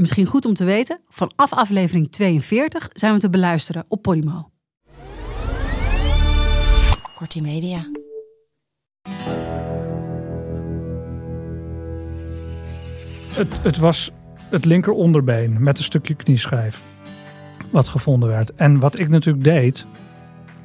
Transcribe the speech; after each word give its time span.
Misschien 0.00 0.26
goed 0.26 0.44
om 0.44 0.54
te 0.54 0.64
weten, 0.64 1.00
vanaf 1.08 1.52
aflevering 1.52 2.10
42 2.10 2.88
zijn 2.92 3.14
we 3.14 3.20
te 3.20 3.30
beluisteren 3.30 3.84
op 3.88 4.02
Podimo. 4.02 4.50
Kortie 7.14 7.42
Media. 7.42 7.90
Het, 13.34 13.62
het 13.62 13.78
was 13.78 14.10
het 14.50 14.64
linker 14.64 14.92
onderbeen 14.92 15.62
met 15.62 15.78
een 15.78 15.84
stukje 15.84 16.14
knieschijf. 16.14 16.82
Wat 17.70 17.88
gevonden 17.88 18.28
werd. 18.28 18.54
En 18.54 18.78
wat 18.78 18.98
ik 18.98 19.08
natuurlijk 19.08 19.44
deed. 19.44 19.86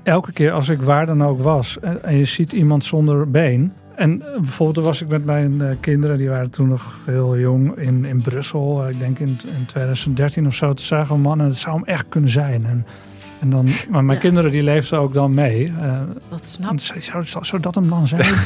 Elke 0.03 0.31
keer 0.31 0.51
als 0.51 0.69
ik 0.69 0.81
waar 0.81 1.05
dan 1.05 1.23
ook 1.23 1.39
was. 1.39 1.79
En, 1.79 2.03
en 2.03 2.15
je 2.15 2.25
ziet 2.25 2.51
iemand 2.51 2.83
zonder 2.83 3.31
been. 3.31 3.73
En 3.95 4.21
eh, 4.21 4.39
bijvoorbeeld 4.41 4.85
was 4.85 5.01
ik 5.01 5.07
met 5.07 5.25
mijn 5.25 5.51
uh, 5.51 5.69
kinderen. 5.79 6.17
Die 6.17 6.29
waren 6.29 6.49
toen 6.49 6.67
nog 6.67 6.99
heel 7.05 7.37
jong 7.37 7.77
in, 7.77 8.05
in 8.05 8.21
Brussel. 8.21 8.83
Uh, 8.83 8.89
ik 8.89 8.99
denk 8.99 9.19
in, 9.19 9.27
in 9.57 9.65
2013 9.65 10.47
of 10.47 10.53
zo. 10.55 10.73
Toen 10.73 10.85
zagen 10.85 11.15
we 11.15 11.21
mannen. 11.21 11.47
Het 11.47 11.57
zou 11.57 11.75
hem 11.75 11.85
echt 11.85 12.05
kunnen 12.09 12.29
zijn. 12.29 12.65
En, 12.65 12.85
en 13.39 13.49
dan, 13.49 13.67
maar 13.89 14.03
mijn 14.03 14.17
Ja. 14.17 14.23
kinderen 14.23 14.51
die 14.51 14.63
leefden 14.63 14.99
ook 14.99 15.13
dan 15.13 15.33
mee. 15.33 15.67
Uh, 15.67 15.99
Dat 16.29 16.45
snap 16.47 16.79
zou, 16.79 17.23
zou, 17.25 17.45
zou 17.45 17.61
dat 17.61 17.75
hem 17.75 17.89
dan 17.89 18.07
zijn? 18.07 18.33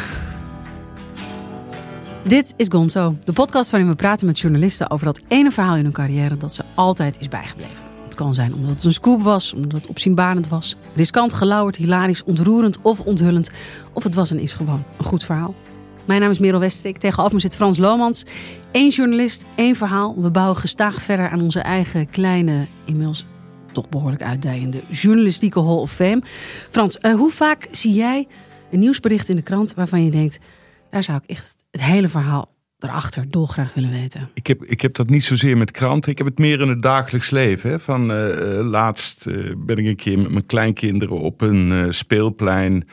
Dit 2.23 2.53
is 2.58 2.67
Gonzo, 2.69 3.16
de 3.23 3.33
podcast 3.33 3.71
waarin 3.71 3.89
we 3.89 3.95
praten 3.95 4.25
met 4.25 4.39
journalisten 4.39 4.89
over 4.91 5.05
dat 5.05 5.21
ene 5.27 5.52
verhaal 5.52 5.75
in 5.75 5.83
hun 5.83 5.91
carrière 5.93 6.38
dat 6.38 6.53
ze 6.53 6.64
altijd 6.75 7.19
is 7.19 7.27
bijgebleven. 7.27 7.86
Kan 8.17 8.33
zijn 8.33 8.53
omdat 8.53 8.69
het 8.69 8.83
een 8.83 8.93
scoop 8.93 9.21
was, 9.21 9.53
omdat 9.53 9.81
het 9.81 9.89
opzienbarend 9.89 10.47
was, 10.47 10.75
riskant, 10.95 11.33
gelauwerd, 11.33 11.75
hilarisch, 11.75 12.23
ontroerend 12.23 12.81
of 12.81 12.99
onthullend. 12.99 13.49
Of 13.93 14.03
het 14.03 14.15
was 14.15 14.31
en 14.31 14.39
is 14.39 14.53
gewoon 14.53 14.83
een 14.97 15.05
goed 15.05 15.25
verhaal. 15.25 15.55
Mijn 16.05 16.21
naam 16.21 16.29
is 16.29 16.39
Merel 16.39 16.59
Westerik, 16.59 16.97
tegenover 16.97 17.33
me 17.33 17.39
zit 17.39 17.55
Frans 17.55 17.77
Lomans. 17.77 18.25
Eén 18.71 18.89
journalist, 18.89 19.45
één 19.55 19.75
verhaal. 19.75 20.21
We 20.21 20.31
bouwen 20.31 20.57
gestaag 20.57 21.01
verder 21.01 21.29
aan 21.29 21.41
onze 21.41 21.59
eigen 21.59 22.09
kleine, 22.09 22.65
inmiddels 22.85 23.25
toch 23.71 23.89
behoorlijk 23.89 24.23
uitdijende 24.23 24.81
journalistieke 24.89 25.59
Hall 25.59 25.77
of 25.77 25.91
Fame. 25.91 26.21
Frans, 26.69 26.97
eh, 26.97 27.13
hoe 27.13 27.31
vaak 27.31 27.67
zie 27.71 27.93
jij 27.93 28.27
een 28.71 28.79
nieuwsbericht 28.79 29.29
in 29.29 29.35
de 29.35 29.41
krant 29.41 29.73
waarvan 29.73 30.03
je 30.03 30.11
denkt... 30.11 30.39
Daar 30.89 31.03
zou 31.03 31.19
ik 31.23 31.29
echt 31.29 31.55
het 31.71 31.83
hele 31.83 32.07
verhaal 32.07 32.56
erachter 32.80 33.31
dolgraag 33.31 33.73
willen 33.73 33.89
weten. 33.89 34.30
Ik 34.33 34.47
heb, 34.47 34.64
ik 34.64 34.81
heb 34.81 34.94
dat 34.94 35.09
niet 35.09 35.23
zozeer 35.23 35.58
met 35.58 35.72
kranten. 35.72 36.11
Ik 36.11 36.17
heb 36.17 36.28
het 36.28 36.39
meer 36.39 36.61
in 36.61 36.70
het 36.70 36.81
dagelijks 36.81 37.30
leven. 37.30 37.70
Hè. 37.70 37.80
Van, 37.80 38.11
eh, 38.11 38.59
laatst 38.66 39.28
eh, 39.28 39.53
ben 39.58 39.78
ik 39.78 39.86
een 39.86 39.95
keer 39.95 40.20
met 40.20 40.31
mijn 40.31 40.45
kleinkinderen 40.45 41.20
op 41.20 41.42
een 41.42 41.72
eh, 41.72 41.92
speelplein. 41.92 42.88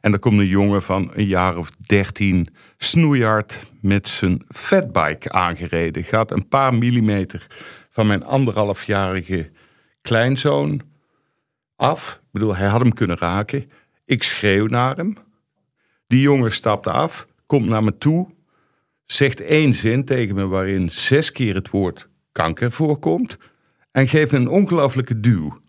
En 0.00 0.12
er 0.12 0.18
komt 0.18 0.38
een 0.38 0.46
jongen 0.46 0.82
van 0.82 1.10
een 1.14 1.26
jaar 1.26 1.56
of 1.56 1.70
dertien 1.70 2.48
snoeihard 2.78 3.66
met 3.80 4.08
zijn 4.08 4.42
fatbike 4.48 5.30
aangereden. 5.30 6.04
Gaat 6.04 6.30
een 6.30 6.48
paar 6.48 6.74
millimeter 6.74 7.46
van 7.90 8.06
mijn 8.06 8.24
anderhalfjarige 8.24 9.50
kleinzoon 10.00 10.80
af. 11.76 12.20
Ik 12.22 12.28
bedoel, 12.32 12.56
hij 12.56 12.68
had 12.68 12.80
hem 12.80 12.92
kunnen 12.92 13.18
raken. 13.18 13.70
Ik 14.04 14.22
schreeuw 14.22 14.66
naar 14.66 14.96
hem. 14.96 15.16
Die 16.06 16.20
jongen 16.20 16.52
stapt 16.52 16.86
af, 16.86 17.26
komt 17.46 17.68
naar 17.68 17.84
me 17.84 17.98
toe, 17.98 18.28
zegt 19.12 19.40
één 19.40 19.74
zin 19.74 20.04
tegen 20.04 20.34
me 20.34 20.46
waarin 20.46 20.90
zes 20.90 21.32
keer 21.32 21.54
het 21.54 21.70
woord 21.70 22.08
kanker 22.32 22.72
voorkomt 22.72 23.36
en 23.90 24.08
geeft 24.08 24.32
een 24.32 24.48
ongelofelijke 24.48 25.20
duw. 25.20 25.60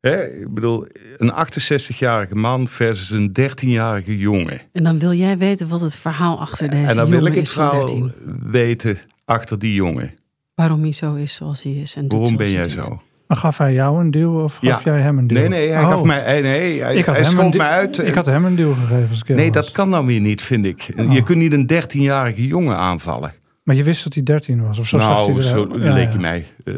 Hè, 0.00 0.24
ik 0.26 0.54
bedoel, 0.54 0.86
een 1.16 1.32
68-jarige 1.32 2.34
man 2.34 2.68
versus 2.68 3.10
een 3.10 3.28
13-jarige 3.28 4.18
jongen. 4.18 4.60
En 4.72 4.82
dan 4.82 4.98
wil 4.98 5.12
jij 5.12 5.38
weten 5.38 5.68
wat 5.68 5.80
het 5.80 5.96
verhaal 5.96 6.40
achter 6.40 6.70
deze 6.70 6.86
en 6.86 6.96
dan 6.96 7.08
wil 7.08 7.18
jongen 7.18 7.30
ik 7.32 7.38
het 7.38 7.46
is 7.46 7.52
verhaal 7.52 7.86
13. 7.86 8.12
weten 8.42 8.98
achter 9.24 9.58
die 9.58 9.74
jongen. 9.74 10.14
Waarom 10.54 10.82
hij 10.82 10.92
zo 10.92 11.14
is 11.14 11.34
zoals 11.34 11.62
hij 11.62 11.72
is. 11.72 11.94
En 11.94 12.08
Waarom 12.08 12.36
ben 12.36 12.50
jij 12.50 12.68
zo? 12.68 13.02
Maar 13.28 13.36
gaf 13.36 13.58
hij 13.58 13.72
jou 13.72 14.00
een 14.00 14.10
duw 14.10 14.42
of 14.42 14.52
gaf 14.54 14.62
Ja. 14.62 14.80
jij 14.92 15.00
hem 15.00 15.18
een 15.18 15.26
duw? 15.26 15.38
Nee, 15.38 15.48
nee, 15.48 15.68
hij 15.68 15.82
Oh. 15.82 15.90
gaf 15.90 16.02
mij. 16.02 16.24
eh, 16.24 16.42
Nee, 16.42 16.82
hij, 16.82 16.96
Ik 16.96 17.04
had 17.04 17.14
hij 17.14 17.24
hem 17.24 17.32
een 17.32 17.38
schold 17.38 17.52
duw- 17.52 17.60
mij 17.60 17.70
uit. 17.70 17.98
Ik 17.98 18.14
had 18.14 18.26
hem 18.26 18.44
een 18.44 18.54
duw 18.56 18.74
gegeven 18.74 19.08
als 19.10 19.18
ik 19.18 19.28
nee, 19.28 19.46
was. 19.46 19.54
dat 19.54 19.70
kan 19.70 19.90
dan 19.90 20.06
weer 20.06 20.20
niet, 20.20 20.42
vind 20.42 20.64
ik. 20.64 20.88
Oh. 20.96 21.12
Je 21.12 21.22
kunt 21.22 21.38
niet 21.38 21.52
een 21.52 21.66
13-jarige 21.66 22.46
jongen 22.46 22.76
aanvallen. 22.76 23.32
Maar 23.62 23.76
je 23.76 23.82
wist 23.82 24.04
dat 24.04 24.14
hij 24.14 24.22
13 24.22 24.62
was? 24.66 24.78
Of 24.78 24.88
zo 24.88 24.96
nou, 24.96 25.32
hij 25.32 25.42
zo? 25.42 25.68
Ja, 25.78 25.92
leek 25.92 26.06
ja. 26.06 26.12
je 26.12 26.18
mij. 26.18 26.46
eh 26.64 26.74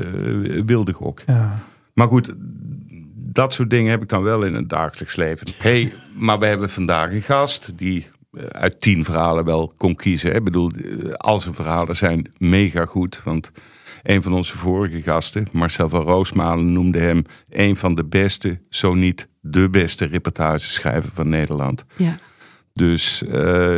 wilde 0.67 0.93
gok. 0.93 1.23
Ja. 1.27 1.59
Maar 1.95 2.09
goed, 2.09 2.33
dat 3.15 3.53
soort 3.55 3.71
dingen 3.71 3.91
heb 3.91 4.03
ik 4.03 4.09
dan 4.09 4.23
wel 4.23 4.43
in 4.45 4.55
het 4.55 4.69
dagelijks 4.69 5.17
leven. 5.17 5.47
hey, 5.63 5.93
maar 6.19 6.39
we 6.39 6.47
hebben 6.47 6.71
vandaag 6.71 7.13
een 7.13 7.23
gast 7.23 7.73
die 7.77 8.07
eh, 8.33 8.43
uit 8.47 8.81
tien 8.81 9.05
verhalen 9.05 9.45
wel 9.45 9.73
kon 9.77 9.95
kiezen. 9.95 10.31
hè. 10.31 10.37
Ik 10.37 10.45
bedoel, 10.45 10.71
eh, 10.71 11.13
al 11.13 11.41
zijn 11.41 11.55
verhalen 11.55 11.97
zijn 11.97 12.27
mega 12.39 12.85
goed. 12.85 13.21
Want 13.25 13.51
een 14.03 14.23
van 14.23 14.33
onze 14.33 14.59
vorige 14.59 15.03
gasten, 15.03 15.47
Marcel 15.53 15.89
van 15.89 16.03
Roosmalen, 16.03 16.73
noemde 16.73 16.99
hem 16.99 17.25
een 17.49 17.77
van 17.77 17.95
de 17.95 18.05
beste, 18.05 18.61
zo 18.69 18.95
niet 18.95 19.29
de 19.41 19.71
beste 19.71 20.05
reportageschrijver 20.05 21.11
van 21.15 21.29
Nederland. 21.29 21.85
Ja. 21.97 22.19
Dus 22.73 23.23
eh, 23.23 23.77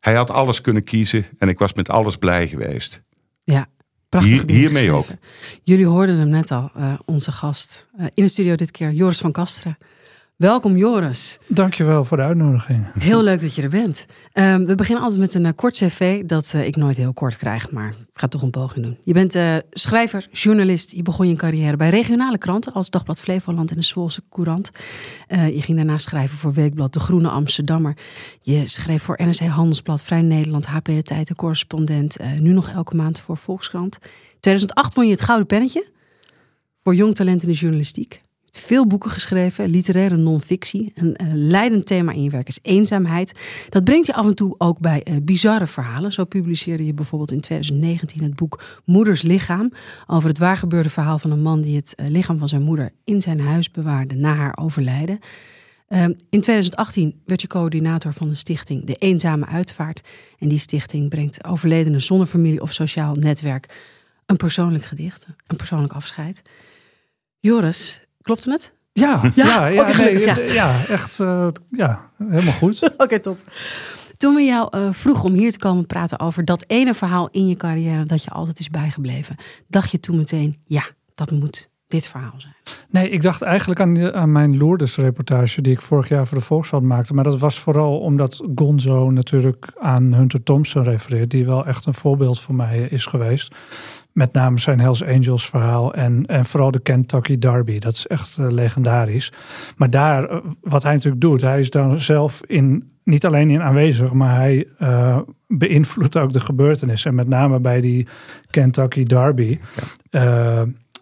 hij 0.00 0.14
had 0.14 0.30
alles 0.30 0.60
kunnen 0.60 0.84
kiezen 0.84 1.24
en 1.38 1.48
ik 1.48 1.58
was 1.58 1.74
met 1.74 1.88
alles 1.88 2.16
blij 2.16 2.48
geweest. 2.48 3.02
Ja, 3.44 3.66
prachtig. 4.08 4.32
Hier- 4.32 4.50
hiermee 4.56 4.90
ook. 4.92 5.06
Jullie 5.62 5.86
hoorden 5.86 6.18
hem 6.18 6.28
net 6.28 6.50
al, 6.50 6.70
eh, 6.74 6.94
onze 7.04 7.32
gast. 7.32 7.88
Eh, 7.96 8.06
in 8.14 8.22
de 8.22 8.28
studio 8.28 8.54
dit 8.54 8.70
keer, 8.70 8.90
Joris 8.92 9.18
van 9.18 9.32
Kasteren. 9.32 9.78
Welkom 10.36 10.76
Joris. 10.76 11.38
Dankjewel 11.48 12.04
voor 12.04 12.16
de 12.16 12.22
uitnodiging. 12.22 12.86
Heel 12.98 13.22
leuk 13.22 13.40
dat 13.40 13.54
je 13.54 13.62
er 13.62 13.68
bent. 13.68 14.06
Ehm, 14.32 14.64
we 14.64 14.74
beginnen 14.74 15.02
altijd 15.02 15.20
met 15.20 15.34
een 15.34 15.46
eh, 15.46 15.52
kort 15.56 15.76
cv 15.76 16.24
dat 16.24 16.52
eh, 16.54 16.66
ik 16.66 16.76
nooit 16.76 16.96
heel 16.96 17.12
kort 17.12 17.36
krijg, 17.36 17.70
maar 17.70 17.88
ik 17.88 17.94
ga 18.12 18.28
toch 18.28 18.42
een 18.42 18.50
poging 18.50 18.84
doen. 18.84 18.98
Je 19.02 19.12
bent 19.12 19.34
eh, 19.34 19.56
schrijver, 19.70 20.28
journalist. 20.32 20.90
Je 20.90 21.02
begon 21.02 21.28
je 21.28 21.36
carrière 21.36 21.76
bij 21.76 21.90
regionale 21.90 22.38
kranten 22.38 22.72
als 22.72 22.90
Dagblad 22.90 23.20
Flevoland 23.20 23.70
en 23.70 23.76
de 23.76 23.82
Zwolse 23.82 24.22
Courant. 24.30 24.70
Je 25.28 25.62
ging 25.62 25.76
daarna 25.76 25.98
schrijven 25.98 26.38
voor 26.38 26.52
Weekblad 26.52 26.92
De 26.92 27.00
Groene 27.00 27.28
Amsterdammer. 27.28 27.96
Je 28.40 28.66
schreef 28.66 29.02
voor 29.02 29.20
NRC 29.24 29.38
Handelsblad, 29.38 30.02
Vrij 30.02 30.22
Nederland, 30.22 30.66
HP 30.66 30.84
De 30.84 31.02
Tijd, 31.02 31.28
de 31.28 31.34
correspondent. 31.34 32.16
nu 32.38 32.52
nog 32.52 32.68
elke 32.68 32.96
maand 32.96 33.20
voor 33.20 33.36
Volkskrant. 33.36 33.98
2008 34.40 34.94
won 34.94 35.04
je 35.04 35.10
het 35.10 35.22
Gouden 35.22 35.46
Pennetje 35.46 35.86
voor 36.82 36.94
jong 36.94 37.14
talent 37.14 37.42
in 37.42 37.48
de 37.48 37.54
journalistiek. 37.54 38.22
Veel 38.56 38.86
boeken 38.86 39.10
geschreven, 39.10 39.68
literaire 39.68 40.16
non-fictie. 40.16 40.92
Een 40.94 41.16
eh, 41.16 41.26
leidend 41.32 41.86
thema 41.86 42.12
in 42.12 42.22
je 42.22 42.30
werk 42.30 42.48
is 42.48 42.58
eenzaamheid. 42.62 43.38
Dat 43.68 43.84
brengt 43.84 44.06
je 44.06 44.14
af 44.14 44.26
en 44.26 44.34
toe 44.34 44.54
ook 44.58 44.78
bij 44.78 45.02
eh, 45.02 45.16
bizarre 45.22 45.66
verhalen. 45.66 46.12
Zo 46.12 46.24
publiceerde 46.24 46.86
je 46.86 46.94
bijvoorbeeld 46.94 47.32
in 47.32 47.40
2019 47.40 48.22
het 48.22 48.34
boek 48.34 48.62
Moeders 48.84 49.22
Lichaam. 49.22 49.72
Over 50.06 50.28
het 50.28 50.38
waargebeurde 50.38 50.88
verhaal 50.88 51.18
van 51.18 51.30
een 51.30 51.42
man 51.42 51.60
die 51.60 51.76
het 51.76 51.94
eh, 51.94 52.08
lichaam 52.08 52.38
van 52.38 52.48
zijn 52.48 52.62
moeder 52.62 52.92
in 53.04 53.22
zijn 53.22 53.40
huis 53.40 53.70
bewaarde 53.70 54.14
na 54.14 54.34
haar 54.34 54.56
overlijden. 54.60 55.18
Ehm, 55.88 56.12
in 56.30 56.40
2018 56.40 57.20
werd 57.26 57.40
je 57.40 57.46
coördinator 57.46 58.12
van 58.12 58.28
de 58.28 58.34
stichting 58.34 58.84
De 58.84 58.94
Eenzame 58.94 59.46
Uitvaart. 59.46 60.08
En 60.38 60.48
die 60.48 60.58
stichting 60.58 61.08
brengt 61.08 61.44
overledenen 61.44 62.02
zonder 62.02 62.26
familie 62.26 62.60
of 62.60 62.72
sociaal 62.72 63.14
netwerk 63.14 63.68
een 64.26 64.36
persoonlijk 64.36 64.84
gedicht, 64.84 65.26
een 65.46 65.56
persoonlijk 65.56 65.92
afscheid. 65.92 66.42
Joris, 67.40 68.04
klopte 68.24 68.50
het? 68.50 68.74
Ja, 68.92 69.30
ja, 69.34 69.66
ja, 69.66 69.84
nee, 69.84 69.94
gelukkig, 69.94 70.54
ja. 70.54 70.68
ja. 70.68 70.86
echt 70.86 71.20
eh, 71.20 71.48
ja, 71.70 72.10
helemaal 72.18 72.52
goed. 72.52 72.92
Oké, 72.96 73.20
top. 73.20 73.38
Toen 74.16 74.34
we 74.34 74.42
jou 74.42 74.68
eh, 74.70 74.88
vroegen 74.92 75.24
om 75.24 75.34
hier 75.34 75.52
te 75.52 75.58
komen 75.58 75.86
praten 75.86 76.20
over 76.20 76.44
dat 76.44 76.64
ene 76.66 76.94
verhaal 76.94 77.28
in 77.30 77.48
je 77.48 77.56
carrière 77.56 78.04
dat 78.04 78.22
je 78.22 78.30
altijd 78.30 78.60
is 78.60 78.70
bijgebleven, 78.70 79.36
dacht 79.68 79.90
je 79.90 80.00
toen 80.00 80.16
meteen, 80.16 80.54
ja, 80.64 80.84
dat 81.14 81.30
moet 81.30 81.70
dit 81.88 82.08
verhaal 82.08 82.34
zijn. 82.36 82.54
Nee, 82.88 83.10
ik 83.10 83.22
dacht 83.22 83.42
eigenlijk 83.42 83.80
aan, 83.80 84.14
aan 84.14 84.32
mijn 84.32 84.56
Lourdes-reportage 84.56 85.60
die 85.60 85.72
ik 85.72 85.80
vorig 85.80 86.08
jaar 86.08 86.26
voor 86.26 86.38
de 86.38 86.44
Volkskrant 86.44 86.84
maakte. 86.84 87.14
Maar 87.14 87.24
dat 87.24 87.38
was 87.38 87.58
vooral 87.60 87.98
omdat 87.98 88.42
Gonzo 88.54 89.10
natuurlijk 89.10 89.72
aan 89.80 90.12
Hunter 90.12 90.42
Thompson 90.42 90.84
refereert, 90.84 91.30
die 91.30 91.44
wel 91.44 91.66
echt 91.66 91.86
een 91.86 91.94
voorbeeld 91.94 92.40
voor 92.40 92.54
mij 92.54 92.80
is 92.80 93.06
geweest. 93.06 93.54
Met 94.14 94.32
name 94.32 94.58
zijn 94.58 94.80
Hells 94.80 95.04
Angels 95.04 95.48
verhaal 95.48 95.94
en, 95.94 96.26
en 96.26 96.44
vooral 96.44 96.70
de 96.70 96.80
Kentucky 96.80 97.38
Derby. 97.38 97.78
Dat 97.78 97.92
is 97.92 98.06
echt 98.06 98.38
eh, 98.38 98.50
legendarisch. 98.50 99.32
Maar 99.76 99.90
daar, 99.90 100.28
eh, 100.28 100.36
wat 100.60 100.82
hij 100.82 100.92
natuurlijk 100.92 101.20
doet, 101.20 101.40
hij 101.40 101.60
is 101.60 101.70
dan 101.70 102.00
zelf 102.00 102.40
in, 102.46 102.92
niet 103.04 103.26
alleen 103.26 103.50
in 103.50 103.62
aanwezig, 103.62 104.12
maar 104.12 104.36
hij 104.36 104.66
eh, 104.78 105.18
beïnvloedt 105.46 106.16
ook 106.16 106.32
de 106.32 106.40
gebeurtenissen. 106.40 107.10
En 107.10 107.16
met 107.16 107.28
name 107.28 107.60
bij 107.60 107.80
die 107.80 108.06
Kentucky 108.50 109.02
Derby. 109.02 109.58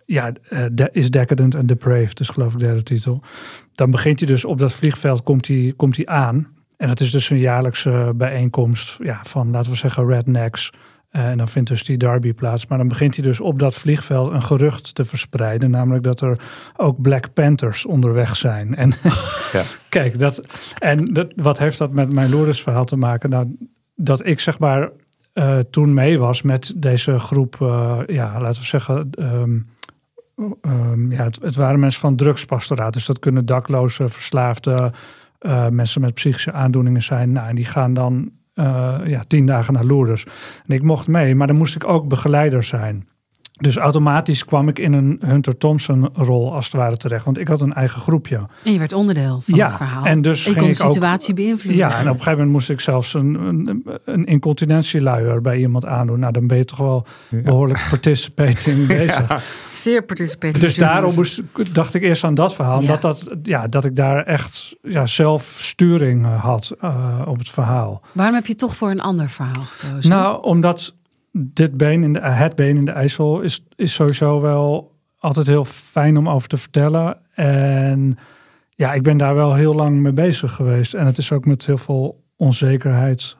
ja, 0.06 0.32
de, 0.72 0.88
is 0.92 1.10
Decadent 1.10 1.54
and 1.54 1.68
Depraved, 1.68 2.16
dus 2.16 2.28
geloof 2.28 2.52
ik 2.52 2.58
de 2.58 2.64
derde 2.64 2.82
titel. 2.82 3.22
Dan 3.74 3.90
begint 3.90 4.18
hij 4.18 4.28
dus 4.28 4.44
op 4.44 4.58
dat 4.58 4.72
vliegveld, 4.72 5.22
komt 5.22 5.46
hij, 5.46 5.72
komt 5.76 5.96
hij 5.96 6.06
aan. 6.06 6.48
En 6.76 6.88
dat 6.88 7.00
is 7.00 7.10
dus 7.10 7.30
een 7.30 7.38
jaarlijkse 7.38 8.12
bijeenkomst 8.16 8.98
ja, 9.02 9.20
van, 9.22 9.50
laten 9.50 9.70
we 9.70 9.76
zeggen, 9.76 10.06
rednecks. 10.06 10.72
Uh, 11.12 11.28
en 11.28 11.38
dan 11.38 11.48
vindt 11.48 11.68
dus 11.68 11.84
die 11.84 11.96
derby 11.96 12.32
plaats. 12.32 12.66
Maar 12.66 12.78
dan 12.78 12.88
begint 12.88 13.14
hij 13.14 13.24
dus 13.24 13.40
op 13.40 13.58
dat 13.58 13.74
vliegveld 13.74 14.32
een 14.32 14.42
gerucht 14.42 14.94
te 14.94 15.04
verspreiden. 15.04 15.70
Namelijk 15.70 16.04
dat 16.04 16.20
er 16.20 16.40
ook 16.76 17.00
Black 17.00 17.32
Panthers 17.32 17.86
onderweg 17.86 18.36
zijn. 18.36 18.74
En 18.74 18.92
ja. 19.52 19.62
kijk, 19.88 20.18
dat, 20.18 20.42
en 20.78 21.12
dat, 21.12 21.32
wat 21.36 21.58
heeft 21.58 21.78
dat 21.78 21.92
met 21.92 22.12
mijn 22.12 22.30
Lourdes 22.30 22.62
verhaal 22.62 22.84
te 22.84 22.96
maken? 22.96 23.30
Nou, 23.30 23.56
dat 23.94 24.26
ik 24.26 24.40
zeg 24.40 24.58
maar 24.58 24.90
uh, 25.34 25.58
toen 25.58 25.94
mee 25.94 26.18
was 26.18 26.42
met 26.42 26.72
deze 26.76 27.18
groep, 27.18 27.58
uh, 27.62 27.98
ja, 28.06 28.40
laten 28.40 28.60
we 28.60 28.66
zeggen, 28.66 29.10
um, 29.18 29.68
um, 30.62 31.12
ja, 31.12 31.22
het, 31.22 31.38
het, 31.42 31.54
waren 31.54 31.80
mensen 31.80 32.00
van 32.00 32.16
drugspastoraat. 32.16 32.92
Dus 32.92 33.06
dat 33.06 33.18
kunnen 33.18 33.46
daklozen, 33.46 34.10
verslaafden, 34.10 34.92
mensen 35.70 36.00
met 36.00 36.14
psychische 36.14 36.52
aandoeningen 36.52 37.02
zijn. 37.02 37.32
Nou, 37.32 37.48
en 37.48 37.54
die 37.54 37.64
gaan 37.64 37.94
dan 37.94 38.32
ja, 39.04 39.24
tien 39.26 39.46
dagen 39.46 39.74
naar 39.74 39.84
Lourdes. 39.84 40.26
En 40.66 40.74
ik 40.74 40.82
mocht 40.82 41.08
mee, 41.08 41.34
maar 41.34 41.46
dan 41.46 41.56
moest 41.56 41.74
ik 41.74 41.84
ook 41.88 42.08
begeleider 42.08 42.62
zijn. 42.62 43.06
Dus 43.62 43.76
automatisch 43.76 44.44
kwam 44.44 44.68
ik 44.68 44.78
in 44.78 44.92
een 44.92 45.20
Hunter 45.24 45.58
Thompson 45.58 46.08
rol 46.14 46.54
als 46.54 46.64
het 46.64 46.74
ware 46.74 46.96
terecht. 46.96 47.24
Want 47.24 47.38
ik 47.38 47.48
had 47.48 47.60
een 47.60 47.72
eigen 47.72 48.00
groepje. 48.00 48.46
En 48.62 48.72
je 48.72 48.78
werd 48.78 48.92
onderdeel 48.92 49.40
van 49.44 49.54
ja, 49.54 49.66
het 49.66 49.76
verhaal. 49.76 50.04
En 50.04 50.22
dus 50.22 50.38
je 50.38 50.44
ging 50.44 50.56
kon 50.56 50.64
de 50.64 50.70
ik 50.70 50.92
situatie 50.92 51.30
ook, 51.30 51.36
beïnvloeden. 51.36 51.76
Ja, 51.76 51.88
en 51.88 52.00
op 52.00 52.06
een 52.06 52.10
gegeven 52.12 52.30
moment 52.30 52.50
moest 52.50 52.70
ik 52.70 52.80
zelfs 52.80 53.14
een, 53.14 53.34
een, 53.34 53.84
een 54.04 54.24
incontinentieluier 54.24 55.40
bij 55.40 55.58
iemand 55.58 55.86
aandoen. 55.86 56.18
Nou, 56.18 56.32
dan 56.32 56.46
ben 56.46 56.56
je 56.56 56.64
toch 56.64 56.78
wel 56.78 57.06
behoorlijk 57.28 57.86
participating 57.90 58.86
bezig. 58.86 59.28
Ja. 59.28 59.40
Zeer 59.70 60.04
participating. 60.04 60.58
Dus 60.62 60.74
daarom 60.74 61.14
moest, 61.14 61.42
dacht 61.72 61.94
ik 61.94 62.02
eerst 62.02 62.24
aan 62.24 62.34
dat 62.34 62.54
verhaal. 62.54 62.80
Ja. 62.80 62.86
Dat, 62.86 63.02
dat, 63.02 63.36
ja, 63.42 63.66
dat 63.66 63.84
ik 63.84 63.96
daar 63.96 64.24
echt 64.24 64.76
ja, 64.82 65.06
zelfsturing 65.06 66.26
had 66.26 66.72
uh, 66.84 67.22
op 67.26 67.38
het 67.38 67.48
verhaal. 67.48 68.02
Waarom 68.12 68.34
heb 68.34 68.46
je 68.46 68.54
toch 68.54 68.76
voor 68.76 68.90
een 68.90 69.00
ander 69.00 69.28
verhaal 69.28 69.62
gekozen? 69.62 70.10
Nou, 70.10 70.42
omdat 70.42 70.94
dit 71.32 71.76
been 71.76 72.02
in 72.02 72.12
de, 72.12 72.20
het 72.20 72.54
been 72.54 72.76
in 72.76 72.84
de 72.84 72.92
IJssel 72.92 73.40
is, 73.40 73.64
is 73.76 73.94
sowieso 73.94 74.40
wel 74.40 74.96
altijd 75.18 75.46
heel 75.46 75.64
fijn 75.64 76.16
om 76.16 76.28
over 76.28 76.48
te 76.48 76.56
vertellen. 76.56 77.18
En 77.34 78.18
ja, 78.70 78.92
ik 78.92 79.02
ben 79.02 79.16
daar 79.16 79.34
wel 79.34 79.54
heel 79.54 79.74
lang 79.74 80.00
mee 80.00 80.12
bezig 80.12 80.52
geweest. 80.52 80.94
En 80.94 81.06
het 81.06 81.18
is 81.18 81.32
ook 81.32 81.44
met 81.44 81.66
heel 81.66 81.78
veel 81.78 82.24
onzekerheid 82.36 83.36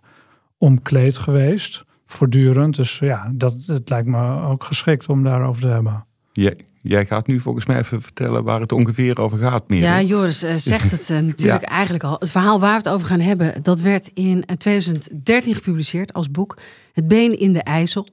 omkleed 0.59 1.17
geweest. 1.17 1.85
Voortdurend. 2.07 2.77
Dus 2.77 2.99
ja, 2.99 3.33
dat, 3.35 3.57
het 3.67 3.89
lijkt 3.89 4.09
me 4.09 4.43
ook 4.43 4.65
geschikt 4.65 5.09
om 5.09 5.25
daarover 5.25 5.63
te 5.63 5.69
hebben. 5.69 6.05
Jij, 6.33 6.57
jij 6.83 7.07
gaat 7.07 7.27
nu 7.27 7.41
volgens 7.41 7.67
mij 7.67 7.79
even 7.79 8.03
vertellen 8.03 8.45
waar 8.45 8.61
het 8.61 8.73
ongeveer 8.73 9.21
over 9.21 9.39
gaat. 9.39 9.69
Meer, 9.69 9.81
ja, 9.81 10.03
Joris 10.03 10.45
uh, 10.45 10.55
zegt 10.55 10.91
het 10.91 11.11
uh, 11.11 11.19
natuurlijk 11.19 11.65
ja. 11.65 11.69
eigenlijk 11.69 12.05
al. 12.05 12.17
Het 12.19 12.31
verhaal 12.31 12.61
waar 12.61 12.71
we 12.71 12.77
het 12.77 12.89
over 12.89 13.07
gaan 13.07 13.21
hebben, 13.21 13.63
dat 13.63 13.81
werd 13.81 14.11
in 14.15 14.45
2013 14.59 15.55
gepubliceerd 15.55 16.13
als 16.13 16.31
boek. 16.31 16.59
Het 16.93 17.09
been 17.09 17.39
in 17.39 17.53
de 17.53 17.63
IJssel. 17.63 18.09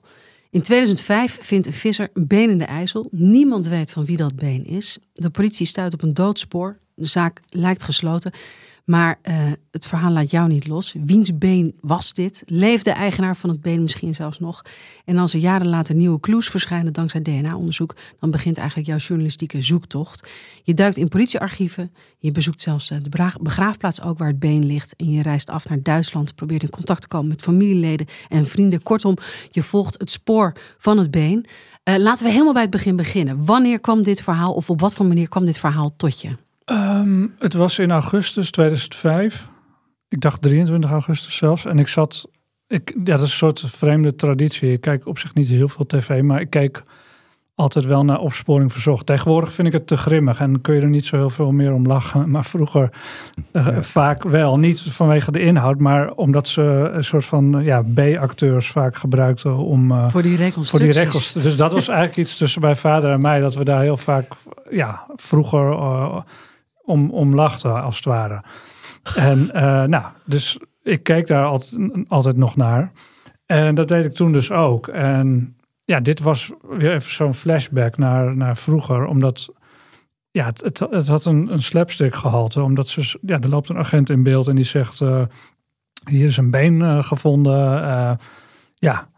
In 0.50 0.62
2005 0.62 1.38
vindt 1.42 1.68
een 1.68 1.74
visser 1.74 2.10
een 2.14 2.28
been 2.28 2.50
in 2.50 2.58
de 2.58 2.66
IJssel. 2.66 3.08
Niemand 3.12 3.68
weet 3.68 3.92
van 3.92 4.06
wie 4.06 4.18
dat 4.18 4.36
been 4.36 4.66
is. 4.66 4.98
De 5.14 5.30
politie 5.30 5.66
stuit 5.66 5.94
op 5.94 6.02
een 6.02 6.14
doodspoor. 6.14 6.78
De 6.96 7.06
zaak 7.06 7.42
lijkt 7.50 7.84
gesloten. 7.84 8.32
Maar 8.90 9.20
uh, 9.24 9.36
het 9.72 9.86
verhaal 9.88 10.12
laat 10.12 10.32
jou 10.32 10.48
niet 10.48 10.68
los. 10.68 10.96
Wiens 11.00 11.38
been 11.38 11.76
was 11.82 12.14
dit? 12.14 12.44
Leefde 12.46 12.90
de 12.90 12.96
eigenaar 12.96 13.36
van 13.36 13.50
het 13.50 13.62
been 13.62 13.82
misschien 13.82 14.16
zelfs 14.16 14.40
nog? 14.40 14.62
En 15.06 15.18
als 15.18 15.34
er 15.34 15.40
jaren 15.40 15.68
later 15.68 15.96
nieuwe 15.96 16.20
clues 16.20 16.50
verschijnen 16.50 16.94
dankzij 16.94 17.22
DNA-onderzoek, 17.22 17.96
dan 18.20 18.32
begint 18.32 18.58
eigenlijk 18.58 18.88
jouw 18.88 18.98
journalistieke 18.98 19.62
zoektocht. 19.62 20.28
Je 20.64 20.74
duikt 20.74 20.98
in 20.98 21.08
politiearchieven, 21.08 21.92
je 22.18 22.32
bezoekt 22.32 22.62
zelfs 22.62 22.88
de 22.88 23.32
begraafplaats 23.42 24.02
ook 24.02 24.18
waar 24.18 24.28
het 24.28 24.40
been 24.40 24.66
ligt. 24.66 24.96
En 24.96 25.12
je 25.12 25.22
reist 25.22 25.50
af 25.50 25.70
naar 25.70 25.84
Duitsland, 25.84 26.36
probeert 26.36 26.64
in 26.64 26.70
contact 26.70 27.02
te 27.02 27.08
komen 27.08 27.28
met 27.28 27.42
familieleden 27.42 28.08
en 28.28 28.46
vrienden. 28.46 28.84
Kortom, 28.84 29.16
je 29.52 29.64
volgt 29.64 30.00
het 30.00 30.12
spoor 30.12 30.54
van 30.78 30.98
het 30.98 31.12
been. 31.12 31.46
Uh, 31.84 31.98
laten 31.98 32.26
we 32.26 32.32
helemaal 32.32 32.54
bij 32.54 32.62
het 32.62 32.72
begin 32.72 32.96
beginnen. 32.96 33.46
Wanneer 33.46 33.80
kwam 33.80 34.04
dit 34.04 34.22
verhaal, 34.22 34.54
of 34.54 34.70
op 34.70 34.80
wat 34.80 34.94
voor 34.94 35.06
manier 35.06 35.30
kwam 35.30 35.46
dit 35.46 35.60
verhaal 35.60 35.94
tot 35.98 36.22
je? 36.22 36.49
Um, 36.72 37.36
het 37.40 37.54
was 37.54 37.80
in 37.80 37.92
augustus 37.92 38.52
2005. 38.52 39.50
Ik 40.08 40.22
dacht 40.22 40.42
23 40.42 40.90
augustus 40.92 41.36
zelfs. 41.36 41.66
En 41.66 41.80
ik 41.80 41.88
zat. 41.88 42.30
Ik, 42.68 42.94
ja, 42.96 43.04
dat 43.04 43.22
is 43.22 43.32
een 43.32 43.38
soort 43.38 43.64
vreemde 43.68 44.16
traditie. 44.16 44.72
Ik 44.72 44.82
kijk 44.82 45.08
op 45.08 45.20
zich 45.20 45.34
niet 45.34 45.48
heel 45.48 45.70
veel 45.70 45.86
tv, 45.86 46.22
maar 46.22 46.42
ik 46.42 46.50
kijk 46.50 46.84
altijd 47.56 47.86
wel 47.86 48.06
naar 48.06 48.20
opsporing 48.20 48.72
verzocht. 48.72 49.06
Tegenwoordig 49.06 49.54
vind 49.54 49.68
ik 49.68 49.74
het 49.74 49.88
te 49.88 49.98
grimmig 49.98 50.40
en 50.40 50.62
kun 50.62 50.76
je 50.76 50.82
er 50.82 50.90
niet 50.90 51.06
zo 51.06 51.16
heel 51.16 51.30
veel 51.30 51.52
meer 51.52 51.74
om 51.74 51.88
lachen. 51.88 52.30
Maar 52.32 52.46
vroeger 52.46 52.90
uh, 53.52 53.66
ja. 53.66 53.84
vaak 53.84 54.24
wel. 54.24 54.60
Niet 54.60 54.82
vanwege 54.82 55.32
de 55.32 55.40
inhoud, 55.40 55.80
maar 55.80 56.12
omdat 56.12 56.48
ze 56.48 56.62
een 56.94 57.04
soort 57.04 57.26
van 57.26 57.60
ja, 57.64 57.84
B-acteurs 57.94 58.70
vaak 58.70 58.96
gebruikten 58.96 59.56
om. 59.56 59.92
Uh, 59.92 60.10
voor 60.10 60.22
die 60.22 60.36
reconstructies. 60.36 60.70
Voor 60.70 60.80
die 60.80 60.92
reconstructies. 60.92 61.44
Dus 61.44 61.56
dat 61.56 61.72
was 61.72 61.88
eigenlijk 61.88 62.18
iets 62.18 62.38
tussen 62.38 62.62
mijn 62.62 62.78
vader 62.78 63.12
en 63.12 63.22
mij, 63.22 63.40
dat 63.40 63.56
we 63.56 63.64
daar 63.64 63.82
heel 63.82 63.98
vaak, 63.98 64.32
ja, 64.70 65.06
vroeger. 65.16 65.72
Uh, 65.72 66.18
om, 66.90 67.10
om 67.10 67.36
lachten, 67.36 67.82
als 67.82 67.96
het 67.96 68.06
ware. 68.06 68.44
En 69.16 69.50
uh, 69.56 69.84
nou, 69.84 70.04
dus 70.26 70.60
ik 70.84 71.04
keek 71.04 71.28
daar 71.28 71.46
altijd, 71.46 71.90
altijd 72.08 72.38
nog 72.38 72.56
naar. 72.56 72.92
En 73.46 73.76
dat 73.76 73.88
deed 73.88 74.06
ik 74.06 74.14
toen 74.14 74.32
dus 74.32 74.52
ook. 74.52 74.88
En 74.88 75.58
ja, 75.82 76.00
dit 76.00 76.20
was 76.20 76.52
weer 76.70 76.94
even 76.94 77.12
zo'n 77.12 77.34
flashback 77.34 77.98
naar, 77.98 78.36
naar 78.36 78.58
vroeger. 78.58 79.06
Omdat 79.06 79.54
ja, 80.32 80.46
het, 80.46 80.80
het, 80.80 81.08
had 81.08 81.26
een, 81.26 81.54
een 81.54 81.62
slapstick 81.62 82.16
gehalte. 82.16 82.62
Omdat 82.62 82.88
ze, 82.88 83.20
ja, 83.22 83.40
er 83.40 83.50
loopt 83.50 83.70
een 83.70 83.78
agent 83.78 84.10
in 84.10 84.24
beeld 84.24 84.48
en 84.48 84.56
die 84.56 84.66
zegt... 84.66 85.00
Uh, 85.00 85.22
hier 86.10 86.28
is 86.28 86.38
een 86.38 86.52
been 86.52 86.80
uh, 86.80 87.04
gevonden. 87.04 87.62
Ja, 88.76 89.10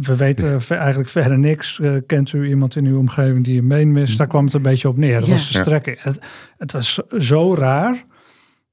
we 0.00 0.16
weten 0.16 0.60
eigenlijk 0.68 1.08
verder 1.08 1.38
niks. 1.38 1.78
Uh, 1.78 2.00
kent 2.06 2.32
u 2.32 2.48
iemand 2.48 2.76
in 2.76 2.86
uw 2.86 2.98
omgeving 2.98 3.44
die 3.44 3.60
een 3.60 3.68
been 3.68 3.92
mist? 3.92 4.18
Daar 4.18 4.26
kwam 4.26 4.44
het 4.44 4.54
een 4.54 4.62
beetje 4.62 4.88
op 4.88 4.96
neer. 4.96 5.18
Dat 5.18 5.26
Ja. 5.26 5.32
was 5.32 5.52
de 5.52 5.58
strekking. 5.58 6.02
Het, 6.02 6.18
het 6.58 6.72
was 6.72 7.00
zo 7.18 7.54
raar 7.54 8.04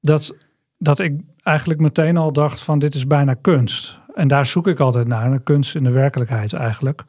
dat, 0.00 0.34
dat 0.78 0.98
ik 0.98 1.20
eigenlijk 1.42 1.80
meteen 1.80 2.16
al 2.16 2.32
dacht 2.32 2.62
van 2.62 2.78
dit 2.78 2.94
is 2.94 3.06
bijna 3.06 3.34
kunst. 3.34 3.98
En 4.14 4.28
daar 4.28 4.46
zoek 4.46 4.66
ik 4.66 4.80
altijd 4.80 5.06
naar, 5.06 5.32
een 5.32 5.42
kunst 5.42 5.74
in 5.74 5.84
de 5.84 5.90
werkelijkheid 5.90 6.52
eigenlijk. 6.52 7.04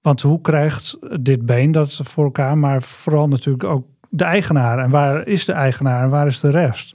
Want 0.00 0.22
hoe 0.22 0.40
krijgt 0.40 0.98
dit 1.22 1.46
been 1.46 1.72
dat 1.72 2.00
voor 2.02 2.24
elkaar? 2.24 2.58
Maar 2.58 2.82
vooral 2.82 3.28
natuurlijk 3.28 3.64
ook 3.64 3.86
de 4.08 4.24
eigenaar. 4.24 4.78
En 4.78 4.90
waar 4.90 5.26
is 5.26 5.44
de 5.44 5.52
eigenaar 5.52 6.02
en 6.02 6.10
waar 6.10 6.26
is 6.26 6.40
de 6.40 6.50
rest? 6.50 6.94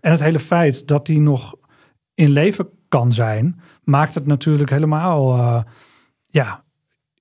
En 0.00 0.10
het 0.10 0.20
hele 0.20 0.40
feit 0.40 0.86
dat 0.86 1.06
die 1.06 1.20
nog 1.20 1.54
in 2.14 2.30
leven 2.30 2.68
kan 2.88 3.12
zijn, 3.12 3.60
maakt 3.84 4.14
het 4.14 4.26
natuurlijk 4.26 4.70
helemaal 4.70 5.36
uh, 5.36 5.60
ja, 6.32 6.62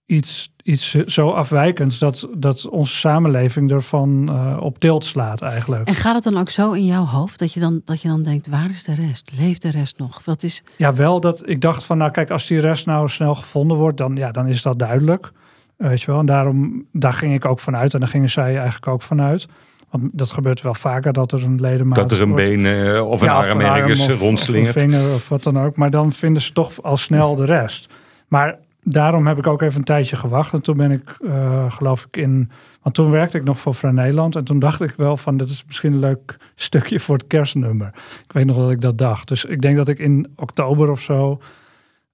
iets, 0.05 0.53
iets 0.63 0.91
zo 0.93 1.29
afwijkends 1.29 1.99
dat, 1.99 2.27
dat 2.37 2.67
onze 2.69 2.95
samenleving 2.95 3.71
ervan 3.71 4.29
uh, 4.29 4.57
op 4.61 4.79
tilt 4.79 5.05
slaat 5.05 5.41
eigenlijk. 5.41 5.87
En 5.87 5.95
gaat 5.95 6.15
het 6.15 6.23
dan 6.23 6.37
ook 6.37 6.49
zo 6.49 6.71
in 6.71 6.85
jouw 6.85 7.05
hoofd 7.05 7.39
dat 7.39 7.53
je 7.53 7.59
dan, 7.59 7.81
dat 7.85 8.01
je 8.01 8.07
dan 8.07 8.23
denkt, 8.23 8.47
waar 8.47 8.69
is 8.69 8.83
de 8.83 8.93
rest? 8.93 9.31
Leeft 9.37 9.61
de 9.61 9.71
rest 9.71 9.97
nog? 9.97 10.21
Wat 10.25 10.43
is... 10.43 10.63
Ja, 10.77 10.93
wel 10.93 11.19
dat 11.19 11.49
ik 11.49 11.61
dacht 11.61 11.83
van, 11.83 11.97
nou 11.97 12.11
kijk, 12.11 12.29
als 12.29 12.47
die 12.47 12.59
rest 12.59 12.85
nou 12.85 13.09
snel 13.09 13.35
gevonden 13.35 13.77
wordt, 13.77 13.97
dan, 13.97 14.15
ja, 14.15 14.31
dan 14.31 14.47
is 14.47 14.61
dat 14.61 14.79
duidelijk. 14.79 15.31
Weet 15.77 16.01
je 16.01 16.07
wel, 16.11 16.19
en 16.19 16.25
daarom, 16.25 16.85
daar 16.91 17.13
ging 17.13 17.33
ik 17.33 17.45
ook 17.45 17.59
vanuit 17.59 17.93
en 17.93 17.99
daar 17.99 18.09
gingen 18.09 18.29
zij 18.29 18.55
eigenlijk 18.55 18.87
ook 18.87 19.01
vanuit. 19.01 19.47
Want 19.89 20.03
dat 20.13 20.31
gebeurt 20.31 20.61
wel 20.61 20.73
vaker 20.73 21.13
dat 21.13 21.31
er 21.31 21.43
een 21.43 21.61
ledemaat 21.61 21.95
Dat 21.95 22.11
er 22.11 22.21
een 22.21 22.29
wordt. 22.29 22.43
been 22.43 22.59
uh, 22.59 23.07
of 23.07 23.21
een 23.21 23.27
Ja, 23.27 23.33
arm 23.33 23.61
ergens 23.61 24.07
of, 24.07 24.19
rondslingert. 24.19 24.75
Of 24.75 24.81
een 24.81 24.89
vinger 24.89 25.13
of 25.13 25.29
wat 25.29 25.43
dan 25.43 25.59
ook. 25.59 25.75
Maar 25.75 25.89
dan 25.89 26.11
vinden 26.11 26.41
ze 26.41 26.53
toch 26.53 26.83
al 26.83 26.97
snel 26.97 27.35
de 27.35 27.45
rest. 27.45 27.93
Maar 28.27 28.57
daarom 28.83 29.27
heb 29.27 29.37
ik 29.37 29.47
ook 29.47 29.61
even 29.61 29.79
een 29.79 29.85
tijdje 29.85 30.15
gewacht. 30.15 30.53
En 30.53 30.61
toen 30.61 30.77
ben 30.77 30.91
ik, 30.91 31.17
uh, 31.21 31.71
geloof 31.71 32.05
ik, 32.05 32.17
in... 32.17 32.51
Want 32.81 32.95
toen 32.95 33.11
werkte 33.11 33.37
ik 33.37 33.43
nog 33.43 33.59
voor 33.59 33.75
Vrij 33.75 33.91
Nederland. 33.91 34.35
En 34.35 34.43
toen 34.43 34.59
dacht 34.59 34.81
ik 34.81 34.93
wel 34.97 35.17
van, 35.17 35.37
dit 35.37 35.49
is 35.49 35.63
misschien 35.67 35.93
een 35.93 35.99
leuk 35.99 36.37
stukje 36.55 36.99
voor 36.99 37.17
het 37.17 37.27
kerstnummer. 37.27 37.87
Ik 38.23 38.31
weet 38.31 38.45
nog 38.45 38.57
dat 38.57 38.71
ik 38.71 38.81
dat 38.81 38.97
dacht. 38.97 39.27
Dus 39.27 39.45
ik 39.45 39.61
denk 39.61 39.77
dat 39.77 39.87
ik 39.87 39.99
in 39.99 40.33
oktober 40.35 40.89
of 40.89 41.01
zo... 41.01 41.39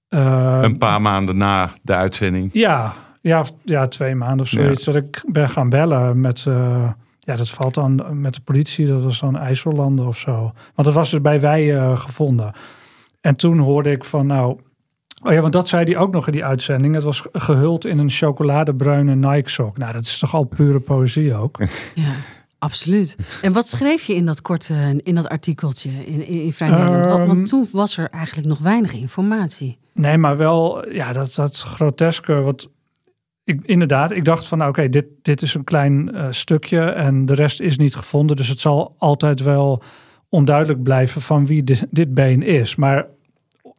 Uh, 0.08 0.58
een 0.62 0.78
paar 0.78 1.00
maanden 1.00 1.36
na 1.36 1.72
de 1.82 1.94
uitzending. 1.94 2.50
Ja, 2.52 2.94
ja, 3.20 3.44
ja 3.64 3.86
twee 3.86 4.14
maanden 4.14 4.40
of 4.40 4.48
zoiets. 4.48 4.84
Ja. 4.84 4.92
Dat 4.92 5.02
ik 5.02 5.22
ben 5.26 5.48
gaan 5.48 5.68
bellen 5.68 6.20
met... 6.20 6.44
Uh, 6.48 6.90
ja, 7.18 7.36
dat 7.36 7.50
valt 7.50 7.74
dan 7.74 8.20
met 8.20 8.34
de 8.34 8.40
politie. 8.40 8.86
Dat 8.86 9.02
was 9.02 9.20
dan 9.20 9.36
IJsselanden 9.36 10.06
of 10.06 10.18
zo. 10.18 10.32
Want 10.74 10.88
dat 10.88 10.92
was 10.92 11.10
dus 11.10 11.20
bij 11.20 11.40
wij 11.40 11.74
uh, 11.74 11.98
gevonden. 11.98 12.52
En 13.20 13.36
toen 13.36 13.58
hoorde 13.58 13.90
ik 13.90 14.04
van, 14.04 14.26
nou... 14.26 14.58
Oh 15.22 15.32
ja, 15.32 15.40
want 15.40 15.52
dat 15.52 15.68
zei 15.68 15.84
hij 15.84 15.96
ook 15.96 16.12
nog 16.12 16.26
in 16.26 16.32
die 16.32 16.44
uitzending. 16.44 16.94
Het 16.94 17.04
was 17.04 17.22
gehuld 17.32 17.84
in 17.84 17.98
een 17.98 18.10
chocoladebruine 18.10 19.14
Nike-sok. 19.14 19.78
Nou, 19.78 19.92
dat 19.92 20.02
is 20.02 20.18
toch 20.18 20.34
al 20.34 20.44
pure 20.44 20.80
poëzie 20.80 21.34
ook. 21.34 21.58
Ja, 21.94 22.14
absoluut. 22.58 23.16
En 23.42 23.52
wat 23.52 23.68
schreef 23.68 24.02
je 24.02 24.14
in 24.14 24.26
dat 24.26 24.42
korte, 24.42 25.00
in 25.02 25.14
dat 25.14 25.28
artikeltje 25.28 25.90
in, 25.90 26.26
in, 26.26 26.52
Vrij 26.52 26.70
Nederland? 26.70 27.04
Um, 27.04 27.10
want, 27.10 27.26
want 27.26 27.46
toen 27.46 27.68
was 27.72 27.96
er 27.96 28.08
eigenlijk 28.08 28.48
nog 28.48 28.58
weinig 28.58 28.92
informatie. 28.92 29.78
Nee, 29.92 30.18
maar 30.18 30.36
wel, 30.36 30.92
ja, 30.92 31.12
dat, 31.12 31.34
dat 31.34 31.56
groteske... 31.56 32.40
Wat, 32.40 32.70
ik, 33.44 33.62
inderdaad, 33.64 34.10
ik 34.10 34.24
dacht 34.24 34.46
van, 34.46 34.58
nou, 34.58 34.70
oké, 34.70 34.88
dit, 34.88 35.06
dit 35.22 35.42
is 35.42 35.54
een 35.54 35.64
klein 35.64 36.10
uh, 36.14 36.26
stukje 36.30 36.80
en 36.80 37.26
de 37.26 37.34
rest 37.34 37.60
is 37.60 37.78
niet 37.78 37.94
gevonden. 37.94 38.36
Dus 38.36 38.48
het 38.48 38.60
zal 38.60 38.94
altijd 38.98 39.40
wel 39.40 39.82
onduidelijk 40.28 40.82
blijven 40.82 41.20
van 41.22 41.46
wie 41.46 41.64
dit, 41.64 41.86
dit 41.90 42.14
been 42.14 42.42
is. 42.42 42.76
Maar 42.76 43.06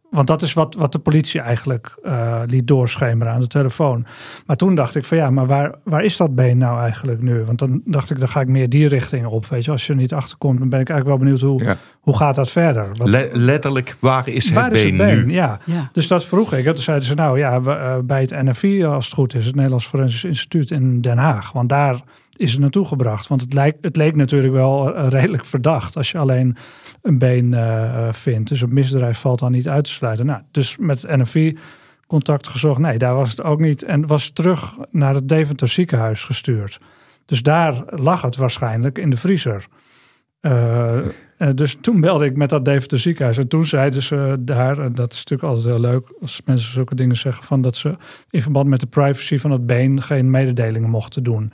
want 0.10 0.28
dat 0.28 0.42
is 0.42 0.54
wat, 0.54 0.76
wat 0.76 0.92
de 0.92 1.00
politie 1.00 1.42
eigenlijk 1.42 1.96
uh, 2.04 2.42
liet 2.46 2.68
doorschemeren 2.68 3.34
aan 3.34 3.40
de 3.40 3.48
telefoon. 3.48 4.06
Maar 4.46 4.56
toen 4.56 4.76
dacht 4.76 4.96
ik 4.96 5.06
van 5.06 5.18
ja, 5.18 5.30
maar 5.30 5.48
waar, 5.48 5.76
waar 5.84 6.04
is 6.04 6.18
dat 6.18 6.36
been 6.36 6.58
nou 6.58 6.80
eigenlijk 6.80 7.22
nu? 7.22 7.44
Want 7.44 7.60
dan 7.60 7.82
dacht 7.86 8.10
ik, 8.10 8.20
dan 8.20 8.28
ga 8.28 8.42
ik 8.42 8.48
meer 8.48 8.70
die 8.70 8.88
richting 8.88 9.26
op. 9.26 9.46
Weet 9.46 9.66
je, 9.66 9.72
als 9.72 9.86
je 9.88 9.94
er 9.94 10.00
niet 10.00 10.14
achter 10.14 10.38
komt, 10.38 10.60
dan 10.60 10.70
ben 10.70 10.80
ik 10.80 10.90
eigenlijk 10.90 11.20
wel 11.20 11.28
benieuwd 11.28 11.50
hoe, 11.50 11.78
hoe 12.00 12.18
gaat 12.18 12.36
dat 12.36 12.50
verder? 12.50 12.88
letterlijk, 13.32 13.98
waar 14.00 14.28
is 14.28 14.52
waar 14.52 14.64
het, 14.64 14.74
is 14.74 14.82
been, 14.82 15.00
het 15.00 15.16
been 15.16 15.26
nu? 15.26 15.34
Ja. 15.34 15.60
Ja. 15.66 15.90
dus 15.94 16.08
dat 16.08 16.26
vroeg 16.26 16.54
ik. 16.54 16.66
Toen 16.66 16.78
zeiden 16.78 17.06
ze 17.06 17.14
nou 17.14 17.38
ja, 17.38 17.60
uh, 17.60 17.96
bij 18.04 18.22
het 18.22 18.44
NFI 18.44 18.86
als 18.86 19.06
het 19.06 19.14
goed 19.14 19.34
is, 19.34 19.46
het 19.46 19.56
Nederlands 19.56 19.88
Forensisch 19.88 20.24
Instituut 20.24 20.72
in 20.72 21.02
Den 21.02 21.18
Haag. 21.18 21.52
Want 21.52 21.70
daar 21.70 22.02
is 22.40 22.52
het 22.52 22.60
naartoe 22.60 22.86
gebracht. 22.86 23.28
Want 23.28 23.42
het, 23.42 23.54
lijkt, 23.54 23.78
het 23.82 23.96
leek 23.96 24.16
natuurlijk 24.16 24.54
wel 24.54 24.98
uh, 24.98 25.08
redelijk 25.08 25.46
verdacht 25.46 25.98
als 25.98 26.12
je 26.12 26.18
alleen 26.18 26.58
een 27.02 27.18
been 27.18 27.52
uh, 27.52 28.08
vindt. 28.12 28.50
Dus 28.50 28.62
een 28.62 28.74
misdrijf 28.74 29.20
valt 29.20 29.40
dan 29.40 29.52
niet 29.52 29.68
uit 29.68 29.84
te 29.84 29.92
sluiten. 29.92 30.26
Nou, 30.26 30.42
dus 30.52 30.78
met 30.78 31.02
het 31.02 31.18
NFI 31.18 31.58
contact 32.08 32.48
gezocht. 32.48 32.80
Nee, 32.80 32.98
daar 32.98 33.16
was 33.16 33.30
het 33.30 33.44
ook 33.44 33.60
niet. 33.60 33.84
En 33.84 34.08
was 34.08 34.30
terug 34.30 34.78
naar 34.92 35.14
het 35.14 35.28
Deventer 35.28 35.68
ziekenhuis 35.68 36.24
gestuurd. 36.24 36.80
Dus 37.26 37.44
daar 37.44 37.84
lag 37.86 38.22
het 38.22 38.36
waarschijnlijk 38.36 38.98
in 38.98 39.10
de 39.10 39.18
vriezer. 39.18 39.68
Dus 41.56 41.78
toen 41.82 42.02
belde 42.02 42.26
ik 42.26 42.38
met 42.38 42.50
dat 42.50 42.66
Deventer 42.66 43.00
ziekenhuis. 43.00 43.38
En 43.38 43.48
toen 43.48 43.66
zeiden 43.66 44.02
ze 44.02 44.38
daar, 44.40 44.80
en 44.80 44.94
dat 44.94 45.12
is 45.12 45.18
natuurlijk 45.18 45.50
altijd 45.50 45.68
heel 45.68 45.92
leuk 45.92 46.14
als 46.22 46.42
mensen 46.46 46.74
zulke 46.74 46.96
dingen 46.96 47.18
zeggen, 47.18 47.44
van 47.44 47.62
dat 47.62 47.76
ze 47.76 47.96
in 48.30 48.42
verband 48.42 48.68
met 48.68 48.80
de 48.80 48.88
privacy 48.88 49.38
van 49.38 49.52
het 49.52 49.66
been 49.66 50.02
geen 50.02 50.32
mededelingen 50.32 50.90
mochten 50.90 51.24
doen. 51.24 51.54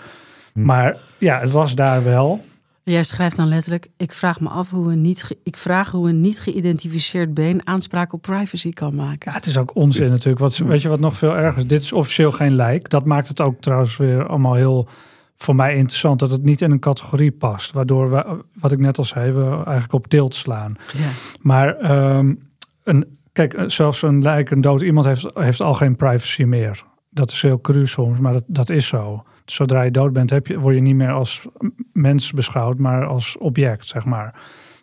Hm. 0.55 0.65
Maar 0.65 0.97
ja, 1.17 1.39
het 1.39 1.51
was 1.51 1.75
daar 1.75 2.03
wel. 2.03 2.45
Jij 2.83 3.03
schrijft 3.03 3.35
dan 3.35 3.47
letterlijk: 3.47 3.87
ik 3.97 4.13
vraag 4.13 4.39
me 4.39 4.49
af 4.49 4.69
hoe 4.69 4.91
een 4.91 5.01
niet, 5.01 5.27
ik 5.43 5.57
vraag 5.57 5.91
hoe 5.91 6.09
een 6.09 6.21
niet 6.21 6.39
geïdentificeerd 6.39 7.33
been 7.33 7.67
aanspraak 7.67 8.13
op 8.13 8.21
privacy 8.21 8.69
kan 8.69 8.95
maken. 8.95 9.31
Ja, 9.31 9.37
het 9.37 9.45
is 9.45 9.57
ook 9.57 9.75
onzin 9.75 10.09
natuurlijk. 10.09 10.39
Wat, 10.39 10.57
weet 10.57 10.81
je 10.81 10.89
wat 10.89 10.99
nog 10.99 11.17
veel 11.17 11.35
erger 11.35 11.57
is? 11.57 11.67
Dit 11.67 11.81
is 11.81 11.91
officieel 11.91 12.31
geen 12.31 12.55
lijk. 12.55 12.89
Dat 12.89 13.05
maakt 13.05 13.27
het 13.27 13.41
ook 13.41 13.61
trouwens 13.61 13.97
weer 13.97 14.27
allemaal 14.27 14.53
heel 14.53 14.87
voor 15.35 15.55
mij 15.55 15.75
interessant 15.75 16.19
dat 16.19 16.31
het 16.31 16.43
niet 16.43 16.61
in 16.61 16.71
een 16.71 16.79
categorie 16.79 17.31
past. 17.31 17.71
Waardoor 17.71 18.11
we, 18.11 18.43
wat 18.53 18.71
ik 18.71 18.79
net 18.79 18.97
al 18.97 19.05
zei, 19.05 19.31
we 19.31 19.45
eigenlijk 19.45 19.93
op 19.93 20.07
tilt 20.07 20.35
slaan. 20.35 20.75
Ja. 20.93 21.09
Maar 21.41 21.91
um, 22.15 22.39
een, 22.83 23.17
kijk, 23.31 23.63
zelfs 23.67 24.01
een 24.01 24.21
lijk, 24.21 24.49
een 24.51 24.61
dood 24.61 24.81
iemand 24.81 25.05
heeft, 25.05 25.27
heeft 25.33 25.61
al 25.61 25.73
geen 25.73 25.95
privacy 25.95 26.43
meer. 26.43 26.83
Dat 27.09 27.31
is 27.31 27.41
heel 27.41 27.61
cru 27.61 27.87
soms, 27.87 28.19
maar 28.19 28.33
dat, 28.33 28.43
dat 28.47 28.69
is 28.69 28.87
zo 28.87 29.23
zodra 29.45 29.81
je 29.81 29.91
dood 29.91 30.13
bent, 30.13 30.29
heb 30.29 30.47
je, 30.47 30.59
word 30.59 30.75
je 30.75 30.81
niet 30.81 30.95
meer 30.95 31.11
als 31.11 31.47
mens 31.93 32.31
beschouwd, 32.31 32.77
maar 32.77 33.05
als 33.05 33.37
object, 33.37 33.87
zeg 33.87 34.05
maar. 34.05 34.35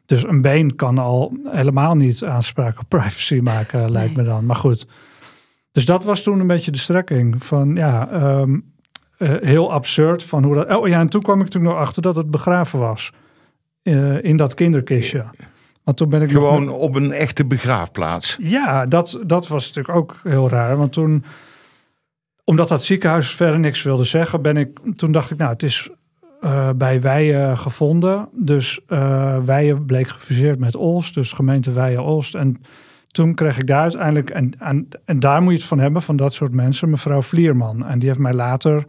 Dus 0.07 0.25
een 0.25 0.41
been 0.41 0.77
kan 0.77 0.99
al 0.99 1.37
helemaal 1.45 1.95
niet 1.95 2.25
aanspraak 2.25 2.79
op 2.79 2.89
privacy 2.89 3.41
maken, 3.43 3.91
lijkt 3.91 4.17
me 4.17 4.23
dan. 4.23 4.47
Maar 4.47 4.57
goed. 4.57 4.87
Dus 5.73 5.85
dat 5.85 6.05
was 6.05 6.23
toen 6.23 6.41
een 6.41 6.47
beetje 6.47 6.71
de 6.71 6.79
strekking 6.79 7.45
van, 7.45 7.75
ja, 7.75 8.09
um, 8.41 8.73
uh, 9.19 9.29
heel 9.41 9.73
absurd 9.73 10.23
van 10.23 10.45
hoe 10.45 10.55
dat. 10.55 10.75
Oh 10.77 10.89
ja, 10.89 11.01
en 11.01 11.09
toen 11.09 11.23
kwam 11.23 11.41
ik 11.41 11.45
natuurlijk 11.45 11.75
nog 11.75 11.83
achter 11.83 12.03
dat 12.03 12.17
het 12.17 12.31
begraven 12.31 12.79
was 12.79 13.13
uh, 13.83 14.25
in 14.25 14.37
dat 14.37 14.55
kinderkistje. 14.55 15.25
Want 15.85 15.97
toen 15.97 16.09
ben 16.09 16.23
ik 16.23 16.31
gewoon 16.31 16.65
met... 16.65 16.75
op 16.75 16.95
een 16.95 17.13
echte 17.13 17.45
begraafplaats. 17.45 18.37
Ja, 18.41 18.87
dat, 18.87 19.19
dat 19.27 19.49
was 19.49 19.67
natuurlijk 19.67 19.97
ook 19.97 20.21
heel 20.23 20.49
raar. 20.49 20.77
Want 20.77 20.93
toen 20.93 21.25
omdat 22.45 22.69
dat 22.69 22.85
ziekenhuis 22.85 23.35
verder 23.35 23.59
niks 23.61 23.83
wilde 23.83 24.05
zeggen, 24.05 24.43
ben 24.43 24.57
ik, 24.57 24.79
toen 24.95 25.13
dacht 25.13 25.31
ik, 25.31 25.39
nou, 25.39 25.53
het 25.53 25.63
is 25.63 25.91
uh, 26.45 26.71
bij 26.77 27.01
Weijen 27.01 27.59
gevonden. 27.59 28.29
Dus 28.33 28.81
uh, 28.89 29.39
Weijen 29.39 29.85
bleek 29.85 30.09
gefuseerd 30.09 30.59
met 30.59 30.77
Olst, 30.77 31.15
dus 31.15 31.33
gemeente 31.33 31.73
Weijen-Olst. 31.73 32.35
En 32.35 32.61
toen 33.09 33.35
kreeg 33.35 33.59
ik 33.59 33.67
daar 33.67 33.81
uiteindelijk, 33.83 34.31
en, 34.31 34.53
en, 34.59 34.89
en 35.05 35.21
daar 35.21 35.43
moet 35.43 35.53
je 35.53 35.59
het 35.59 35.69
van 35.69 35.79
hebben, 35.79 36.03
van 36.03 36.17
dat 36.17 36.35
soort 36.35 36.55
mensen, 36.55 36.91
mevrouw 36.91 37.23
Vlierman. 37.23 37.87
En 37.87 37.99
die 37.99 38.09
heeft 38.09 38.21
mij 38.21 38.35
later 38.35 38.85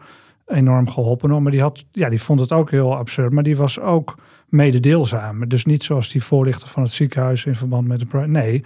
enorm 0.47 0.89
geholpen. 0.89 1.43
Maar 1.43 1.51
die, 1.51 1.61
had, 1.61 1.85
ja, 1.91 2.09
die 2.09 2.21
vond 2.21 2.39
het 2.39 2.51
ook 2.51 2.71
heel 2.71 2.95
absurd, 2.95 3.33
maar 3.33 3.43
die 3.43 3.57
was 3.57 3.79
ook 3.79 4.17
mededeelzaam. 4.49 5.47
Dus 5.47 5.65
niet 5.65 5.83
zoals 5.83 6.09
die 6.09 6.23
voorlichter 6.23 6.67
van 6.67 6.83
het 6.83 6.91
ziekenhuis 6.91 7.45
in 7.45 7.55
verband 7.55 7.87
met 7.87 7.99
de... 7.99 8.17
Nee, 8.17 8.63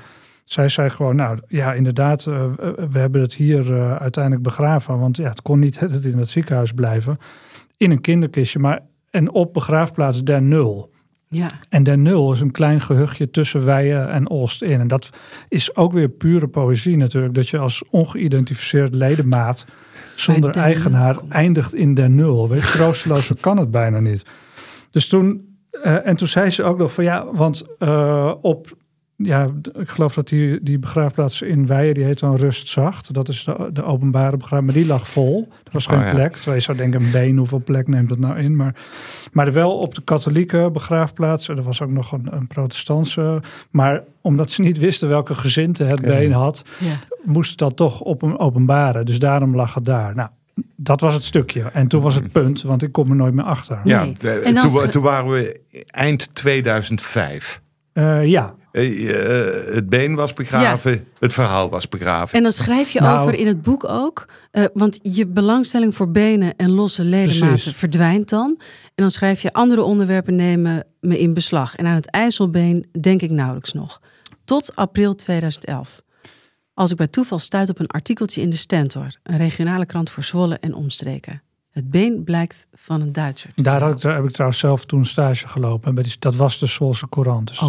zij 0.50 0.70
zei 0.70 0.90
gewoon, 0.90 1.16
nou 1.16 1.38
ja, 1.48 1.74
inderdaad, 1.74 2.26
uh, 2.26 2.44
we 2.90 3.00
hebben 3.00 3.22
het 3.22 3.34
hier 3.34 3.72
uh, 3.72 3.96
uiteindelijk 3.96 4.44
begraven. 4.44 5.00
Want 5.00 5.18
ja, 5.18 5.30
het 5.30 5.42
kon 5.42 5.60
niet 5.60 5.80
het 5.80 6.06
in 6.06 6.18
het 6.18 6.30
ziekenhuis 6.30 6.72
blijven. 6.72 7.18
In 7.78 7.92
een 7.92 8.02
kinderkistje, 8.02 8.60
maar 8.60 8.82
en 9.10 9.32
op 9.32 9.54
begraafplaats 9.54 10.24
Den 10.24 10.48
Nul. 10.48 10.92
Ja. 11.30 11.48
En 11.70 11.84
Den 11.84 12.02
Nul 12.02 12.32
is 12.32 12.40
een 12.40 12.52
klein 12.52 12.82
gehuchtje 12.82 13.32
tussen 13.32 13.66
Weijen 13.66 14.10
en 14.10 14.30
Oost 14.30 14.62
in. 14.62 14.80
En 14.80 14.88
dat 14.88 15.10
is 15.48 15.76
ook 15.76 15.92
weer 15.92 16.10
pure 16.10 16.48
poëzie 16.48 16.98
natuurlijk. 16.98 17.34
Dat 17.34 17.50
je 17.50 17.58
als 17.58 17.84
ongeïdentificeerd 17.90 18.96
ledemaat 18.96 19.66
zonder 20.16 20.56
eigenaar 20.56 21.14
nul. 21.16 21.26
eindigt 21.30 21.76
in 21.76 21.94
Den 21.94 22.16
Nul. 22.16 22.50
Weet 22.50 22.62
je, 22.62 22.68
troosteloos 22.68 23.32
kan 23.40 23.58
het 23.58 23.72
bijna 23.72 24.00
niet. 24.00 24.26
Dus 24.92 25.08
toen, 25.08 25.58
uh, 25.84 26.08
en 26.08 26.16
toen 26.16 26.28
zei 26.28 26.50
ze 26.50 26.64
ook 26.64 26.78
nog 26.78 26.94
van 26.94 27.04
ja, 27.04 27.26
want 27.34 27.66
op 28.42 28.77
ja, 29.18 29.48
ik 29.80 29.90
geloof 29.90 30.14
dat 30.14 30.28
die, 30.28 30.64
die 30.64 30.80
begraafplaats 30.80 31.42
in 31.42 31.68
Weijen, 31.68 31.94
die 31.94 32.04
heet 32.04 32.20
dan 32.20 32.36
Rustzacht. 32.36 33.14
Dat 33.14 33.30
is 33.30 33.44
de, 33.44 33.70
de 33.74 33.84
openbare 33.84 34.38
begraafplaats, 34.38 34.66
maar 34.66 34.84
die 34.84 34.86
lag 34.86 35.08
vol. 35.08 35.48
Er 35.64 35.72
was 35.72 35.86
geen 35.86 36.00
oh, 36.00 36.06
ja. 36.06 36.14
plek. 36.14 36.34
Terwijl 36.34 36.56
je 36.56 36.64
zou 36.64 36.78
denken, 36.78 37.02
een 37.02 37.12
been, 37.12 37.38
hoeveel 37.38 37.62
plek 37.64 37.88
neemt 37.88 38.10
dat 38.10 38.20
nou 38.20 38.38
in? 38.38 38.56
Maar, 38.56 38.76
maar 39.32 39.54
wel 39.54 39.78
op 39.78 39.96
de 39.96 40.02
katholieke 40.02 40.70
begraafplaats. 40.74 41.48
Er 41.48 41.62
was 41.62 41.82
ook 41.82 41.92
nog 41.92 42.12
een, 42.12 42.28
een 42.30 42.48
protestantse. 42.48 43.42
Maar 43.72 44.04
omdat 44.22 44.50
ze 44.50 44.62
niet 44.62 44.78
wisten 44.78 45.10
welke 45.10 45.34
gezinte 45.34 45.84
het 45.84 46.00
okay. 46.00 46.20
been 46.20 46.32
had, 46.32 46.64
ja. 46.80 47.00
moest 47.24 47.58
dat 47.58 47.76
toch 47.76 48.02
op 48.02 48.22
een 48.22 48.40
openbare. 48.40 49.04
Dus 49.04 49.20
daarom 49.20 49.56
lag 49.56 49.74
het 49.74 49.86
daar. 49.86 50.16
Nou, 50.16 50.30
dat 50.76 51.02
was 51.02 51.14
het 51.14 51.24
stukje. 51.24 51.62
En 51.74 51.88
toen 51.88 52.02
was 52.02 52.16
het 52.16 52.32
punt, 52.32 52.62
want 52.62 52.84
ik 52.84 52.92
kom 52.92 53.10
er 53.10 53.16
nooit 53.16 53.34
meer 53.34 53.46
achter. 53.46 53.80
Ja, 53.84 54.04
nee. 54.04 54.54
toen, 54.54 54.90
toen 54.90 55.04
waren 55.04 55.32
we 55.32 55.60
eind 55.88 56.36
2005. 56.36 57.62
Uh, 57.94 58.26
ja. 58.26 58.56
Uh, 58.78 59.74
het 59.76 59.90
been 59.90 60.16
was 60.16 60.34
begraven, 60.34 60.92
ja. 60.92 61.00
het 61.20 61.34
verhaal 61.34 61.70
was 61.70 61.90
begraven. 61.90 62.38
En 62.38 62.44
dan 62.44 62.52
schrijf 62.52 62.90
je 62.90 63.00
nou, 63.00 63.20
over 63.20 63.34
in 63.34 63.48
het 63.48 63.62
boek 63.62 63.90
ook, 63.90 64.26
uh, 64.52 64.66
want 64.74 65.00
je 65.02 65.28
belangstelling 65.28 65.96
voor 65.96 66.12
benen 66.12 66.56
en 66.56 66.70
losse 66.70 67.04
ledematen 67.04 67.48
precies. 67.48 67.76
verdwijnt 67.76 68.30
dan. 68.30 68.56
En 68.60 69.04
dan 69.04 69.12
schrijf 69.12 69.42
je 69.42 69.54
andere 69.54 69.82
onderwerpen 69.82 70.36
nemen 70.36 70.86
me 71.00 71.20
in 71.20 71.34
beslag. 71.34 71.76
En 71.76 71.86
aan 71.86 71.96
het 71.96 72.10
IJsselbeen 72.10 72.86
denk 73.02 73.22
ik 73.22 73.30
nauwelijks 73.30 73.74
nog. 73.74 74.02
Tot 74.46 74.76
april 74.76 75.16
2011. 75.16 76.02
Als 76.74 76.92
ik 76.92 76.98
bij 76.98 77.08
toeval 77.08 77.40
stuit 77.40 77.70
op 77.70 77.80
een 77.80 77.88
artikeltje 77.88 78.42
in 78.42 78.50
de 78.50 78.56
Stentor, 78.56 79.16
een 79.24 79.38
regionale 79.38 79.86
krant 79.86 80.10
voor 80.10 80.24
Zwolle 80.24 80.58
en 80.60 80.74
omstreken. 80.74 81.42
Het 81.78 81.90
been 81.90 82.24
blijkt 82.24 82.68
van 82.74 83.02
een 83.02 83.12
Duitser. 83.12 83.50
Daar 83.56 83.82
had 83.82 84.04
ik, 84.04 84.12
heb 84.12 84.24
ik 84.24 84.32
trouwens 84.32 84.60
zelf 84.60 84.86
toen 84.86 85.06
stage 85.06 85.48
gelopen. 85.48 85.96
Bij 85.96 86.04
die, 86.04 86.16
dat 86.20 86.36
was 86.36 86.60
de 86.60 86.66
Zwolse 86.66 87.10
Courant. 87.10 87.48
Dus 87.48 87.60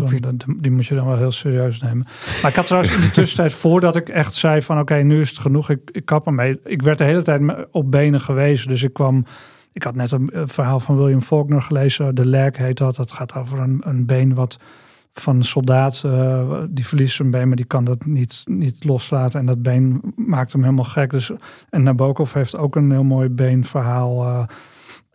die 0.60 0.70
moet 0.70 0.86
je 0.86 0.94
dan 0.94 1.06
wel 1.06 1.16
heel 1.16 1.30
serieus 1.30 1.80
nemen. 1.80 2.06
Maar 2.42 2.50
ik 2.50 2.56
had 2.56 2.66
trouwens 2.66 2.94
in 2.94 3.00
de 3.00 3.10
tussentijd, 3.10 3.52
voordat 3.64 3.96
ik 3.96 4.08
echt 4.08 4.34
zei 4.34 4.62
van... 4.62 4.80
oké, 4.80 4.92
okay, 4.92 5.04
nu 5.04 5.20
is 5.20 5.28
het 5.28 5.38
genoeg, 5.38 5.70
ik, 5.70 5.90
ik 5.92 6.04
kap 6.04 6.26
ermee. 6.26 6.60
Ik 6.64 6.82
werd 6.82 6.98
de 6.98 7.04
hele 7.04 7.22
tijd 7.22 7.66
op 7.70 7.90
benen 7.90 8.20
gewezen. 8.20 8.68
Dus 8.68 8.82
ik 8.82 8.92
kwam... 8.92 9.24
Ik 9.72 9.82
had 9.82 9.94
net 9.94 10.12
een, 10.12 10.30
een 10.32 10.48
verhaal 10.48 10.80
van 10.80 10.96
William 10.96 11.22
Faulkner 11.22 11.62
gelezen. 11.62 12.14
De 12.14 12.26
Lerk 12.26 12.56
heet 12.56 12.76
dat. 12.76 12.96
Dat 12.96 13.12
gaat 13.12 13.34
over 13.34 13.58
een, 13.58 13.82
een 13.84 14.06
been 14.06 14.34
wat 14.34 14.58
van 15.12 15.36
een 15.36 15.44
soldaat. 15.44 16.02
Uh, 16.06 16.60
die 16.68 16.86
verliest 16.86 17.16
zijn 17.16 17.30
been, 17.30 17.46
maar 17.46 17.56
die 17.56 17.64
kan 17.64 17.84
dat 17.84 18.06
niet, 18.06 18.42
niet 18.44 18.84
loslaten. 18.84 19.40
En 19.40 19.46
dat 19.46 19.62
been 19.62 20.00
maakt 20.16 20.52
hem 20.52 20.62
helemaal 20.62 20.84
gek. 20.84 21.10
Dus, 21.10 21.30
en 21.70 21.82
Nabokov 21.82 22.32
heeft 22.32 22.56
ook 22.56 22.76
een 22.76 22.90
heel 22.90 23.04
mooi 23.04 23.28
beenverhaal 23.28 24.24
uh, 24.24 24.42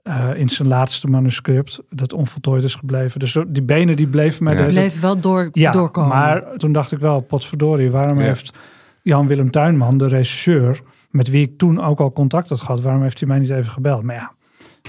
uh, 0.03 0.29
in 0.35 0.50
zijn 0.50 0.67
laatste 0.67 1.07
manuscript. 1.07 1.81
Dat 1.89 2.13
onvoltooid 2.13 2.63
is 2.63 2.75
gebleven. 2.75 3.19
Dus 3.19 3.38
die 3.47 3.63
benen 3.63 3.95
die 3.95 4.07
bleven 4.07 4.43
mij... 4.43 4.55
Ja. 4.55 4.65
bleven 4.65 5.01
wel 5.01 5.19
door, 5.19 5.50
ja, 5.51 5.71
doorkomen. 5.71 6.09
maar 6.09 6.43
toen 6.57 6.71
dacht 6.71 6.91
ik 6.91 7.00
wel, 7.00 7.19
potverdorie, 7.19 7.91
waarom 7.91 8.19
ja. 8.19 8.25
heeft 8.25 8.53
Jan-Willem 9.01 9.51
Tuinman, 9.51 9.97
de 9.97 10.07
regisseur... 10.07 10.81
met 11.09 11.29
wie 11.29 11.47
ik 11.47 11.57
toen 11.57 11.81
ook 11.81 12.00
al 12.00 12.12
contact 12.12 12.50
had 12.50 12.62
gehad... 12.62 12.81
waarom 12.81 13.01
heeft 13.01 13.19
hij 13.19 13.27
mij 13.27 13.39
niet 13.39 13.50
even 13.50 13.71
gebeld? 13.71 14.03
Maar 14.03 14.15
ja, 14.15 14.33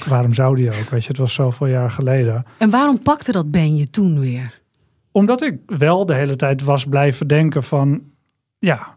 waarom 0.09 0.35
zou 0.35 0.57
die 0.57 0.69
ook? 0.69 0.89
Weet 0.91 1.03
je, 1.03 1.09
het 1.09 1.19
was 1.19 1.35
zoveel 1.35 1.67
jaar 1.67 1.91
geleden. 1.91 2.45
En 2.59 2.71
waarom 2.71 3.03
pakte 3.03 3.33
dat 3.33 3.51
been 3.51 3.77
je 3.77 3.91
toen 3.91 4.21
weer? 4.21 4.63
Omdat 5.15 5.43
ik 5.43 5.59
wel 5.67 6.07
de 6.07 6.15
hele 6.15 6.37
tijd 6.37 6.63
was 6.63 6.85
blijven 6.85 7.27
denken 7.27 7.63
van, 7.63 8.03
ja, 8.59 8.95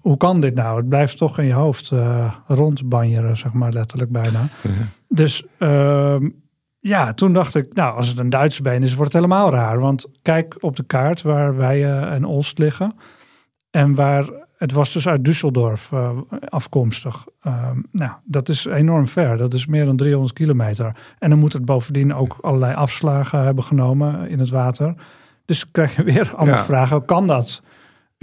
hoe 0.00 0.16
kan 0.16 0.40
dit 0.40 0.54
nou? 0.54 0.76
Het 0.76 0.88
blijft 0.88 1.16
toch 1.16 1.38
in 1.38 1.44
je 1.44 1.52
hoofd 1.52 1.90
uh, 1.90 2.34
rondbanjeren, 2.46 3.36
zeg 3.36 3.52
maar 3.52 3.72
letterlijk 3.72 4.10
bijna. 4.10 4.48
Dus 5.08 5.44
uh, 5.58 6.16
ja, 6.78 7.14
toen 7.14 7.32
dacht 7.32 7.54
ik, 7.54 7.74
nou, 7.74 7.96
als 7.96 8.08
het 8.08 8.18
een 8.18 8.28
Duitse 8.28 8.62
been 8.62 8.82
is, 8.82 8.94
wordt 8.94 9.12
het 9.12 9.22
helemaal 9.22 9.50
raar. 9.50 9.80
Want 9.80 10.06
kijk 10.22 10.56
op 10.60 10.76
de 10.76 10.82
kaart 10.82 11.22
waar 11.22 11.56
wij 11.56 11.78
uh, 11.78 12.12
en 12.12 12.24
Olst 12.24 12.58
liggen. 12.58 12.94
En 13.70 13.94
waar 13.94 14.30
het 14.56 14.72
was 14.72 14.92
dus 14.92 15.08
uit 15.08 15.28
Düsseldorf 15.28 15.92
uh, 15.94 16.10
afkomstig. 16.48 17.26
Uh, 17.46 17.70
nou, 17.92 18.12
dat 18.24 18.48
is 18.48 18.64
enorm 18.64 19.08
ver. 19.08 19.36
Dat 19.36 19.54
is 19.54 19.66
meer 19.66 19.84
dan 19.84 19.96
300 19.96 20.32
kilometer. 20.32 20.96
En 21.18 21.30
dan 21.30 21.38
moet 21.38 21.52
het 21.52 21.64
bovendien 21.64 22.14
ook 22.14 22.38
allerlei 22.40 22.74
afslagen 22.74 23.44
hebben 23.44 23.64
genomen 23.64 24.28
in 24.28 24.38
het 24.38 24.50
water. 24.50 24.94
Dus 25.48 25.70
krijg 25.70 25.96
je 25.96 26.02
weer 26.02 26.32
allemaal 26.36 26.64
vragen. 26.64 26.96
Hoe 26.96 27.04
kan 27.04 27.26
dat 27.26 27.62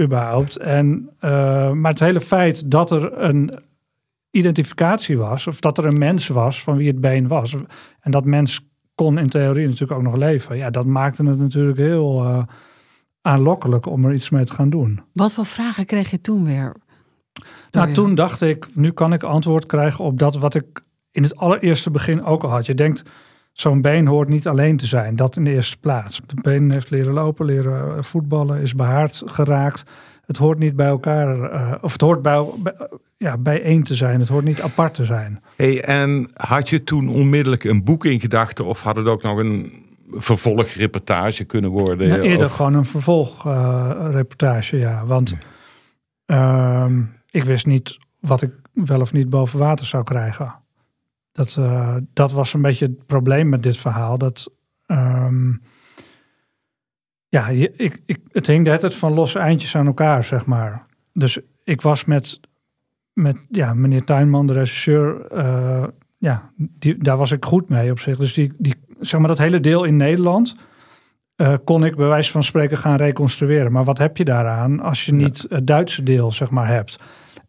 überhaupt? 0.01 0.57
En, 0.57 1.09
uh, 1.21 1.71
maar 1.71 1.91
het 1.91 1.99
hele 1.99 2.21
feit 2.21 2.71
dat 2.71 2.91
er 2.91 3.21
een 3.21 3.51
identificatie 4.31 5.17
was, 5.17 5.47
of 5.47 5.59
dat 5.59 5.77
er 5.77 5.85
een 5.85 5.97
mens 5.97 6.27
was 6.27 6.63
van 6.63 6.77
wie 6.77 6.87
het 6.87 7.01
been 7.01 7.27
was. 7.27 7.55
En 7.99 8.11
dat 8.11 8.25
mens 8.25 8.67
kon 8.95 9.17
in 9.17 9.29
theorie 9.29 9.65
natuurlijk 9.65 9.99
ook 9.99 10.05
nog 10.05 10.15
leven. 10.15 10.57
Ja, 10.57 10.69
dat 10.69 10.85
maakte 10.85 11.25
het 11.25 11.39
natuurlijk 11.39 11.77
heel 11.77 12.23
uh, 12.25 12.43
aanlokkelijk 13.21 13.85
om 13.85 14.05
er 14.05 14.13
iets 14.13 14.29
mee 14.29 14.43
te 14.43 14.53
gaan 14.53 14.69
doen. 14.69 15.01
Wat 15.13 15.33
voor 15.33 15.45
vragen 15.45 15.85
kreeg 15.85 16.11
je 16.11 16.21
toen 16.21 16.45
weer? 16.45 16.75
Nou, 17.71 17.91
toen 17.91 18.15
dacht 18.15 18.41
ik, 18.41 18.67
nu 18.75 18.91
kan 18.91 19.13
ik 19.13 19.23
antwoord 19.23 19.65
krijgen 19.65 20.03
op 20.03 20.19
dat 20.19 20.37
wat 20.37 20.55
ik 20.55 20.83
in 21.11 21.23
het 21.23 21.35
allereerste 21.35 21.91
begin 21.91 22.23
ook 22.23 22.43
al 22.43 22.49
had. 22.49 22.65
Je 22.65 22.73
denkt, 22.73 23.03
zo'n 23.57 23.81
been 23.81 24.07
hoort 24.07 24.29
niet 24.29 24.47
alleen 24.47 24.77
te 24.77 24.85
zijn. 24.85 25.15
Dat 25.15 25.35
in 25.35 25.43
de 25.43 25.51
eerste 25.51 25.77
plaats. 25.77 26.21
De 26.25 26.41
been 26.41 26.71
heeft 26.71 26.89
leren 26.89 27.13
lopen, 27.13 27.45
leren 27.45 28.03
voetballen, 28.03 28.61
is 28.61 28.75
behaard 28.75 29.21
geraakt. 29.25 29.83
Het 30.25 30.37
hoort 30.37 30.59
niet 30.59 30.75
bij 30.75 30.87
elkaar, 30.87 31.53
uh, 31.53 31.71
of 31.81 31.91
het 31.91 32.01
hoort 32.01 32.21
bij, 32.21 32.45
bij, 32.57 32.73
ja, 33.17 33.37
bijeen 33.37 33.83
te 33.83 33.95
zijn. 33.95 34.19
Het 34.19 34.29
hoort 34.29 34.43
niet 34.43 34.61
apart 34.61 34.93
te 34.93 35.05
zijn. 35.05 35.43
Hey, 35.55 35.83
en 35.83 36.29
had 36.33 36.69
je 36.69 36.83
toen 36.83 37.09
onmiddellijk 37.09 37.63
een 37.63 37.83
boek 37.83 38.05
in 38.05 38.19
gedachten 38.19 38.65
of 38.65 38.81
had 38.81 38.95
het 38.95 39.07
ook 39.07 39.21
nog 39.21 39.37
een 39.37 39.83
vervolgreportage 40.09 41.43
kunnen 41.43 41.69
worden? 41.69 42.07
Nou, 42.07 42.21
eerder 42.21 42.49
gewoon 42.49 42.73
een 42.73 42.85
vervolgreportage, 42.85 44.75
uh, 44.75 44.81
ja. 44.81 45.05
Want 45.05 45.35
uh, 46.25 46.85
ik 47.29 47.43
wist 47.43 47.65
niet 47.65 47.97
wat 48.19 48.41
ik 48.41 48.51
wel 48.73 49.01
of 49.01 49.13
niet 49.13 49.29
boven 49.29 49.59
water 49.59 49.85
zou 49.85 50.03
krijgen. 50.03 50.63
Dat, 51.35 51.55
uh, 51.59 51.95
dat 52.13 52.31
was 52.31 52.53
een 52.53 52.61
beetje 52.61 52.85
het 52.85 53.05
probleem 53.05 53.49
met 53.49 53.63
dit 53.63 53.77
verhaal. 53.77 54.17
Dat, 54.17 54.53
um, 54.87 55.61
ja, 57.27 57.47
ik, 57.47 58.01
ik, 58.05 58.19
het 58.31 58.47
hing 58.47 58.63
de 58.63 58.69
hele 58.69 58.81
tijd 58.81 58.95
van 58.95 59.13
losse 59.13 59.39
eindjes 59.39 59.75
aan 59.75 59.85
elkaar, 59.85 60.23
zeg 60.23 60.45
maar. 60.45 60.85
Dus 61.13 61.39
ik 61.63 61.81
was 61.81 62.05
met, 62.05 62.39
met 63.13 63.45
ja, 63.49 63.73
meneer 63.73 64.03
Tuinman, 64.03 64.47
de 64.47 64.53
regisseur, 64.53 65.33
uh, 65.33 65.83
ja, 66.17 66.51
die, 66.55 66.97
daar 66.97 67.17
was 67.17 67.31
ik 67.31 67.45
goed 67.45 67.69
mee 67.69 67.91
op 67.91 67.99
zich. 67.99 68.17
Dus 68.17 68.33
die, 68.33 68.53
die, 68.57 68.75
zeg 68.99 69.19
maar 69.19 69.29
dat 69.29 69.37
hele 69.37 69.59
deel 69.59 69.83
in 69.83 69.97
Nederland 69.97 70.55
uh, 71.37 71.53
kon 71.63 71.85
ik 71.85 71.95
bij 71.95 72.07
wijze 72.07 72.31
van 72.31 72.43
spreken 72.43 72.77
gaan 72.77 72.95
reconstrueren. 72.95 73.71
Maar 73.71 73.83
wat 73.83 73.97
heb 73.97 74.17
je 74.17 74.25
daaraan 74.25 74.79
als 74.79 75.05
je 75.05 75.13
niet 75.13 75.45
het 75.49 75.67
Duitse 75.67 76.03
deel, 76.03 76.31
zeg 76.31 76.49
maar, 76.49 76.67
hebt? 76.67 76.99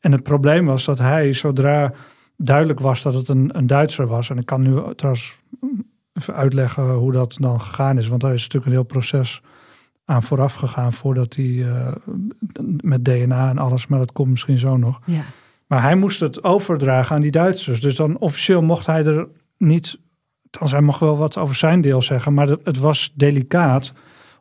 En 0.00 0.12
het 0.12 0.22
probleem 0.22 0.66
was 0.66 0.84
dat 0.84 0.98
hij, 0.98 1.32
zodra 1.32 1.92
duidelijk 2.36 2.80
was 2.80 3.02
dat 3.02 3.14
het 3.14 3.28
een, 3.28 3.50
een 3.56 3.66
Duitser 3.66 4.06
was, 4.06 4.30
en 4.30 4.38
ik 4.38 4.46
kan 4.46 4.62
nu 4.62 4.94
trouwens 4.94 5.38
even 6.12 6.34
uitleggen 6.34 6.92
hoe 6.92 7.12
dat 7.12 7.36
dan 7.40 7.60
gegaan 7.60 7.98
is, 7.98 8.08
want 8.08 8.20
daar 8.20 8.32
is 8.32 8.42
natuurlijk 8.42 8.66
een 8.66 8.72
heel 8.72 8.82
proces 8.82 9.42
aan 10.04 10.22
vooraf 10.22 10.54
gegaan 10.54 10.92
voordat 10.92 11.34
hij 11.34 11.44
uh, 11.44 11.94
met 12.80 13.04
DNA 13.04 13.48
en 13.48 13.58
alles, 13.58 13.86
maar 13.86 13.98
dat 13.98 14.12
komt 14.12 14.30
misschien 14.30 14.58
zo 14.58 14.76
nog. 14.76 15.00
Ja. 15.04 15.22
Maar 15.66 15.82
hij 15.82 15.96
moest 15.96 16.20
het 16.20 16.44
overdragen 16.44 17.16
aan 17.16 17.22
die 17.22 17.30
Duitsers. 17.30 17.80
Dus 17.80 17.96
dan 17.96 18.18
officieel 18.18 18.62
mocht 18.62 18.86
hij 18.86 19.04
er 19.04 19.28
niet, 19.58 19.98
althans 20.44 20.70
hij 20.70 20.80
mocht 20.80 21.00
wel 21.00 21.16
wat 21.16 21.36
over 21.36 21.56
zijn 21.56 21.80
deel 21.80 22.02
zeggen, 22.02 22.34
maar 22.34 22.48
het 22.48 22.78
was 22.78 23.12
delicaat 23.14 23.92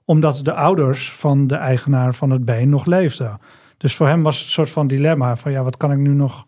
omdat 0.06 0.40
de 0.44 0.54
ouders 0.54 1.12
van 1.12 1.48
de 1.48 1.56
eigenaar 1.56 2.14
van 2.14 2.30
het 2.30 2.46
been 2.46 2.70
nog 2.70 2.86
leefden. 2.86 3.40
Dus 3.78 3.96
voor 3.96 4.08
hem 4.08 4.24
was 4.24 4.36
het 4.36 4.46
een 4.46 4.52
soort 4.52 4.70
van 4.70 4.88
dilemma 4.88 5.36
van 5.36 5.52
ja, 5.52 5.64
wat 5.64 5.78
kan 5.78 5.92
ik 5.92 5.98
nu 5.98 6.14
nog 6.14 6.46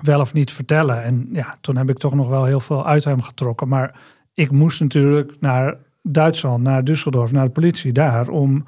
wel 0.00 0.20
of 0.20 0.32
niet 0.32 0.52
vertellen? 0.52 1.02
En 1.02 1.28
ja, 1.32 1.58
toen 1.60 1.76
heb 1.76 1.90
ik 1.90 1.98
toch 1.98 2.14
nog 2.14 2.28
wel 2.28 2.44
heel 2.44 2.60
veel 2.60 2.86
uit 2.86 3.04
hem 3.04 3.22
getrokken. 3.22 3.68
Maar 3.68 4.00
ik 4.34 4.50
moest 4.50 4.80
natuurlijk 4.80 5.40
naar 5.40 5.76
Duitsland, 6.02 6.62
naar 6.62 6.82
Düsseldorf, 6.82 7.30
naar 7.30 7.44
de 7.44 7.52
politie 7.52 7.92
daar, 7.92 8.28
om, 8.28 8.64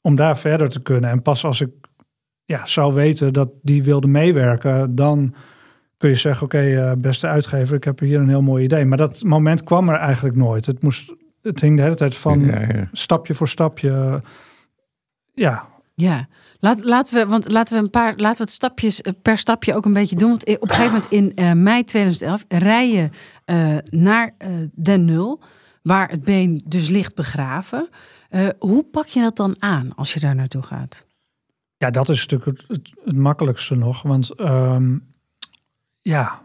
om 0.00 0.14
daar 0.14 0.38
verder 0.38 0.68
te 0.68 0.82
kunnen. 0.82 1.10
En 1.10 1.22
pas 1.22 1.44
als 1.44 1.60
ik 1.60 1.70
ja, 2.44 2.66
zou 2.66 2.94
weten 2.94 3.32
dat 3.32 3.50
die 3.62 3.82
wilde 3.82 4.06
meewerken, 4.06 4.94
dan 4.94 5.34
kun 5.96 6.08
je 6.08 6.14
zeggen, 6.14 6.46
oké, 6.46 6.56
okay, 6.56 6.90
uh, 6.90 6.92
beste 6.96 7.26
uitgever, 7.26 7.76
ik 7.76 7.84
heb 7.84 7.98
hier 7.98 8.20
een 8.20 8.28
heel 8.28 8.42
mooi 8.42 8.64
idee. 8.64 8.84
Maar 8.84 8.98
dat 8.98 9.22
moment 9.22 9.62
kwam 9.62 9.88
er 9.88 9.96
eigenlijk 9.96 10.36
nooit. 10.36 10.66
Het, 10.66 10.82
moest, 10.82 11.14
het 11.42 11.60
hing 11.60 11.76
de 11.76 11.82
hele 11.82 11.94
tijd 11.94 12.14
van 12.14 12.40
ja, 12.40 12.60
ja. 12.60 12.88
stapje 12.92 13.34
voor 13.34 13.48
stapje. 13.48 14.22
Ja. 15.34 15.68
Ja, 15.94 16.28
Laat, 16.60 16.84
laten 16.84 17.14
we, 17.14 17.26
want 17.26 17.50
laten 17.50 17.76
we 17.76 17.82
een 17.82 17.90
paar, 17.90 18.12
laten 18.16 18.36
we 18.36 18.42
het 18.42 18.50
stapjes 18.50 19.02
per 19.22 19.38
stapje 19.38 19.74
ook 19.74 19.84
een 19.84 19.92
beetje 19.92 20.16
doen. 20.16 20.28
Want 20.28 20.46
op 20.46 20.62
een 20.62 20.74
gegeven 20.74 20.92
moment 20.92 21.12
in 21.12 21.44
uh, 21.44 21.52
mei 21.52 21.84
2011 21.84 22.44
rij 22.48 22.90
je 22.90 23.08
uh, 23.46 23.76
naar 24.00 24.34
uh, 24.38 24.68
Den 24.74 25.04
Nul 25.04 25.40
waar 25.82 26.10
het 26.10 26.24
been 26.24 26.62
dus 26.66 26.88
ligt 26.88 27.14
begraven. 27.14 27.88
Hoe 28.58 28.84
pak 28.84 29.06
je 29.06 29.20
dat 29.20 29.36
dan 29.36 29.56
aan 29.58 29.94
als 29.94 30.14
je 30.14 30.20
daar 30.20 30.34
naartoe 30.34 30.62
gaat? 30.62 31.04
Ja, 31.76 31.90
dat 31.90 32.08
is 32.08 32.26
natuurlijk 32.26 32.58
het, 32.58 32.68
het, 32.68 32.90
het 33.04 33.16
makkelijkste 33.16 33.74
nog. 33.74 34.02
Want 34.02 34.40
um, 34.40 35.06
ja. 36.02 36.42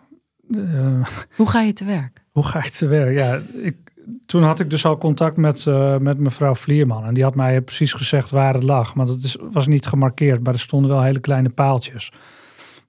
Hoe 1.36 1.50
ga 1.50 1.62
je 1.62 1.74
te 1.74 1.86
werk? 1.86 2.24
Hoe 2.32 2.44
ga 2.44 2.64
je 2.64 2.72
te 2.72 2.88
werk? 2.88 3.18
Ja, 3.18 3.42
ik, 3.62 3.78
toen 4.26 4.44
had 4.44 4.60
ik 4.60 4.70
dus 4.70 4.86
al 4.86 4.98
contact 4.98 5.38
met, 5.38 5.66
uh, 5.66 5.98
met 5.98 6.20
mevrouw 6.20 6.56
Vlierman. 6.56 7.04
En 7.04 7.14
die 7.14 7.24
had 7.24 7.36
mij 7.36 7.62
precies 7.62 7.94
gezegd 7.94 8.32
waar 8.32 8.54
het 8.54 8.64
lag. 8.64 8.96
Maar 8.96 9.06
dat 9.06 9.24
is, 9.24 9.38
was 9.52 9.68
niet 9.68 9.86
gemarkeerd, 9.86 10.44
maar 10.44 10.54
er 10.54 10.60
stonden 10.60 10.90
wel 10.90 11.02
hele 11.02 11.20
kleine 11.20 11.50
paaltjes. 11.50 12.12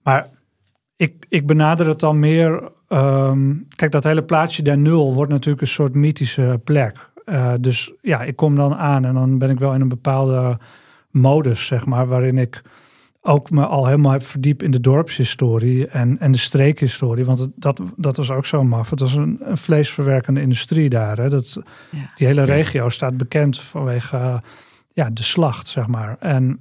Maar 0.02 0.29
ik, 0.96 1.26
ik 1.29 1.46
benader 1.46 1.88
het 1.88 2.00
dan 2.00 2.18
meer 2.18 2.74
Um, 2.88 3.66
kijk, 3.76 3.92
dat 3.92 4.05
hele 4.05 4.22
plaatsje 4.22 4.62
der 4.62 4.79
nul 4.79 5.14
wordt 5.14 5.31
natuurlijk 5.31 5.61
een 5.61 5.68
soort 5.68 5.94
mythische 5.94 6.61
plek. 6.64 7.11
Uh, 7.24 7.52
dus 7.61 7.92
ja, 8.02 8.22
ik 8.22 8.37
kom 8.37 8.57
dan 8.57 8.74
aan 8.74 9.05
en 9.05 9.14
dan 9.14 9.38
ben 9.38 9.50
ik 9.50 9.59
wel 9.59 9.74
in 9.74 9.81
een 9.81 9.88
bepaalde 9.88 10.59
modus, 11.11 11.66
zeg 11.66 11.87
maar, 11.87 12.07
waarin 12.07 12.38
ik 12.38 12.62
ook 13.27 13.51
me 13.51 13.67
al 13.67 13.87
helemaal 13.87 14.12
heb 14.12 14.23
verdiept 14.23 14.62
in 14.62 14.71
de 14.71 14.81
dorpshistorie 14.81 15.87
en, 15.87 16.19
en 16.19 16.33
de 16.33 16.39
streekhistorie. 16.39 17.25
Want 17.25 17.39
het, 17.39 17.51
dat, 17.57 17.81
dat 17.97 18.17
was 18.17 18.31
ook 18.31 18.47
zo 18.47 18.65
maf. 18.65 18.91
Het 18.91 19.01
was 19.01 19.15
een, 19.15 19.41
een 19.41 19.57
vleesverwerkende 19.57 20.41
industrie 20.41 20.89
daar. 20.89 21.17
Hè. 21.17 21.29
Dat, 21.29 21.61
ja. 21.91 22.11
Die 22.15 22.27
hele 22.27 22.45
regio 22.45 22.89
staat 22.89 23.17
bekend 23.17 23.61
vanwege 23.61 24.17
uh, 24.17 24.37
ja, 24.93 25.11
de 25.11 25.23
slacht, 25.23 25.69
zeg 25.69 25.87
maar. 25.87 26.17
En, 26.21 26.61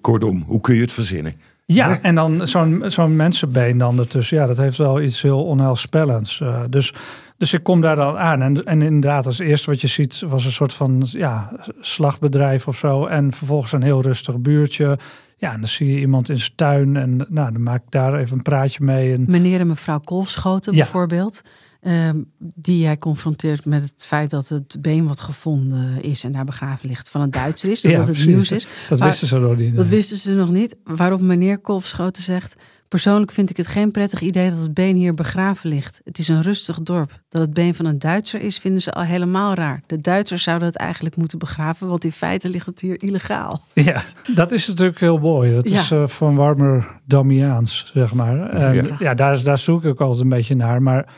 Kortom, 0.00 0.44
hoe 0.46 0.60
kun 0.60 0.74
je 0.74 0.80
het 0.80 0.92
verzinnen? 0.92 1.34
Ja, 1.64 2.00
en 2.00 2.14
dan 2.14 2.46
zo'n 2.46 2.82
zo'n 2.86 3.16
mensenbeen 3.16 3.78
dan 3.78 3.98
ertussen. 3.98 4.36
Ja, 4.36 4.46
dat 4.46 4.56
heeft 4.56 4.76
wel 4.76 5.00
iets 5.00 5.22
heel 5.22 5.44
onheilspellends. 5.44 6.40
Uh, 6.40 6.62
dus, 6.70 6.92
dus 7.36 7.52
ik 7.52 7.62
kom 7.62 7.80
daar 7.80 7.96
dan 7.96 8.18
aan. 8.18 8.42
En, 8.42 8.64
en 8.64 8.82
inderdaad, 8.82 9.26
als 9.26 9.38
eerste 9.38 9.70
wat 9.70 9.80
je 9.80 9.86
ziet 9.86 10.22
was 10.26 10.44
een 10.44 10.52
soort 10.52 10.72
van 10.72 11.02
ja, 11.06 11.52
slachtbedrijf 11.80 12.68
of 12.68 12.76
zo. 12.76 13.06
En 13.06 13.32
vervolgens 13.32 13.72
een 13.72 13.82
heel 13.82 14.02
rustig 14.02 14.40
buurtje. 14.40 14.98
Ja, 15.42 15.52
en 15.52 15.60
dan 15.60 15.68
zie 15.68 15.92
je 15.92 16.00
iemand 16.00 16.28
in 16.28 16.38
zijn 16.38 16.52
tuin. 16.54 16.96
En 16.96 17.16
nou, 17.16 17.52
dan 17.52 17.62
maak 17.62 17.82
ik 17.82 17.90
daar 17.90 18.18
even 18.18 18.36
een 18.36 18.42
praatje 18.42 18.84
mee. 18.84 19.12
En... 19.12 19.24
Meneer 19.28 19.60
en 19.60 19.66
mevrouw 19.66 20.00
Kolfschoten 20.00 20.72
ja. 20.72 20.78
bijvoorbeeld. 20.78 21.42
Um, 21.82 22.30
die 22.38 22.78
jij 22.78 22.96
confronteert 22.96 23.64
met 23.64 23.82
het 23.82 24.04
feit 24.06 24.30
dat 24.30 24.48
het 24.48 24.76
been 24.80 25.06
wat 25.06 25.20
gevonden 25.20 26.02
is 26.02 26.24
en 26.24 26.30
daar 26.30 26.44
begraven 26.44 26.88
ligt 26.88 27.10
van 27.10 27.20
een 27.20 27.30
Duitser 27.30 27.70
is. 27.70 27.80
Dat 27.80 27.92
ja, 27.92 27.98
het 27.98 28.06
precies. 28.06 28.26
nieuws 28.26 28.50
is. 28.50 28.66
Dat 28.88 28.98
Waar, 28.98 29.08
wisten 29.08 29.28
ze 29.28 29.38
nog 29.38 29.56
niet. 29.56 29.74
Dat 29.74 29.86
wisten 29.86 30.16
ze 30.16 30.32
nog 30.32 30.50
niet. 30.50 30.76
Waarop 30.84 31.20
meneer 31.20 31.58
Kolfschoten 31.58 32.22
zegt... 32.22 32.54
Persoonlijk 32.92 33.32
vind 33.32 33.50
ik 33.50 33.56
het 33.56 33.66
geen 33.66 33.90
prettig 33.90 34.20
idee 34.20 34.50
dat 34.50 34.58
het 34.58 34.74
been 34.74 34.96
hier 34.96 35.14
begraven 35.14 35.68
ligt. 35.68 36.00
Het 36.04 36.18
is 36.18 36.28
een 36.28 36.42
rustig 36.42 36.80
dorp. 36.80 37.22
Dat 37.28 37.40
het 37.40 37.52
been 37.54 37.74
van 37.74 37.86
een 37.86 37.98
Duitser 37.98 38.40
is, 38.40 38.58
vinden 38.58 38.80
ze 38.80 38.92
al 38.92 39.02
helemaal 39.02 39.54
raar. 39.54 39.82
De 39.86 39.98
Duitsers 39.98 40.42
zouden 40.42 40.68
het 40.68 40.76
eigenlijk 40.76 41.16
moeten 41.16 41.38
begraven, 41.38 41.88
want 41.88 42.04
in 42.04 42.12
feite 42.12 42.48
ligt 42.48 42.66
het 42.66 42.80
hier 42.80 43.02
illegaal. 43.02 43.62
Ja, 43.72 44.02
dat 44.34 44.52
is 44.52 44.68
natuurlijk 44.68 44.98
heel 44.98 45.18
mooi. 45.18 45.54
Dat 45.54 45.68
ja. 45.68 45.80
is 45.80 45.90
uh, 45.90 46.06
van 46.06 46.34
warmer 46.34 47.00
Damiaans, 47.04 47.90
zeg 47.94 48.14
maar. 48.14 48.50
En, 48.50 48.74
ja, 48.74 48.96
ja 48.98 49.14
daar, 49.14 49.42
daar 49.42 49.58
zoek 49.58 49.84
ik 49.84 50.00
altijd 50.00 50.22
een 50.22 50.28
beetje 50.28 50.54
naar. 50.54 50.82
Maar 50.82 51.14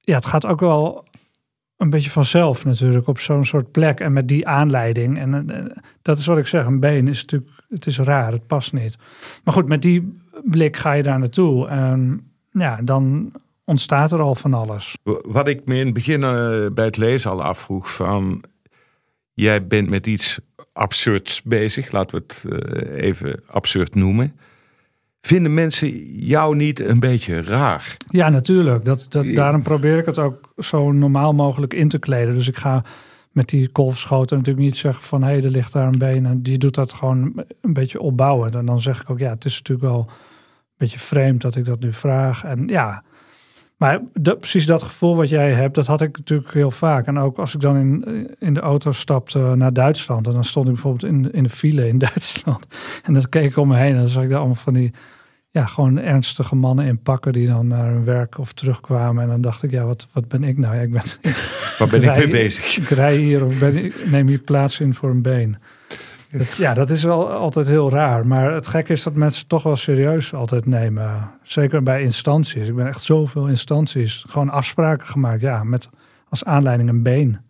ja, 0.00 0.14
het 0.14 0.26
gaat 0.26 0.46
ook 0.46 0.60
wel 0.60 1.04
een 1.76 1.90
beetje 1.90 2.10
vanzelf 2.10 2.64
natuurlijk 2.64 3.06
op 3.06 3.18
zo'n 3.18 3.44
soort 3.44 3.70
plek 3.70 4.00
en 4.00 4.12
met 4.12 4.28
die 4.28 4.46
aanleiding. 4.46 5.18
En 5.18 5.72
dat 6.02 6.18
is 6.18 6.26
wat 6.26 6.38
ik 6.38 6.46
zeg, 6.46 6.66
een 6.66 6.80
been 6.80 7.08
is 7.08 7.20
natuurlijk, 7.20 7.50
het 7.68 7.86
is 7.86 7.98
raar, 7.98 8.32
het 8.32 8.46
past 8.46 8.72
niet. 8.72 8.96
Maar 9.44 9.54
goed, 9.54 9.68
met 9.68 9.82
die 9.82 10.20
blik 10.44 10.76
ga 10.76 10.92
je 10.92 11.02
daar 11.02 11.18
naartoe 11.18 11.68
en 11.68 12.30
ja, 12.50 12.82
dan 12.82 13.32
ontstaat 13.64 14.12
er 14.12 14.20
al 14.20 14.34
van 14.34 14.54
alles. 14.54 14.96
Wat 15.22 15.48
ik 15.48 15.64
me 15.64 15.78
in 15.78 15.84
het 15.84 15.94
begin 15.94 16.20
uh, 16.20 16.66
bij 16.72 16.84
het 16.84 16.96
lezen 16.96 17.30
al 17.30 17.42
afvroeg 17.42 17.92
van, 17.94 18.44
jij 19.32 19.66
bent 19.66 19.88
met 19.88 20.06
iets 20.06 20.40
absurds 20.72 21.42
bezig, 21.42 21.92
laten 21.92 22.16
we 22.16 22.24
het 22.26 22.44
uh, 22.48 23.02
even 23.02 23.40
absurd 23.46 23.94
noemen. 23.94 24.36
Vinden 25.20 25.54
mensen 25.54 25.88
jou 26.24 26.56
niet 26.56 26.80
een 26.80 27.00
beetje 27.00 27.42
raar? 27.42 27.96
Ja, 28.08 28.28
natuurlijk. 28.28 28.84
Dat, 28.84 29.06
dat, 29.08 29.34
daarom 29.34 29.62
probeer 29.62 29.98
ik 29.98 30.06
het 30.06 30.18
ook 30.18 30.52
zo 30.58 30.92
normaal 30.92 31.32
mogelijk 31.32 31.74
in 31.74 31.88
te 31.88 31.98
kleden. 31.98 32.34
Dus 32.34 32.48
ik 32.48 32.56
ga 32.56 32.84
met 33.30 33.48
die 33.48 33.68
kolfschoten 33.68 34.36
natuurlijk 34.36 34.64
niet 34.64 34.76
zeggen 34.76 35.04
van... 35.04 35.22
hé, 35.22 35.28
hey, 35.28 35.44
er 35.44 35.50
ligt 35.50 35.72
daar 35.72 35.86
een 35.86 35.98
been. 35.98 36.26
En 36.26 36.42
die 36.42 36.58
doet 36.58 36.74
dat 36.74 36.92
gewoon 36.92 37.44
een 37.60 37.72
beetje 37.72 38.00
opbouwen. 38.00 38.54
En 38.54 38.66
dan 38.66 38.80
zeg 38.80 39.00
ik 39.00 39.10
ook, 39.10 39.18
ja, 39.18 39.30
het 39.30 39.44
is 39.44 39.56
natuurlijk 39.56 39.88
wel 39.88 40.10
beetje 40.82 40.98
vreemd 40.98 41.40
dat 41.40 41.56
ik 41.56 41.64
dat 41.64 41.80
nu 41.80 41.92
vraag. 41.92 42.44
En 42.44 42.66
ja, 42.66 43.02
maar 43.76 44.00
precies 44.38 44.66
dat 44.66 44.82
gevoel 44.82 45.16
wat 45.16 45.28
jij 45.28 45.52
hebt, 45.52 45.74
dat 45.74 45.86
had 45.86 46.00
ik 46.00 46.16
natuurlijk 46.16 46.52
heel 46.52 46.70
vaak. 46.70 47.06
En 47.06 47.18
ook 47.18 47.38
als 47.38 47.54
ik 47.54 47.60
dan 47.60 47.76
in, 47.76 48.30
in 48.38 48.54
de 48.54 48.60
auto 48.60 48.92
stapte 48.92 49.38
naar 49.38 49.72
Duitsland... 49.72 50.26
en 50.26 50.32
dan 50.32 50.44
stond 50.44 50.66
ik 50.66 50.72
bijvoorbeeld 50.72 51.12
in, 51.12 51.32
in 51.32 51.42
de 51.42 51.48
file 51.48 51.88
in 51.88 51.98
Duitsland... 52.08 52.66
en 53.02 53.14
dan 53.14 53.28
keek 53.28 53.50
ik 53.50 53.56
om 53.56 53.68
me 53.68 53.76
heen 53.76 53.92
en 53.92 53.98
dan 53.98 54.08
zag 54.08 54.22
ik 54.22 54.28
daar 54.28 54.38
allemaal 54.38 54.54
van 54.54 54.74
die 54.74 54.92
ja, 55.50 55.66
gewoon 55.66 55.98
ernstige 55.98 56.54
mannen 56.54 56.86
in 56.86 57.02
pakken 57.02 57.32
die 57.32 57.46
dan 57.46 57.66
naar 57.66 57.92
hun 57.92 58.04
werk 58.04 58.38
of 58.38 58.52
terugkwamen. 58.52 59.22
En 59.22 59.28
dan 59.28 59.40
dacht 59.40 59.62
ik, 59.62 59.70
ja, 59.70 59.84
wat, 59.84 60.06
wat 60.12 60.28
ben 60.28 60.44
ik 60.44 60.58
nou? 60.58 60.74
Ja, 60.74 60.80
ik 60.80 60.90
ben, 60.90 61.02
Waar 61.78 61.88
ben 61.88 62.02
ik 62.02 62.16
mee 62.24 62.28
bezig? 62.28 62.78
Ik 62.78 62.88
rij 62.88 63.16
hier 63.16 63.44
of 63.44 63.58
ben 63.58 63.84
ik, 63.84 64.10
neem 64.10 64.26
hier 64.26 64.38
plaats 64.38 64.80
in 64.80 64.94
voor 64.94 65.10
een 65.10 65.22
been. 65.22 65.56
Ja, 66.56 66.74
dat 66.74 66.90
is 66.90 67.02
wel 67.02 67.30
altijd 67.30 67.66
heel 67.66 67.90
raar. 67.90 68.26
Maar 68.26 68.52
het 68.52 68.66
gekke 68.66 68.92
is 68.92 69.02
dat 69.02 69.14
mensen 69.14 69.46
toch 69.46 69.62
wel 69.62 69.76
serieus 69.76 70.34
altijd 70.34 70.66
nemen. 70.66 71.30
Zeker 71.42 71.82
bij 71.82 72.02
instanties. 72.02 72.68
Ik 72.68 72.74
ben 72.74 72.86
echt 72.86 73.02
zoveel 73.02 73.46
instanties. 73.46 74.24
Gewoon 74.28 74.50
afspraken 74.50 75.06
gemaakt. 75.06 75.40
Ja, 75.40 75.64
met 75.64 75.88
als 76.28 76.44
aanleiding 76.44 76.88
een 76.88 77.02
been. 77.02 77.40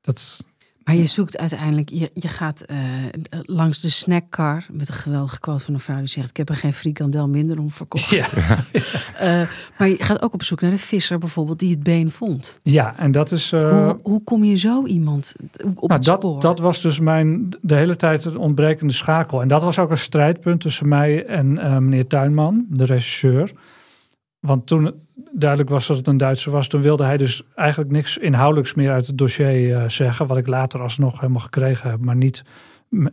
Dat, 0.00 0.46
maar 0.84 0.94
je 0.94 1.06
zoekt 1.06 1.38
uiteindelijk, 1.38 1.88
je, 1.88 2.10
je 2.14 2.28
gaat 2.28 2.60
eh, 2.60 2.78
langs 3.42 3.80
de 3.80 3.90
snackcar 3.90 4.66
met 4.72 4.88
een 4.88 4.94
geweldige 4.94 5.40
quote 5.40 5.64
van 5.64 5.74
een 5.74 5.80
vrouw 5.80 5.98
die 5.98 6.06
zegt: 6.06 6.30
Ik 6.30 6.36
heb 6.36 6.48
er 6.48 6.56
geen 6.56 6.72
frikandel 6.72 7.28
minder 7.28 7.58
om 7.58 7.70
verkocht. 7.70 8.08
Ja. 8.08 8.26
uh, 8.32 9.48
maar 9.78 9.88
je 9.88 9.96
gaat 9.98 10.22
ook 10.22 10.32
op 10.34 10.42
zoek 10.42 10.60
naar 10.60 10.70
de 10.70 10.78
visser 10.78 11.18
bijvoorbeeld 11.18 11.58
die 11.58 11.70
het 11.70 11.82
been 11.82 12.10
vond. 12.10 12.60
Ja, 12.62 12.98
en 12.98 13.12
dat 13.12 13.32
is. 13.32 13.52
Uh, 13.52 13.84
hoe, 13.84 13.98
hoe, 14.02 14.24
kom 14.24 14.44
je 14.44 14.56
zo 14.56 14.86
iemand 14.86 15.34
op 15.58 15.88
nou, 15.88 15.92
het 15.92 16.04
dat, 16.04 16.22
spoor? 16.22 16.40
Dat 16.40 16.58
was 16.58 16.80
dus 16.80 17.00
mijn 17.00 17.48
de 17.60 17.74
hele 17.74 17.96
tijd 17.96 18.24
een 18.24 18.36
ontbrekende 18.36 18.92
schakel. 18.92 19.42
En 19.42 19.48
dat 19.48 19.62
was 19.62 19.78
ook 19.78 19.90
een 19.90 19.98
strijdpunt 19.98 20.60
tussen 20.60 20.88
mij 20.88 21.26
en 21.26 21.54
meneer 21.54 22.06
Tuinman, 22.06 22.66
de 22.68 22.84
regisseur. 22.84 23.52
Want 24.40 24.66
toen 24.66 24.94
duidelijk 25.32 25.70
was 25.70 25.86
dat 25.86 25.96
het 25.96 26.06
een 26.06 26.16
Duitser 26.16 26.52
was, 26.52 26.68
toen 26.68 26.80
wilde 26.80 27.04
hij 27.04 27.16
dus 27.16 27.42
eigenlijk 27.54 27.90
niks 27.90 28.18
inhoudelijks 28.18 28.74
meer 28.74 28.90
uit 28.90 29.06
het 29.06 29.18
dossier 29.18 29.68
uh, 29.68 29.88
zeggen. 29.88 30.26
Wat 30.26 30.36
ik 30.36 30.46
later 30.46 30.80
alsnog 30.80 31.20
helemaal 31.20 31.40
gekregen 31.40 31.90
heb, 31.90 32.04
maar 32.04 32.16
niet 32.16 32.44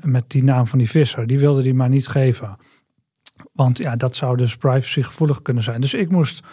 met 0.02 0.30
die 0.30 0.44
naam 0.44 0.68
van 0.68 0.80
die 0.80 0.90
visser. 0.90 1.28
Die 1.28 1.40
wilde 1.40 1.62
hij 1.62 1.74
maar 1.74 1.90
niet 1.90 2.08
geven. 2.08 2.58
Want 3.54 3.78
ja, 3.78 3.96
dat 3.96 4.16
zou 4.16 4.38
dus 4.38 4.56
privacygevoelig 4.56 5.42
kunnen 5.42 5.64
zijn. 5.64 5.82
Dus 5.82 5.94
ik 5.94 6.12
moest 6.12 6.44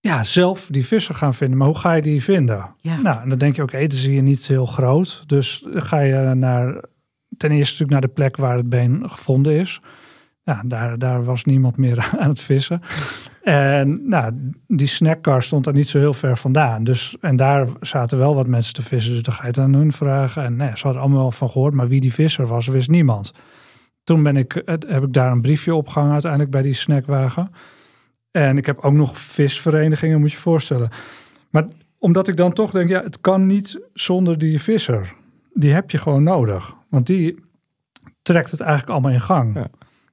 ja, 0.00 0.24
zelf 0.24 0.66
die 0.70 0.86
visser 0.86 1.14
gaan 1.14 1.34
vinden. 1.34 1.58
Maar 1.58 1.66
hoe 1.66 1.78
ga 1.78 1.92
je 1.92 2.02
die 2.02 2.22
vinden? 2.22 2.74
Ja. 2.80 3.00
Nou, 3.00 3.22
en 3.22 3.28
dan 3.28 3.38
denk 3.38 3.56
je, 3.56 3.62
oké, 3.62 3.74
okay, 3.74 3.86
dan 3.86 3.98
zie 3.98 4.14
je 4.14 4.20
niet 4.20 4.46
heel 4.46 4.66
groot. 4.66 5.22
Dus 5.26 5.64
ga 5.66 6.00
je 6.00 6.34
naar, 6.34 6.84
ten 7.36 7.50
eerste 7.50 7.72
natuurlijk 7.72 7.90
naar 7.90 8.00
de 8.00 8.08
plek 8.08 8.36
waar 8.36 8.56
het 8.56 8.68
been 8.68 9.10
gevonden 9.10 9.52
is. 9.52 9.80
Ja, 10.42 10.62
daar, 10.66 10.98
daar 10.98 11.24
was 11.24 11.44
niemand 11.44 11.76
meer 11.76 12.10
aan 12.18 12.28
het 12.28 12.40
vissen. 12.40 12.80
En 13.42 14.08
nou, 14.08 14.52
die 14.66 14.86
snackcar 14.86 15.42
stond 15.42 15.64
daar 15.64 15.74
niet 15.74 15.88
zo 15.88 15.98
heel 15.98 16.14
ver 16.14 16.36
vandaan. 16.36 16.84
Dus, 16.84 17.16
en 17.20 17.36
daar 17.36 17.68
zaten 17.80 18.18
wel 18.18 18.34
wat 18.34 18.46
mensen 18.46 18.74
te 18.74 18.82
vissen. 18.82 19.12
Dus 19.12 19.22
dan 19.22 19.34
ga 19.34 19.42
je 19.42 19.48
het 19.48 19.58
aan 19.58 19.74
hun 19.74 19.92
vragen. 19.92 20.44
En 20.44 20.56
nee, 20.56 20.70
ze 20.74 20.82
hadden 20.82 21.02
allemaal 21.02 21.20
wel 21.20 21.30
van 21.30 21.50
gehoord. 21.50 21.74
Maar 21.74 21.88
wie 21.88 22.00
die 22.00 22.12
visser 22.12 22.46
was, 22.46 22.66
wist 22.66 22.90
niemand. 22.90 23.32
Toen 24.04 24.22
ben 24.22 24.36
ik, 24.36 24.62
heb 24.64 25.02
ik 25.02 25.12
daar 25.12 25.32
een 25.32 25.40
briefje 25.40 25.74
opgehangen 25.74 26.12
uiteindelijk 26.12 26.50
bij 26.50 26.62
die 26.62 26.74
snackwagen. 26.74 27.50
En 28.30 28.56
ik 28.56 28.66
heb 28.66 28.78
ook 28.78 28.92
nog 28.92 29.18
visverenigingen, 29.18 30.20
moet 30.20 30.30
je 30.30 30.36
je 30.36 30.42
voorstellen. 30.42 30.90
Maar 31.50 31.64
omdat 31.98 32.28
ik 32.28 32.36
dan 32.36 32.52
toch 32.52 32.70
denk, 32.70 32.88
ja, 32.88 33.02
het 33.02 33.20
kan 33.20 33.46
niet 33.46 33.80
zonder 33.92 34.38
die 34.38 34.60
visser. 34.60 35.12
Die 35.52 35.72
heb 35.72 35.90
je 35.90 35.98
gewoon 35.98 36.22
nodig. 36.22 36.74
Want 36.88 37.06
die 37.06 37.44
trekt 38.22 38.50
het 38.50 38.60
eigenlijk 38.60 38.90
allemaal 38.90 39.12
in 39.12 39.20
gang. 39.20 39.54
Ja 39.54 39.70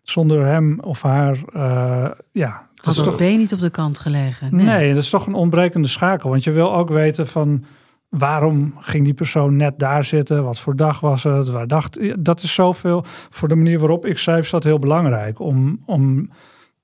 zonder 0.09 0.45
hem 0.45 0.79
of 0.79 1.01
haar, 1.01 1.37
uh, 1.55 2.09
ja. 2.31 2.67
Dat 2.75 2.95
is 2.95 3.03
toch 3.03 3.17
been 3.17 3.37
niet 3.37 3.53
op 3.53 3.59
de 3.59 3.69
kant 3.69 3.99
gelegen. 3.99 4.55
Nee. 4.55 4.65
nee, 4.65 4.93
dat 4.93 5.03
is 5.03 5.09
toch 5.09 5.27
een 5.27 5.33
ontbrekende 5.33 5.87
schakel. 5.87 6.29
Want 6.29 6.43
je 6.43 6.51
wil 6.51 6.73
ook 6.75 6.89
weten 6.89 7.27
van 7.27 7.65
waarom 8.09 8.73
ging 8.79 9.03
die 9.03 9.13
persoon 9.13 9.55
net 9.55 9.79
daar 9.79 10.03
zitten? 10.03 10.43
Wat 10.43 10.59
voor 10.59 10.75
dag 10.75 10.99
was 10.99 11.23
het? 11.23 11.47
Waar 11.47 11.67
dacht 11.67 11.99
dat 12.25 12.43
is 12.43 12.53
zoveel 12.53 13.03
voor 13.29 13.47
de 13.47 13.55
manier 13.55 13.79
waarop 13.79 14.05
ik 14.05 14.17
schrijf, 14.17 14.43
is 14.43 14.49
dat 14.49 14.63
heel 14.63 14.79
belangrijk 14.79 15.39
om, 15.39 15.83
om 15.85 16.29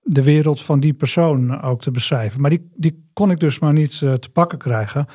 de 0.02 0.24
wereld 0.24 0.62
van 0.62 0.80
die 0.80 0.94
persoon 0.94 1.62
ook 1.62 1.82
te 1.82 1.92
beschrijven. 1.92 2.42
Maar 2.42 2.50
die, 2.50 2.70
die 2.76 3.06
kon 3.14 3.32
ik 3.32 3.40
dus 3.40 3.60
maar 3.60 3.74
niet 3.74 4.02
uh, 4.04 4.14
te 4.14 4.30
pakken 4.30 4.58
krijgen. 4.58 5.06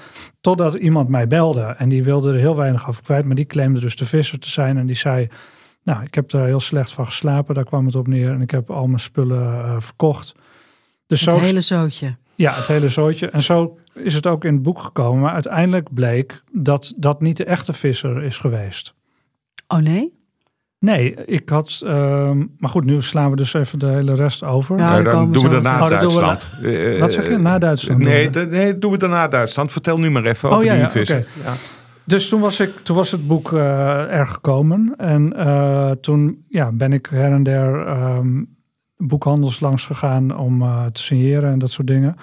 Totdat 0.40 0.74
iemand 0.74 1.08
mij 1.08 1.26
belde 1.26 1.62
en 1.62 1.88
die 1.88 2.04
wilde 2.04 2.32
er 2.32 2.38
heel 2.38 2.56
weinig 2.56 2.88
over 2.88 3.02
kwijt. 3.02 3.24
Maar 3.24 3.36
die 3.36 3.46
claimde 3.46 3.80
dus 3.80 3.96
de 3.96 4.06
visser 4.06 4.38
te 4.38 4.50
zijn 4.50 4.76
en 4.76 4.86
die 4.86 4.96
zei: 4.96 5.28
nou, 5.88 6.02
ik 6.02 6.14
heb 6.14 6.30
daar 6.30 6.46
heel 6.46 6.60
slecht 6.60 6.92
van 6.92 7.06
geslapen, 7.06 7.54
daar 7.54 7.64
kwam 7.64 7.86
het 7.86 7.94
op 7.94 8.06
neer. 8.06 8.30
En 8.30 8.40
ik 8.40 8.50
heb 8.50 8.70
al 8.70 8.86
mijn 8.86 9.00
spullen 9.00 9.42
uh, 9.42 9.74
verkocht. 9.78 10.34
Dus 11.06 11.20
het 11.20 11.40
hele 11.40 11.60
zootje. 11.60 12.14
Ja, 12.34 12.54
het 12.54 12.66
hele 12.66 12.88
zootje. 12.88 13.30
En 13.30 13.42
zo 13.42 13.78
is 13.94 14.14
het 14.14 14.26
ook 14.26 14.44
in 14.44 14.54
het 14.54 14.62
boek 14.62 14.80
gekomen. 14.80 15.20
Maar 15.20 15.32
uiteindelijk 15.32 15.94
bleek 15.94 16.42
dat 16.52 16.92
dat 16.96 17.20
niet 17.20 17.36
de 17.36 17.44
echte 17.44 17.72
visser 17.72 18.22
is 18.22 18.36
geweest. 18.36 18.94
Oh 19.68 19.78
nee? 19.78 20.16
Nee, 20.78 21.14
ik 21.24 21.48
had. 21.48 21.80
Uh, 21.84 21.90
maar 22.58 22.70
goed, 22.70 22.84
nu 22.84 23.02
slaan 23.02 23.30
we 23.30 23.36
dus 23.36 23.54
even 23.54 23.78
de 23.78 23.86
hele 23.86 24.14
rest 24.14 24.42
over. 24.44 24.78
Ja, 24.78 25.02
dan, 25.02 25.32
doen 25.32 25.42
we 25.42 25.48
daarna 25.48 25.82
oh, 25.82 25.90
Duitsland. 25.90 26.46
We 26.60 26.96
Wat 27.00 27.12
zeg 27.12 27.28
je? 27.28 27.38
Na 27.38 27.58
Duitsland? 27.58 27.98
Nee, 27.98 28.30
nee, 28.30 28.78
doen 28.78 28.92
we 28.92 28.98
daarna 28.98 29.28
Duitsland. 29.28 29.72
Vertel 29.72 29.98
nu 29.98 30.10
maar 30.10 30.24
even 30.24 30.48
oh, 30.48 30.54
over 30.54 30.66
ja, 30.66 30.72
die 30.72 30.82
ja, 30.82 30.90
visser. 30.90 31.26
Ja. 31.44 31.54
Dus 32.08 32.28
toen 32.28 32.40
was, 32.40 32.60
ik, 32.60 32.76
toen 32.82 32.96
was 32.96 33.10
het 33.10 33.26
boek 33.26 33.52
uh, 33.52 34.14
er 34.14 34.26
gekomen. 34.26 34.94
En 34.96 35.32
uh, 35.36 35.90
toen 35.90 36.44
ja, 36.48 36.72
ben 36.72 36.92
ik 36.92 37.06
her 37.06 37.32
en 37.32 37.42
der 37.42 37.88
um, 37.88 38.56
boekhandels 38.96 39.60
langs 39.60 39.84
gegaan 39.84 40.38
om 40.38 40.62
uh, 40.62 40.86
te 40.86 41.02
signeren 41.02 41.50
en 41.50 41.58
dat 41.58 41.70
soort 41.70 41.86
dingen. 41.86 42.16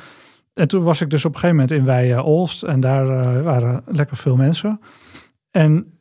En 0.54 0.68
toen 0.68 0.84
was 0.84 1.02
ik 1.02 1.10
dus 1.10 1.26
op 1.26 1.34
een 1.34 1.40
gegeven 1.40 1.56
moment 1.56 1.80
in 1.80 1.86
Wij-Olst. 1.86 2.64
En 2.64 2.80
daar 2.80 3.44
waren 3.44 3.84
lekker 3.86 4.18
veel 4.18 4.36
mensen. 4.36 4.80
En 5.52 5.94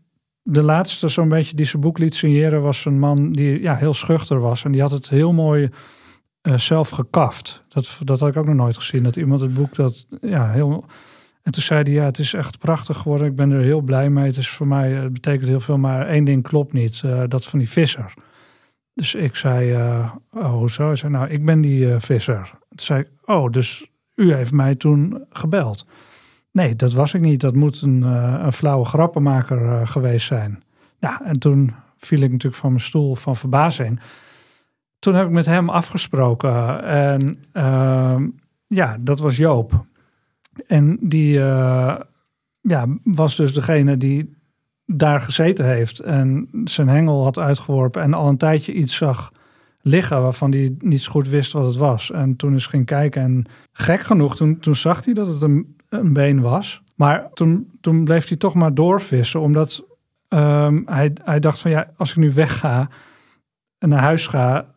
de 0.42 0.62
laatste 0.62 1.08
zo'n 1.08 1.28
beetje 1.28 1.56
die 1.56 1.66
zijn 1.66 1.82
boek 1.82 1.98
liet 1.98 2.14
signeren 2.14 2.62
was 2.62 2.84
een 2.84 2.98
man 2.98 3.32
die 3.32 3.60
ja, 3.60 3.74
heel 3.74 3.94
schuchter 3.94 4.40
was. 4.40 4.64
En 4.64 4.72
die 4.72 4.80
had 4.80 4.90
het 4.90 5.08
heel 5.08 5.32
mooi 5.32 5.70
zelf 6.56 6.88
gekaft. 6.88 7.62
Dat, 7.68 7.98
dat 8.04 8.20
had 8.20 8.28
ik 8.28 8.36
ook 8.36 8.46
nog 8.46 8.54
nooit 8.54 8.76
gezien. 8.76 9.02
Dat 9.02 9.16
iemand 9.16 9.40
het 9.40 9.54
boek 9.54 9.74
dat 9.74 10.06
ja, 10.20 10.50
heel 10.50 10.84
en 11.44 11.52
toen 11.52 11.62
zei 11.62 11.82
hij, 11.82 11.92
ja, 11.92 12.04
het 12.04 12.18
is 12.18 12.34
echt 12.34 12.58
prachtig 12.58 12.96
geworden. 12.96 13.26
Ik 13.26 13.36
ben 13.36 13.50
er 13.50 13.60
heel 13.60 13.80
blij 13.80 14.10
mee. 14.10 14.26
Het 14.26 14.36
is 14.36 14.48
voor 14.48 14.66
mij, 14.66 14.92
het 14.92 15.12
betekent 15.12 15.48
heel 15.48 15.60
veel, 15.60 15.78
maar 15.78 16.06
één 16.06 16.24
ding 16.24 16.42
klopt 16.42 16.72
niet. 16.72 17.02
Uh, 17.04 17.22
dat 17.28 17.46
van 17.46 17.58
die 17.58 17.68
visser. 17.68 18.14
Dus 18.94 19.14
ik 19.14 19.36
zei, 19.36 19.76
uh, 19.76 20.12
oh, 20.32 20.52
hoezo? 20.52 20.86
Hij 20.86 20.96
zei, 20.96 21.12
nou, 21.12 21.28
ik 21.28 21.44
ben 21.44 21.60
die 21.60 21.86
uh, 21.86 21.96
visser. 21.98 22.50
Toen 22.68 22.86
zei 22.86 23.00
ik, 23.00 23.08
oh, 23.24 23.50
dus 23.50 23.86
u 24.14 24.32
heeft 24.32 24.52
mij 24.52 24.74
toen 24.74 25.24
gebeld. 25.30 25.86
Nee, 26.52 26.76
dat 26.76 26.92
was 26.92 27.14
ik 27.14 27.20
niet. 27.20 27.40
Dat 27.40 27.54
moet 27.54 27.82
een, 27.82 28.02
een 28.02 28.52
flauwe 28.52 28.84
grappenmaker 28.84 29.86
geweest 29.86 30.26
zijn. 30.26 30.62
Ja, 30.98 31.22
en 31.24 31.38
toen 31.38 31.74
viel 31.96 32.20
ik 32.20 32.30
natuurlijk 32.30 32.62
van 32.62 32.70
mijn 32.70 32.82
stoel 32.82 33.14
van 33.14 33.36
verbazing. 33.36 34.00
Toen 34.98 35.14
heb 35.14 35.26
ik 35.26 35.32
met 35.32 35.46
hem 35.46 35.68
afgesproken. 35.68 36.84
En 36.84 37.38
ehm, 37.52 38.28
ja, 38.66 38.96
dat 39.00 39.18
was 39.18 39.36
Joop. 39.36 39.84
En 40.66 40.98
die 41.00 41.36
uh, 41.36 41.96
ja, 42.60 42.86
was 43.02 43.36
dus 43.36 43.54
degene 43.54 43.96
die 43.96 44.34
daar 44.86 45.20
gezeten 45.20 45.66
heeft 45.66 46.00
en 46.00 46.48
zijn 46.64 46.88
hengel 46.88 47.22
had 47.24 47.38
uitgeworpen 47.38 48.02
en 48.02 48.14
al 48.14 48.28
een 48.28 48.36
tijdje 48.36 48.72
iets 48.72 48.96
zag 48.96 49.32
liggen 49.80 50.22
waarvan 50.22 50.50
hij 50.50 50.74
niet 50.78 51.02
zo 51.02 51.10
goed 51.10 51.28
wist 51.28 51.52
wat 51.52 51.64
het 51.64 51.76
was. 51.76 52.10
En 52.10 52.36
toen 52.36 52.52
eens 52.52 52.66
ging 52.66 52.86
kijken 52.86 53.22
en 53.22 53.46
gek 53.72 54.00
genoeg, 54.00 54.36
toen, 54.36 54.58
toen 54.58 54.74
zag 54.74 55.04
hij 55.04 55.14
dat 55.14 55.26
het 55.26 55.42
een, 55.42 55.76
een 55.88 56.12
been 56.12 56.40
was. 56.40 56.82
Maar 56.96 57.32
toen, 57.32 57.70
toen 57.80 58.04
bleef 58.04 58.28
hij 58.28 58.36
toch 58.36 58.54
maar 58.54 58.74
doorvissen, 58.74 59.40
omdat 59.40 59.84
um, 60.28 60.82
hij, 60.86 61.12
hij 61.24 61.40
dacht 61.40 61.58
van 61.58 61.70
ja, 61.70 61.90
als 61.96 62.10
ik 62.10 62.16
nu 62.16 62.32
wegga 62.32 62.88
en 63.78 63.88
naar 63.88 64.00
huis 64.00 64.26
ga 64.26 64.74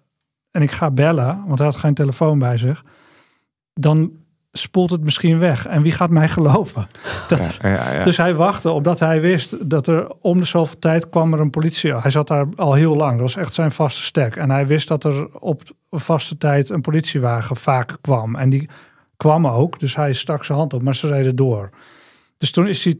en 0.51 0.61
ik 0.61 0.71
ga 0.71 0.91
bellen, 0.91 1.43
want 1.45 1.57
hij 1.57 1.67
had 1.67 1.75
geen 1.75 1.93
telefoon 1.93 2.39
bij 2.39 2.57
zich, 2.57 2.85
dan 3.73 4.11
spoelt 4.57 4.89
het 4.89 5.03
misschien 5.03 5.39
weg. 5.39 5.65
En 5.65 5.81
wie 5.81 5.91
gaat 5.91 6.09
mij 6.09 6.29
geloven? 6.29 6.87
Dat, 7.27 7.57
ja, 7.61 7.93
ja, 7.93 8.03
dus 8.03 8.17
hij 8.17 8.35
wachtte, 8.35 8.71
omdat 8.71 8.99
hij 8.99 9.21
wist 9.21 9.69
dat 9.69 9.87
er 9.87 10.07
om 10.21 10.37
de 10.37 10.45
zoveel 10.45 10.79
tijd 10.79 11.09
kwam 11.09 11.33
er 11.33 11.39
een 11.39 11.49
politie. 11.49 11.95
Hij 11.95 12.11
zat 12.11 12.27
daar 12.27 12.47
al 12.55 12.73
heel 12.73 12.95
lang. 12.95 13.11
Dat 13.11 13.21
was 13.21 13.35
echt 13.35 13.53
zijn 13.53 13.71
vaste 13.71 14.03
stek. 14.03 14.35
En 14.35 14.49
hij 14.49 14.67
wist 14.67 14.87
dat 14.87 15.03
er 15.03 15.27
op 15.39 15.61
vaste 15.89 16.37
tijd 16.37 16.69
een 16.69 16.81
politiewagen 16.81 17.55
vaak 17.55 17.97
kwam. 18.01 18.35
En 18.35 18.49
die 18.49 18.69
kwam 19.17 19.47
ook. 19.47 19.79
Dus 19.79 19.95
hij 19.95 20.13
stak 20.13 20.43
zijn 20.43 20.57
hand 20.57 20.73
op, 20.73 20.83
maar 20.83 20.95
ze 20.95 21.07
reden 21.07 21.35
door. 21.35 21.69
Dus 22.37 22.51
toen 22.51 22.67
is 22.67 22.83
hij 22.83 22.97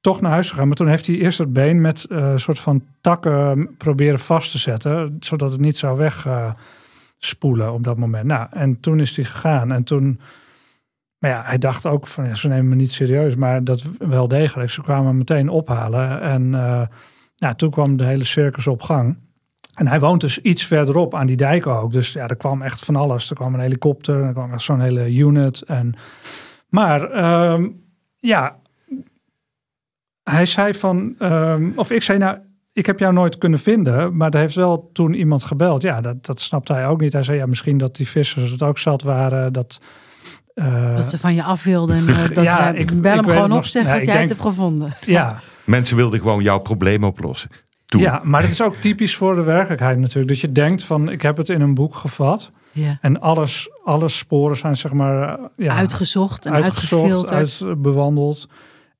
toch 0.00 0.20
naar 0.20 0.30
huis 0.32 0.50
gegaan. 0.50 0.66
Maar 0.66 0.76
toen 0.76 0.88
heeft 0.88 1.06
hij 1.06 1.16
eerst 1.16 1.38
het 1.38 1.52
been 1.52 1.80
met 1.80 2.06
een 2.08 2.32
uh, 2.32 2.36
soort 2.36 2.58
van 2.58 2.84
takken 3.00 3.74
proberen 3.76 4.18
vast 4.18 4.50
te 4.50 4.58
zetten. 4.58 5.16
Zodat 5.20 5.52
het 5.52 5.60
niet 5.60 5.76
zou 5.76 5.98
wegspoelen 5.98 7.66
uh, 7.66 7.72
op 7.72 7.82
dat 7.82 7.96
moment. 7.96 8.26
Nou, 8.26 8.46
en 8.50 8.80
toen 8.80 9.00
is 9.00 9.16
hij 9.16 9.24
gegaan. 9.24 9.72
En 9.72 9.84
toen 9.84 10.20
Maar 11.20 11.30
ja, 11.30 11.42
hij 11.44 11.58
dacht 11.58 11.86
ook 11.86 12.06
van, 12.06 12.36
ze 12.36 12.48
nemen 12.48 12.68
me 12.68 12.74
niet 12.74 12.92
serieus, 12.92 13.34
maar 13.34 13.64
dat 13.64 13.82
wel 13.98 14.28
degelijk. 14.28 14.70
Ze 14.70 14.82
kwamen 14.82 15.16
meteen 15.16 15.48
ophalen 15.48 16.20
en 16.20 16.52
uh, 16.52 17.50
toen 17.50 17.70
kwam 17.70 17.96
de 17.96 18.04
hele 18.04 18.24
circus 18.24 18.66
op 18.66 18.82
gang. 18.82 19.18
En 19.74 19.86
hij 19.86 20.00
woont 20.00 20.20
dus 20.20 20.38
iets 20.38 20.64
verderop 20.64 21.14
aan 21.14 21.26
die 21.26 21.36
dijk 21.36 21.66
ook. 21.66 21.92
Dus 21.92 22.12
ja, 22.12 22.28
er 22.28 22.36
kwam 22.36 22.62
echt 22.62 22.84
van 22.84 22.96
alles. 22.96 23.30
Er 23.30 23.36
kwam 23.36 23.54
een 23.54 23.60
helikopter, 23.60 24.22
er 24.22 24.32
kwam 24.32 24.60
zo'n 24.60 24.80
hele 24.80 25.14
unit. 25.14 25.62
En, 25.62 25.94
maar 26.68 27.14
uh, 27.14 27.66
ja, 28.18 28.56
hij 30.22 30.46
zei 30.46 30.74
van, 30.74 31.14
um, 31.18 31.72
of 31.76 31.90
ik 31.90 32.02
zei 32.02 32.18
nou, 32.18 32.38
ik 32.72 32.86
heb 32.86 32.98
jou 32.98 33.12
nooit 33.12 33.38
kunnen 33.38 33.58
vinden, 33.58 34.16
maar 34.16 34.30
er 34.30 34.38
heeft 34.38 34.54
wel 34.54 34.90
toen 34.92 35.14
iemand 35.14 35.44
gebeld. 35.44 35.82
Ja, 35.82 36.00
dat, 36.00 36.26
dat 36.26 36.40
snapte 36.40 36.72
hij 36.72 36.86
ook 36.86 37.00
niet. 37.00 37.12
Hij 37.12 37.22
zei 37.22 37.38
ja, 37.38 37.46
misschien 37.46 37.78
dat 37.78 37.96
die 37.96 38.08
vissers 38.08 38.50
het 38.50 38.62
ook 38.62 38.78
zat 38.78 39.02
waren. 39.02 39.52
Dat, 39.52 39.80
uh, 40.54 40.96
dat 40.96 41.04
ze 41.04 41.18
van 41.18 41.34
je 41.34 41.42
af 41.42 41.64
wilden. 41.64 42.08
Uh, 42.08 42.28
dat 42.28 42.44
ja, 42.44 42.72
ze, 42.72 42.78
ik 42.78 43.00
bel 43.00 43.16
hem 43.16 43.24
gewoon 43.24 43.52
op, 43.52 43.64
zeg 43.64 43.86
dat 43.86 44.06
jij 44.06 44.20
het 44.20 44.28
hebt 44.28 44.40
gevonden. 44.40 44.92
Ja. 45.06 45.40
Mensen 45.64 45.96
wilden 45.96 46.20
gewoon 46.20 46.42
jouw 46.42 46.58
probleem 46.58 47.04
oplossen. 47.04 47.50
Ja, 47.86 48.20
maar 48.24 48.42
het 48.42 48.50
is 48.50 48.62
ook 48.62 48.74
typisch 48.74 49.16
voor 49.16 49.34
de 49.34 49.42
werkelijkheid 49.42 49.98
natuurlijk. 49.98 50.28
Dat 50.28 50.40
je 50.40 50.52
denkt 50.52 50.84
van, 50.84 51.10
ik 51.10 51.22
heb 51.22 51.36
het 51.36 51.48
in 51.48 51.60
een 51.60 51.74
boek 51.74 51.94
gevat. 51.94 52.50
Ja. 52.72 52.98
En 53.00 53.20
alles, 53.20 53.70
alle 53.84 54.08
sporen 54.08 54.56
zijn 54.56 54.76
zeg 54.76 54.92
maar... 54.92 55.38
Ja, 55.56 55.74
uitgezocht 55.74 56.46
en 56.46 56.52
uitgezocht, 56.52 57.32
uitbewandeld. 57.32 58.48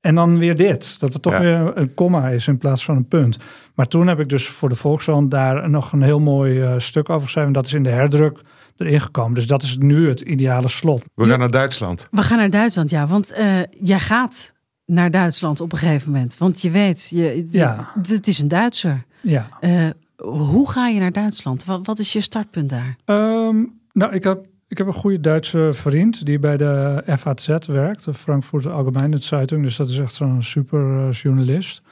En 0.00 0.14
dan 0.14 0.38
weer 0.38 0.56
dit. 0.56 1.00
Dat 1.00 1.12
het 1.12 1.22
toch 1.22 1.38
weer 1.38 1.72
een 1.74 1.94
komma 1.94 2.28
is 2.28 2.46
in 2.46 2.58
plaats 2.58 2.84
van 2.84 2.96
een 2.96 3.08
punt. 3.08 3.36
Maar 3.74 3.86
toen 3.86 4.06
heb 4.06 4.20
ik 4.20 4.28
dus 4.28 4.48
voor 4.48 4.68
de 4.68 4.74
Volkskrant 4.74 5.30
daar 5.30 5.70
nog 5.70 5.92
een 5.92 6.02
heel 6.02 6.20
mooi 6.20 6.62
uh, 6.62 6.74
stuk 6.76 7.08
over 7.08 7.22
geschreven. 7.22 7.52
Dat 7.52 7.66
is 7.66 7.74
in 7.74 7.82
de 7.82 7.90
herdruk 7.90 8.40
erin 8.80 9.00
gekomen. 9.00 9.34
Dus 9.34 9.46
dat 9.46 9.62
is 9.62 9.76
nu 9.78 10.08
het 10.08 10.20
ideale 10.20 10.68
slot. 10.68 11.02
We 11.14 11.26
gaan 11.26 11.38
naar 11.38 11.50
Duitsland. 11.50 12.08
We 12.10 12.22
gaan 12.22 12.38
naar 12.38 12.50
Duitsland, 12.50 12.90
ja. 12.90 13.06
Want 13.06 13.32
uh, 13.32 13.62
jij 13.80 14.00
gaat 14.00 14.54
naar 14.84 15.10
Duitsland 15.10 15.60
op 15.60 15.72
een 15.72 15.78
gegeven 15.78 16.12
moment. 16.12 16.38
Want 16.38 16.62
je 16.62 16.70
weet, 16.70 17.08
je, 17.08 17.48
ja. 17.50 17.92
het 18.02 18.26
is 18.26 18.38
een 18.38 18.48
Duitser. 18.48 19.04
Ja. 19.20 19.48
Uh, 19.60 19.86
hoe 20.16 20.70
ga 20.70 20.88
je 20.88 21.00
naar 21.00 21.12
Duitsland? 21.12 21.64
Wat, 21.64 21.86
wat 21.86 21.98
is 21.98 22.12
je 22.12 22.20
startpunt 22.20 22.68
daar? 22.68 22.96
Um, 23.04 23.80
nou, 23.92 24.12
ik 24.12 24.24
heb 24.24 24.46
ik 24.70 24.78
heb 24.78 24.86
een 24.86 24.92
goede 24.92 25.20
Duitse 25.20 25.70
vriend 25.72 26.26
die 26.26 26.38
bij 26.38 26.56
de 26.56 27.02
FAZ 27.18 27.56
werkt, 27.66 28.04
de 28.04 28.14
Frankfurter 28.14 28.70
Allgemeine 28.70 29.22
Zeitung. 29.22 29.62
Dus 29.62 29.76
dat 29.76 29.88
is 29.88 29.98
echt 29.98 30.14
zo'n 30.14 30.42
super 30.42 30.80
uh, 30.80 31.12
journalist. 31.12 31.82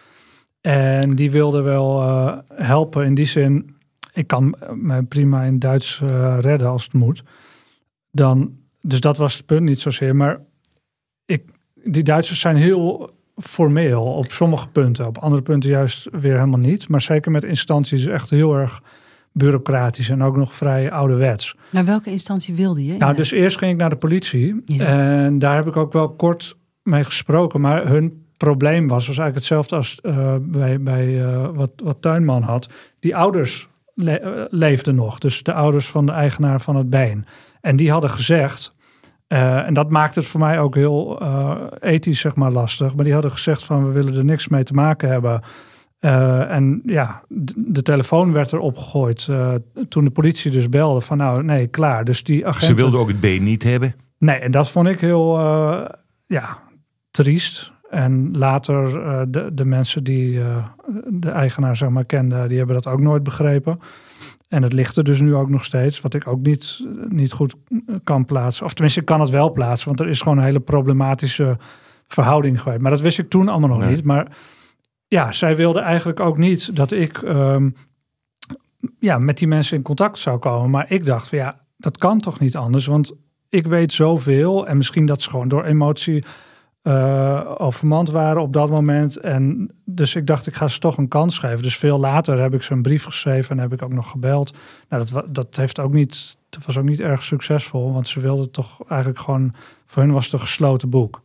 En 0.61 1.15
die 1.15 1.31
wilde 1.31 1.63
wel 1.63 2.03
uh, 2.03 2.39
helpen 2.55 3.05
in 3.05 3.15
die 3.15 3.27
zin. 3.27 3.77
Ik 4.19 4.27
kan 4.27 4.55
mij 4.75 5.03
prima 5.03 5.43
in 5.43 5.59
Duits 5.59 6.01
uh, 6.01 6.39
redden 6.41 6.69
als 6.69 6.85
het 6.85 6.93
moet. 6.93 7.23
Dan, 8.11 8.57
dus 8.81 9.01
dat 9.01 9.17
was 9.17 9.37
het 9.37 9.47
punt 9.47 9.63
niet 9.63 9.81
zozeer. 9.81 10.17
Maar 10.17 10.41
ik, 11.25 11.43
die 11.75 12.03
Duitsers 12.03 12.41
zijn 12.41 12.57
heel 12.57 13.11
formeel 13.37 14.03
op 14.03 14.33
sommige 14.33 14.69
punten. 14.69 15.07
Op 15.07 15.19
andere 15.19 15.43
punten 15.43 15.71
juist 15.71 16.09
weer 16.13 16.35
helemaal 16.35 16.59
niet. 16.59 16.89
Maar 16.89 17.01
zeker 17.01 17.31
met 17.31 17.45
instanties 17.45 18.07
echt 18.07 18.31
heel 18.31 18.55
erg 18.55 18.83
bureaucratisch 19.33 20.09
en 20.09 20.23
ook 20.23 20.37
nog 20.37 20.55
vrij 20.55 20.91
ouderwets. 20.91 21.57
Naar 21.71 21.85
welke 21.85 22.11
instantie 22.11 22.55
wilde 22.55 22.85
je? 22.85 22.97
Nou, 22.97 23.17
dus 23.17 23.31
eerst 23.31 23.59
ging 23.59 23.73
ik 23.73 23.79
naar 23.79 23.91
de 23.91 23.97
politie. 23.97 24.65
En 24.79 25.39
daar 25.39 25.57
heb 25.57 25.67
ik 25.67 25.77
ook 25.77 25.93
wel 25.93 26.11
kort 26.11 26.57
mee 26.83 27.05
gesproken. 27.05 27.61
Maar 27.61 27.87
hun 27.87 28.27
probleem 28.37 28.89
was, 28.89 29.07
was 29.07 29.19
eigenlijk 29.19 29.35
hetzelfde 29.35 29.77
als 29.77 29.99
uh, 30.03 30.35
bij, 30.41 30.81
bij 30.81 31.07
uh, 31.07 31.49
wat, 31.53 31.71
wat 31.77 32.03
Tuinman 32.03 32.43
had. 32.43 32.69
Die 33.01 33.17
ouders 33.17 33.69
le 33.99 34.21
uh, 34.21 34.45
leefden 34.49 34.95
nog. 34.95 35.19
Dus 35.19 35.43
de 35.43 35.53
ouders 35.53 35.89
van 35.89 36.07
de 36.07 36.13
eigenaar 36.13 36.61
van 36.61 36.77
het 36.77 36.91
been. 36.91 37.27
En 37.61 37.77
die 37.77 37.91
hadden 37.91 38.11
gezegd... 38.11 38.75
en 39.29 39.75
dat 39.75 39.91
maakt 39.91 40.15
het 40.15 40.27
voor 40.27 40.41
mij 40.41 40.61
ook 40.61 40.75
heel 40.75 41.23
ethisch 41.81 42.21
zeg 42.21 42.37
maar, 42.37 42.51
lastig. 42.51 42.95
Maar 42.95 43.05
die 43.05 43.13
hadden 43.13 43.31
gezegd 43.31 43.65
van 43.65 43.87
we 43.87 43.93
willen 43.93 44.15
er 44.15 44.25
niks 44.25 44.49
mee 44.49 44.65
te 44.65 44.73
maken 44.73 45.09
hebben... 45.09 45.43
Uh, 46.01 46.55
en 46.55 46.83
ja, 46.85 47.23
de, 47.57 47.83
telefoon 47.83 48.33
werd 48.33 48.53
erop 48.53 48.77
gegooid 48.77 49.29
toen 49.89 50.05
de 50.05 50.11
politie 50.11 50.51
dus 50.51 50.69
belde 50.69 51.01
van 51.01 51.17
nou 51.17 51.45
nee, 51.45 51.67
klaar. 51.67 52.05
Dus 52.05 52.23
die 52.23 52.47
agenten... 52.47 52.69
Ze 52.69 52.83
wilden 52.83 53.01
ook 53.01 53.09
het 53.09 53.21
been 53.21 53.43
niet 53.43 53.63
hebben? 53.63 53.95
Nee, 54.19 54.37
en 54.37 54.51
dat 54.51 54.71
vond 54.71 54.89
ik 54.89 55.01
heel 55.01 55.39
ja, 56.27 56.59
triest. 57.11 57.73
En 57.91 58.39
later 58.39 58.93
de, 59.31 59.51
de 59.55 59.65
mensen 59.65 60.05
die 60.05 60.41
de 61.07 61.31
eigenaar 61.31 61.77
zeg 61.77 61.89
maar 61.89 62.05
kenden, 62.05 62.49
die 62.49 62.59
hebben 62.59 62.75
dat 62.75 62.87
ook 62.87 63.01
nooit 63.01 63.23
begrepen. 63.23 63.81
En 64.49 64.63
het 64.63 64.73
ligt 64.73 64.97
er 64.97 65.05
dus 65.05 65.21
nu 65.21 65.35
ook 65.35 65.49
nog 65.49 65.65
steeds, 65.65 66.01
wat 66.01 66.15
ik 66.15 66.27
ook 66.27 66.41
niet, 66.41 66.87
niet 67.09 67.33
goed 67.33 67.55
kan 68.05 68.25
plaatsen. 68.25 68.65
Of 68.65 68.73
tenminste, 68.73 69.01
ik 69.01 69.07
kan 69.07 69.21
het 69.21 69.31
wel 69.31 69.53
plaatsen, 69.53 69.89
want 69.89 70.01
er 70.01 70.09
is 70.09 70.21
gewoon 70.21 70.39
een 70.39 70.45
hele 70.45 70.61
problematische 70.61 71.57
verhouding 72.07 72.61
geweest. 72.61 72.81
Maar 72.81 72.91
dat 72.91 73.01
wist 73.01 73.19
ik 73.19 73.29
toen 73.29 73.49
allemaal 73.49 73.79
nog 73.79 73.89
niet. 73.89 74.05
Maar 74.05 74.37
ja, 75.07 75.33
zij 75.33 75.57
wilde 75.57 75.81
eigenlijk 75.81 76.21
ook 76.21 76.39
niet 76.39 76.77
dat 76.77 76.91
ik 76.91 77.23
um, 77.23 77.75
ja, 78.99 79.19
met 79.19 79.39
die 79.39 79.49
mensen 79.49 79.77
in 79.77 79.83
contact 79.83 80.19
zou 80.19 80.39
komen. 80.39 80.71
Maar 80.71 80.93
ik 80.93 81.05
dacht, 81.05 81.29
van, 81.29 81.39
ja, 81.39 81.61
dat 81.77 81.99
kan 81.99 82.21
toch 82.21 82.41
niet 82.41 82.57
anders? 82.57 82.87
Want 82.87 83.13
ik 83.49 83.67
weet 83.67 83.93
zoveel 83.93 84.67
en 84.67 84.77
misschien 84.77 85.07
dat 85.07 85.23
ze 85.23 85.31
gewoon 85.31 85.49
door 85.49 85.65
emotie 85.65 86.25
uh, 86.89 87.55
overmand 87.59 88.11
waren 88.11 88.43
op 88.43 88.53
dat 88.53 88.71
moment. 88.71 89.17
En 89.17 89.71
dus 89.85 90.15
ik 90.15 90.27
dacht, 90.27 90.47
ik 90.47 90.55
ga 90.55 90.69
ze 90.69 90.79
toch 90.79 90.97
een 90.99 91.09
kans 91.09 91.39
geven. 91.39 91.63
Dus 91.63 91.77
veel 91.77 91.99
later 91.99 92.41
heb 92.41 92.55
ik 92.55 92.63
ze 92.63 92.73
een 92.73 92.83
brief 92.83 93.05
geschreven 93.05 93.57
en 93.57 93.63
heb 93.63 93.73
ik 93.73 93.83
ook 93.83 93.93
nog 93.93 94.11
gebeld. 94.11 94.57
Nou, 94.89 95.05
dat, 95.13 95.25
dat 95.35 95.57
heeft 95.57 95.81
ook 95.81 95.93
niet, 95.93 96.37
dat 96.51 96.67
was 96.67 96.79
ook 96.79 96.85
niet 96.85 97.01
erg 97.01 97.23
succesvol, 97.23 97.93
want 97.93 98.09
ze 98.09 98.21
wilden 98.21 98.51
toch 98.51 98.81
eigenlijk 98.89 99.21
gewoon, 99.21 99.55
voor 99.87 100.03
hun 100.03 100.13
was 100.13 100.25
het 100.25 100.33
een 100.33 100.41
gesloten 100.41 100.91
boek. 100.91 101.23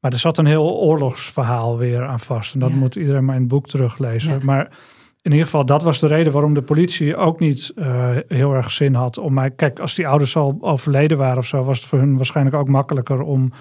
Maar 0.00 0.12
er 0.12 0.18
zat 0.18 0.38
een 0.38 0.46
heel 0.46 0.70
oorlogsverhaal 0.70 1.78
weer 1.78 2.06
aan 2.06 2.20
vast. 2.20 2.54
En 2.54 2.60
dat 2.60 2.70
moet 2.70 2.96
iedereen 2.96 3.24
maar 3.24 3.34
in 3.34 3.40
het 3.40 3.50
boek 3.50 3.68
teruglezen. 3.68 4.40
Maar 4.44 4.68
in 5.22 5.30
ieder 5.30 5.44
geval, 5.44 5.66
dat 5.66 5.82
was 5.82 5.98
de 5.98 6.06
reden 6.06 6.32
waarom 6.32 6.54
de 6.54 6.62
politie 6.62 7.16
ook 7.16 7.40
niet 7.40 7.72
uh, 7.76 8.10
heel 8.28 8.54
erg 8.54 8.70
zin 8.70 8.94
had 8.94 9.18
om 9.18 9.34
mij. 9.34 9.50
Kijk, 9.50 9.80
als 9.80 9.94
die 9.94 10.08
ouders 10.08 10.36
al 10.36 10.58
overleden 10.60 11.18
waren 11.18 11.38
of 11.38 11.46
zo, 11.46 11.62
was 11.62 11.78
het 11.78 11.88
voor 11.88 11.98
hun 11.98 12.16
waarschijnlijk 12.16 12.56
ook 12.56 12.68
makkelijker 12.68 13.20
om 13.20 13.52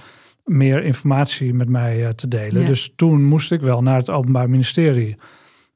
meer 0.49 0.83
informatie 0.83 1.53
met 1.53 1.69
mij 1.69 2.01
uh, 2.01 2.09
te 2.09 2.27
delen. 2.27 2.65
Dus 2.65 2.93
toen 2.95 3.25
moest 3.25 3.51
ik 3.51 3.61
wel 3.61 3.81
naar 3.81 3.97
het 3.97 4.09
Openbaar 4.09 4.49
Ministerie 4.49 5.17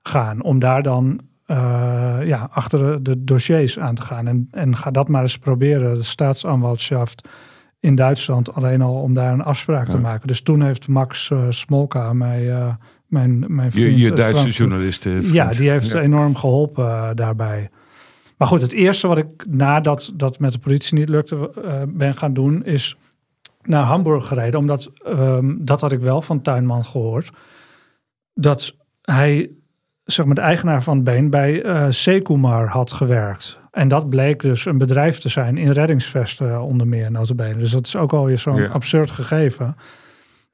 gaan 0.01 0.43
om 0.43 0.59
daar 0.59 0.83
dan 0.83 1.19
uh, 1.47 2.17
ja, 2.23 2.49
achter 2.51 3.03
de, 3.03 3.23
dossiers 3.23 3.79
aan 3.79 3.95
te 3.95 4.01
gaan. 4.01 4.27
En, 4.27 4.47
en 4.51 4.75
ga 4.75 4.91
dat 4.91 5.07
maar 5.07 5.21
eens 5.21 5.37
proberen, 5.37 5.95
de 5.95 6.03
staatsanwaltschaft 6.03 7.27
in 7.79 7.95
Duitsland 7.95 8.53
alleen 8.53 8.81
al 8.81 9.01
om 9.01 9.13
daar 9.13 9.33
een 9.33 9.43
afspraak 9.43 9.87
te 9.87 9.97
maken. 9.97 10.27
Dus 10.27 10.41
toen 10.41 10.61
heeft 10.61 10.87
Max 10.87 11.29
uh, 11.29 11.45
Smolka 11.49 12.13
mij, 12.13 12.47
uh, 12.47 12.73
mijn, 13.07 13.45
mijn 13.47 13.71
vriend... 13.71 13.99
Je, 13.99 14.05
je 14.05 14.13
Duitse 14.13 14.49
journalist. 14.49 15.07
Ja, 15.21 15.49
die 15.49 15.69
heeft 15.69 15.93
enorm 15.93 16.35
geholpen 16.35 16.85
uh, 16.85 17.09
daarbij. 17.13 17.69
Maar 18.37 18.47
goed, 18.47 18.61
het 18.61 18.71
eerste 18.71 19.07
wat 19.07 19.17
ik 19.17 19.45
nadat 19.49 20.11
dat 20.15 20.39
met 20.39 20.51
de 20.51 20.59
politie 20.59 20.97
niet 20.97 21.09
lukte 21.09 21.51
ben 21.87 22.13
gaan 22.13 22.33
doen... 22.33 22.65
is 22.65 22.97
naar 23.67 23.83
Hamburg 23.83 24.27
gereden. 24.27 24.59
Omdat, 24.59 24.91
um, 25.07 25.65
dat 25.65 25.81
had 25.81 25.91
ik 25.91 25.99
wel 25.99 26.21
van 26.21 26.41
Tuinman 26.41 26.85
gehoord. 26.85 27.31
Dat 28.33 28.75
hij, 29.01 29.49
zeg 30.03 30.25
maar 30.25 30.35
de 30.35 30.41
eigenaar 30.41 30.83
van 30.83 30.95
het 30.95 31.03
been, 31.03 31.29
bij 31.29 31.65
uh, 31.65 31.85
Sekumar 31.89 32.67
had 32.67 32.91
gewerkt. 32.91 33.57
En 33.71 33.87
dat 33.87 34.09
bleek 34.09 34.41
dus 34.41 34.65
een 34.65 34.77
bedrijf 34.77 35.17
te 35.17 35.29
zijn 35.29 35.57
in 35.57 35.71
reddingsvesten 35.71 36.61
onder 36.61 36.87
meer 36.87 37.11
notabene. 37.11 37.57
Dus 37.57 37.71
dat 37.71 37.85
is 37.85 37.95
ook 37.95 38.13
alweer 38.13 38.39
zo'n 38.39 38.69
absurd 38.69 39.11
gegeven. 39.11 39.65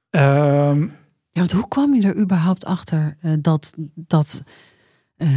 Um, 0.09 0.81
ja, 1.29 1.39
want 1.39 1.51
hoe 1.51 1.67
kwam 1.67 1.95
je 1.95 2.07
er 2.07 2.17
überhaupt 2.17 2.65
achter 2.65 3.17
uh, 3.21 3.33
dat... 3.41 3.73
dat 3.95 4.43
uh, 5.17 5.29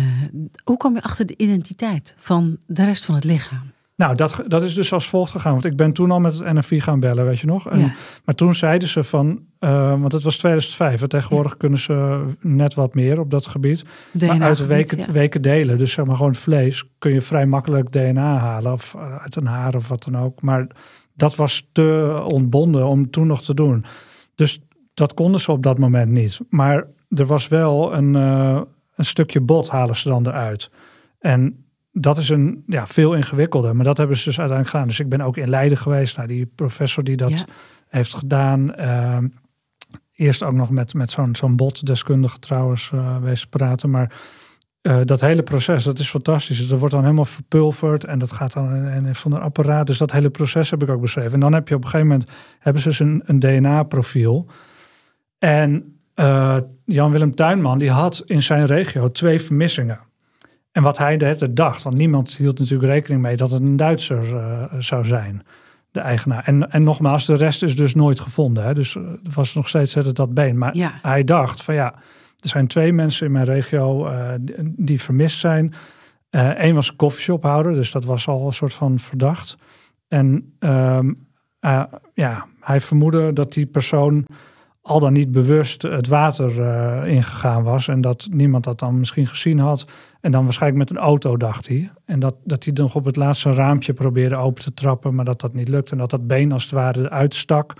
hoe 0.64 0.76
kwam 0.76 0.94
je 0.94 1.02
achter 1.02 1.26
de 1.26 1.36
identiteit 1.36 2.14
van 2.18 2.58
de 2.66 2.84
rest 2.84 3.04
van 3.04 3.14
het 3.14 3.24
lichaam? 3.24 3.71
Nou, 3.96 4.14
dat, 4.14 4.42
dat 4.46 4.62
is 4.62 4.74
dus 4.74 4.92
als 4.92 5.08
volgt 5.08 5.30
gegaan. 5.30 5.52
Want 5.52 5.64
ik 5.64 5.76
ben 5.76 5.92
toen 5.92 6.10
al 6.10 6.20
met 6.20 6.38
het 6.38 6.52
NFI 6.52 6.80
gaan 6.80 7.00
bellen, 7.00 7.24
weet 7.24 7.38
je 7.38 7.46
nog. 7.46 7.68
En, 7.68 7.92
Maar 8.24 8.34
toen 8.34 8.54
zeiden 8.54 8.88
ze 8.88 9.04
van, 9.04 9.44
uh, 9.60 10.00
want 10.00 10.12
het 10.12 10.22
was 10.22 10.36
2005. 10.36 11.02
En 11.02 11.08
tegenwoordig 11.08 11.56
kunnen 11.56 11.78
ze 11.78 12.24
net 12.40 12.74
wat 12.74 12.94
meer 12.94 13.20
op 13.20 13.30
dat 13.30 13.46
gebied. 13.46 13.84
DNA 14.12 14.34
maar 14.34 14.42
uit 14.42 14.56
de 14.56 14.66
weken, 14.66 15.12
weken 15.12 15.42
delen, 15.42 15.78
dus 15.78 15.92
zeg 15.92 16.04
maar 16.06 16.16
gewoon 16.16 16.34
vlees, 16.34 16.84
kun 16.98 17.12
je 17.12 17.22
vrij 17.22 17.46
makkelijk 17.46 17.92
DNA 17.92 18.36
halen. 18.36 18.72
Of 18.72 18.94
uh, 18.96 19.16
uit 19.16 19.36
een 19.36 19.46
haar 19.46 19.74
of 19.74 19.88
wat 19.88 20.04
dan 20.04 20.18
ook. 20.18 20.42
Maar 20.42 20.66
dat 21.14 21.36
was 21.36 21.68
te 21.72 22.18
ontbonden 22.24 22.86
om 22.86 23.10
toen 23.10 23.26
nog 23.26 23.42
te 23.42 23.54
doen. 23.54 23.84
Dus 24.34 24.60
dat 24.94 25.14
konden 25.14 25.40
ze 25.40 25.52
op 25.52 25.62
dat 25.62 25.78
moment 25.78 26.10
niet. 26.10 26.40
Maar 26.48 26.86
er 27.08 27.26
was 27.26 27.48
wel 27.48 27.94
een, 27.94 28.14
uh, 28.14 28.60
een 28.94 29.04
stukje 29.04 29.40
bot 29.40 29.68
halen 29.68 29.96
ze 29.96 30.08
dan 30.08 30.26
eruit. 30.26 30.70
En 31.18 31.64
dat 31.92 32.18
is 32.18 32.28
een 32.28 32.62
ja, 32.66 32.86
veel 32.86 33.14
ingewikkelder. 33.14 33.76
Maar 33.76 33.84
dat 33.84 33.96
hebben 33.96 34.16
ze 34.16 34.24
dus 34.24 34.38
uiteindelijk 34.38 34.70
gedaan. 34.70 34.88
Dus 34.88 35.00
ik 35.00 35.08
ben 35.08 35.20
ook 35.20 35.36
in 35.36 35.48
Leiden 35.48 35.78
geweest. 35.78 36.16
naar 36.16 36.26
die 36.26 36.46
professor 36.46 37.04
die 37.04 37.16
dat 37.16 37.44
heeft 37.88 38.14
gedaan. 38.14 38.72
Uh, 38.80 39.18
eerst 40.12 40.42
ook 40.42 40.52
nog 40.52 40.70
met, 40.70 40.94
met 40.94 41.10
zo'n 41.10 41.36
zo'n 41.36 41.56
botdeskundige 41.56 42.38
trouwens 42.38 42.90
uh, 42.94 43.16
wezen 43.16 43.48
praten. 43.48 43.90
Maar 43.90 44.12
eh, 44.82 45.00
dat 45.04 45.20
hele 45.20 45.42
proces, 45.42 45.84
dat 45.84 45.98
is 45.98 46.08
fantastisch. 46.08 46.58
Dus 46.58 46.68
dat 46.68 46.78
wordt 46.78 46.94
dan 46.94 47.02
helemaal 47.02 47.24
verpulverd 47.24 48.04
en 48.04 48.18
dat 48.18 48.32
gaat 48.32 48.52
dan 48.52 48.74
in, 48.74 49.06
in 49.06 49.14
van 49.14 49.32
een 49.32 49.40
apparaat. 49.40 49.86
Dus 49.86 49.98
dat 49.98 50.12
hele 50.12 50.30
proces 50.30 50.70
heb 50.70 50.82
ik 50.82 50.88
ook 50.88 51.00
beschreven. 51.00 51.32
En 51.32 51.40
dan 51.40 51.52
heb 51.52 51.68
je 51.68 51.74
op 51.74 51.84
een 51.84 51.90
gegeven 51.90 52.10
moment, 52.10 52.30
hebben 52.58 52.82
ze 52.82 52.88
dus 52.88 52.98
een, 52.98 53.22
een 53.24 53.38
DNA-profiel. 53.38 54.46
En 55.38 55.98
uh, 56.14 56.56
Jan-Willem 56.84 57.34
Tuinman, 57.34 57.78
die 57.78 57.90
had 57.90 58.22
in 58.26 58.42
zijn 58.42 58.66
regio 58.66 59.10
twee 59.10 59.40
vermissingen. 59.40 59.98
En 60.72 60.82
wat 60.82 60.98
hij 60.98 61.16
de 61.16 61.52
dacht, 61.52 61.82
want 61.82 61.96
niemand 61.96 62.36
hield 62.36 62.58
natuurlijk 62.58 62.92
rekening 62.92 63.22
mee 63.22 63.36
dat 63.36 63.50
het 63.50 63.62
een 63.62 63.76
Duitser 63.76 64.34
uh, 64.34 64.62
zou 64.78 65.06
zijn, 65.06 65.42
de 65.90 66.00
eigenaar. 66.00 66.44
En, 66.44 66.70
en 66.70 66.82
nogmaals, 66.82 67.26
de 67.26 67.34
rest 67.34 67.62
is 67.62 67.76
dus 67.76 67.94
nooit 67.94 68.20
gevonden. 68.20 68.64
Hè? 68.64 68.74
Dus 68.74 68.94
er 68.94 69.18
was 69.34 69.54
nog 69.54 69.68
steeds 69.68 69.94
het 69.94 70.16
dat 70.16 70.34
been. 70.34 70.58
Maar 70.58 70.76
Ja. 70.76 70.92
hij 71.02 71.24
dacht 71.24 71.62
van 71.62 71.74
ja, 71.74 71.94
er 72.38 72.48
zijn 72.48 72.66
twee 72.66 72.92
mensen 72.92 73.26
in 73.26 73.32
mijn 73.32 73.44
regio 73.44 74.08
uh, 74.08 74.28
die, 74.62 75.02
vermist 75.02 75.38
zijn. 75.38 75.74
Eén 76.30 76.74
was 76.74 76.88
een 76.88 76.96
koffieshophouder, 76.96 77.72
dus 77.72 77.90
dat 77.90 78.04
was 78.04 78.28
al 78.28 78.46
een 78.46 78.52
soort 78.52 78.74
van 78.74 78.98
verdacht. 78.98 79.56
En 80.08 80.54
um, 80.58 81.16
ja, 82.14 82.46
hij 82.60 82.80
vermoedde 82.80 83.32
dat 83.32 83.52
die 83.52 83.66
persoon 83.66 84.26
al 84.82 85.00
dan 85.00 85.12
niet 85.12 85.32
bewust 85.32 85.82
het 85.82 86.06
water 86.06 86.58
uh, 86.58 87.14
ingegaan 87.14 87.62
was. 87.62 87.88
En 87.88 88.00
dat 88.00 88.28
niemand 88.30 88.64
dat 88.64 88.78
dan 88.78 88.98
misschien 88.98 89.26
gezien 89.26 89.58
had. 89.58 89.84
En 90.20 90.32
dan 90.32 90.44
waarschijnlijk 90.44 90.88
met 90.88 90.98
een 90.98 91.04
auto, 91.04 91.36
dacht 91.36 91.68
hij. 91.68 91.90
En 92.04 92.20
dat, 92.20 92.34
dat 92.44 92.64
hij 92.64 92.72
nog 92.72 92.94
op 92.94 93.04
het 93.04 93.16
laatste 93.16 93.52
raampje 93.52 93.92
probeerde 93.92 94.36
open 94.36 94.62
te 94.62 94.74
trappen, 94.74 95.14
maar 95.14 95.24
dat 95.24 95.40
dat 95.40 95.54
niet 95.54 95.68
lukte. 95.68 95.92
En 95.92 95.98
dat 95.98 96.10
dat 96.10 96.26
been 96.26 96.52
als 96.52 96.62
het 96.62 96.72
ware 96.72 97.10
uitstak. 97.10 97.72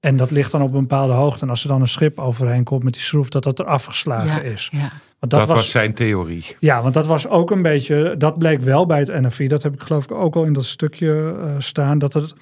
En 0.00 0.16
dat 0.16 0.30
ligt 0.30 0.52
dan 0.52 0.62
op 0.62 0.74
een 0.74 0.80
bepaalde 0.80 1.12
hoogte. 1.12 1.42
En 1.44 1.50
als 1.50 1.62
er 1.62 1.68
dan 1.68 1.80
een 1.80 1.88
schip 1.88 2.18
overheen 2.18 2.64
komt 2.64 2.82
met 2.82 2.92
die 2.92 3.02
schroef, 3.02 3.28
dat 3.28 3.42
dat 3.42 3.58
er 3.58 3.64
afgeslagen 3.64 4.44
ja, 4.44 4.50
is. 4.50 4.68
Ja. 4.72 4.78
Want 4.78 4.92
dat, 5.18 5.30
dat 5.30 5.46
was, 5.48 5.56
was, 5.56 5.70
zijn 5.70 5.94
theorie. 5.94 6.56
Ja, 6.58 6.82
want 6.82 6.94
dat 6.94 7.06
was 7.06 7.28
ook 7.28 7.50
een 7.50 7.62
beetje, 7.62 8.14
dat 8.18 8.38
bleek 8.38 8.60
wel 8.60 8.86
bij 8.86 8.98
het 8.98 9.20
NFI. 9.20 9.48
Dat 9.48 9.62
heb 9.62 9.74
ik 9.74 9.82
geloof 9.82 10.04
ik 10.04 10.12
ook 10.12 10.36
al 10.36 10.44
in 10.44 10.52
dat 10.52 10.64
stukje 10.64 11.36
uh, 11.38 11.54
staan. 11.58 11.98
Dat 11.98 12.12
het, 12.12 12.34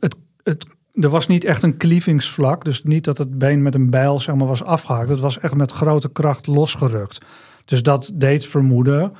het, 0.00 0.16
het 0.42 0.66
er 1.00 1.08
was 1.08 1.26
niet 1.26 1.44
echt 1.44 1.62
een 1.62 1.76
klievingsvlak. 1.76 2.64
Dus 2.64 2.82
niet 2.82 3.04
dat 3.04 3.18
het 3.18 3.38
been 3.38 3.62
met 3.62 3.74
een 3.74 3.90
bijl 3.90 4.20
zeg 4.20 4.34
maar, 4.34 4.46
was 4.46 4.64
afgehakt. 4.64 5.08
Het 5.08 5.20
was 5.20 5.38
echt 5.38 5.54
met 5.54 5.72
grote 5.72 6.08
kracht 6.08 6.46
losgerukt. 6.46 7.18
Dus 7.64 7.82
dat 7.82 8.10
deed 8.14 8.46
vermoeden 8.46 9.12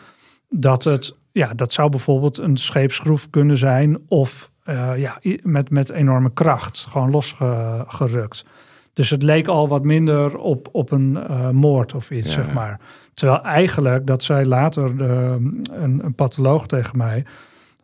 dat 0.49 0.85
het... 0.85 1.17
Ja, 1.33 1.55
dat 1.55 1.73
zou 1.73 1.91
bijvoorbeeld 1.91 2.39
een 2.39 2.57
scheepsschroef 2.57 3.31
kunnen 3.31 3.57
zijn. 3.57 3.99
Of 4.09 4.51
uh, 4.65 4.99
ja, 4.99 5.21
met, 5.43 5.71
met 5.71 5.91
enorme 5.91 6.33
kracht. 6.33 6.87
Gewoon 6.89 7.11
losgerukt. 7.11 8.45
Dus 8.93 9.11
het 9.11 9.23
leek 9.23 9.47
al 9.47 9.69
wat 9.69 9.85
minder 9.85 10.39
op, 10.39 10.69
op 10.73 10.91
een 10.91 11.19
uh, 11.31 11.51
moord 11.51 11.95
of 11.95 12.11
iets, 12.11 12.35
ja, 12.35 12.43
zeg 12.43 12.55
maar. 12.55 12.81
Terwijl 13.15 13.43
eigenlijk, 13.43 14.07
dat 14.07 14.23
zei 14.23 14.47
later 14.47 14.97
de, 14.97 15.37
een, 15.73 16.05
een 16.05 16.15
patholoog 16.15 16.67
tegen 16.67 16.97
mij... 16.99 17.25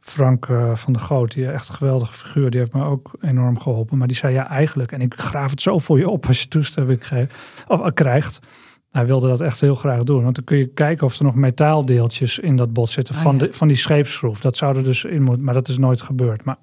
Frank 0.04 0.46
uh, 0.46 0.74
van 0.74 0.92
der 0.92 1.02
Goot, 1.02 1.32
die 1.32 1.50
echt 1.50 1.68
een 1.68 1.74
geweldige 1.74 2.12
figuur, 2.12 2.50
die 2.50 2.60
heeft 2.60 2.72
me 2.72 2.84
ook 2.84 3.10
enorm 3.20 3.60
geholpen. 3.60 3.98
Maar 3.98 4.06
die 4.06 4.16
zei 4.16 4.34
ja, 4.34 4.48
eigenlijk, 4.48 4.92
en 4.92 5.00
ik 5.00 5.14
graaf 5.14 5.50
het 5.50 5.62
zo 5.62 5.78
voor 5.78 5.98
je 5.98 6.08
op 6.08 6.26
als 6.26 6.42
je 6.42 6.48
toestemming 6.48 7.10
uh, 7.10 7.26
krijgt. 7.94 8.38
Hij 8.90 9.06
wilde 9.06 9.28
dat 9.28 9.40
echt 9.40 9.60
heel 9.60 9.74
graag 9.74 10.02
doen. 10.02 10.22
Want 10.22 10.34
dan 10.34 10.44
kun 10.44 10.56
je 10.56 10.66
kijken 10.66 11.06
of 11.06 11.18
er 11.18 11.24
nog 11.24 11.34
metaaldeeltjes 11.34 12.38
in 12.38 12.56
dat 12.56 12.72
bot 12.72 12.90
zitten 12.90 13.14
oh, 13.14 13.20
van, 13.20 13.32
ja. 13.32 13.38
de, 13.38 13.52
van 13.52 13.68
die 13.68 13.76
scheepsschroef. 13.76 14.40
Dat 14.40 14.56
zou 14.56 14.76
er 14.76 14.84
dus 14.84 15.04
in 15.04 15.22
moeten, 15.22 15.44
maar 15.44 15.54
dat 15.54 15.68
is 15.68 15.78
nooit 15.78 16.00
gebeurd. 16.00 16.44
Maar 16.44 16.58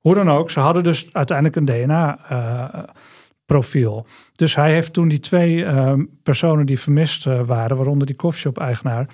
hoe 0.00 0.14
dan 0.14 0.30
ook, 0.30 0.50
ze 0.50 0.60
hadden 0.60 0.82
dus 0.82 1.12
uiteindelijk 1.12 1.56
een 1.56 1.64
DNA-profiel. 1.64 4.06
Uh, 4.06 4.12
dus 4.32 4.54
hij 4.54 4.72
heeft 4.72 4.92
toen 4.92 5.08
die 5.08 5.20
twee 5.20 5.64
ehm, 5.64 6.04
personen 6.22 6.66
die 6.66 6.80
vermist 6.80 7.24
waren, 7.24 7.76
waaronder 7.76 8.06
die 8.06 8.16
koffieshop-eigenaar, 8.16 9.06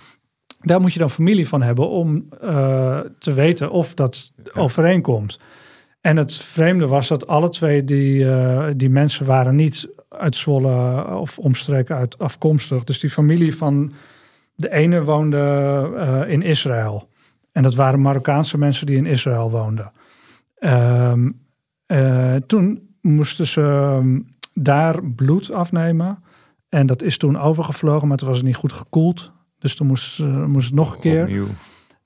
daar 0.62 0.80
moet 0.80 0.92
je 0.92 0.98
dan 0.98 1.10
familie 1.10 1.48
van 1.48 1.62
hebben 1.62 1.88
om 1.88 2.28
uh, 2.42 2.98
te 3.18 3.32
weten 3.32 3.70
of 3.70 3.94
dat 3.94 4.32
overeenkomt. 4.54 5.38
En 6.00 6.16
het 6.16 6.34
vreemde 6.34 6.86
was 6.86 7.08
dat 7.08 7.26
alle 7.26 7.48
twee 7.48 7.84
die, 7.84 8.24
uh, 8.24 8.66
die 8.76 8.90
mensen 8.90 9.26
waren 9.26 9.56
niet 9.56 9.88
uit 10.08 10.36
Zwolle 10.36 11.06
of 11.16 11.38
omstreken 11.38 11.96
uit 11.96 12.18
afkomstig. 12.18 12.84
Dus 12.84 13.00
die 13.00 13.10
familie 13.10 13.56
van 13.56 13.92
de 14.54 14.72
ene 14.72 15.04
woonde 15.04 15.38
uh, 15.94 16.30
in 16.30 16.42
Israël. 16.42 17.08
En 17.52 17.62
dat 17.62 17.74
waren 17.74 18.00
Marokkaanse 18.00 18.58
mensen 18.58 18.86
die 18.86 18.96
in 18.96 19.06
Israël 19.06 19.50
woonden. 19.50 19.92
Um, 20.60 21.40
toen 22.46 22.88
moesten 23.00 23.46
ze 23.46 23.60
um, 23.60 24.26
daar 24.54 25.04
bloed 25.04 25.52
afnemen. 25.52 26.22
En 26.68 26.86
dat 26.86 27.02
is 27.02 27.16
toen 27.16 27.38
overgevlogen, 27.38 28.08
maar 28.08 28.16
toen 28.16 28.28
was 28.28 28.36
het 28.36 28.46
niet 28.46 28.56
goed 28.56 28.72
gekoeld. 28.72 29.32
Dus 29.62 29.74
toen 29.74 29.86
moest, 29.86 30.18
uh, 30.18 30.44
moest 30.44 30.66
het 30.66 30.74
nog 30.74 30.94
een 30.94 31.00
keer. 31.00 31.22
Opnieuw. 31.22 31.46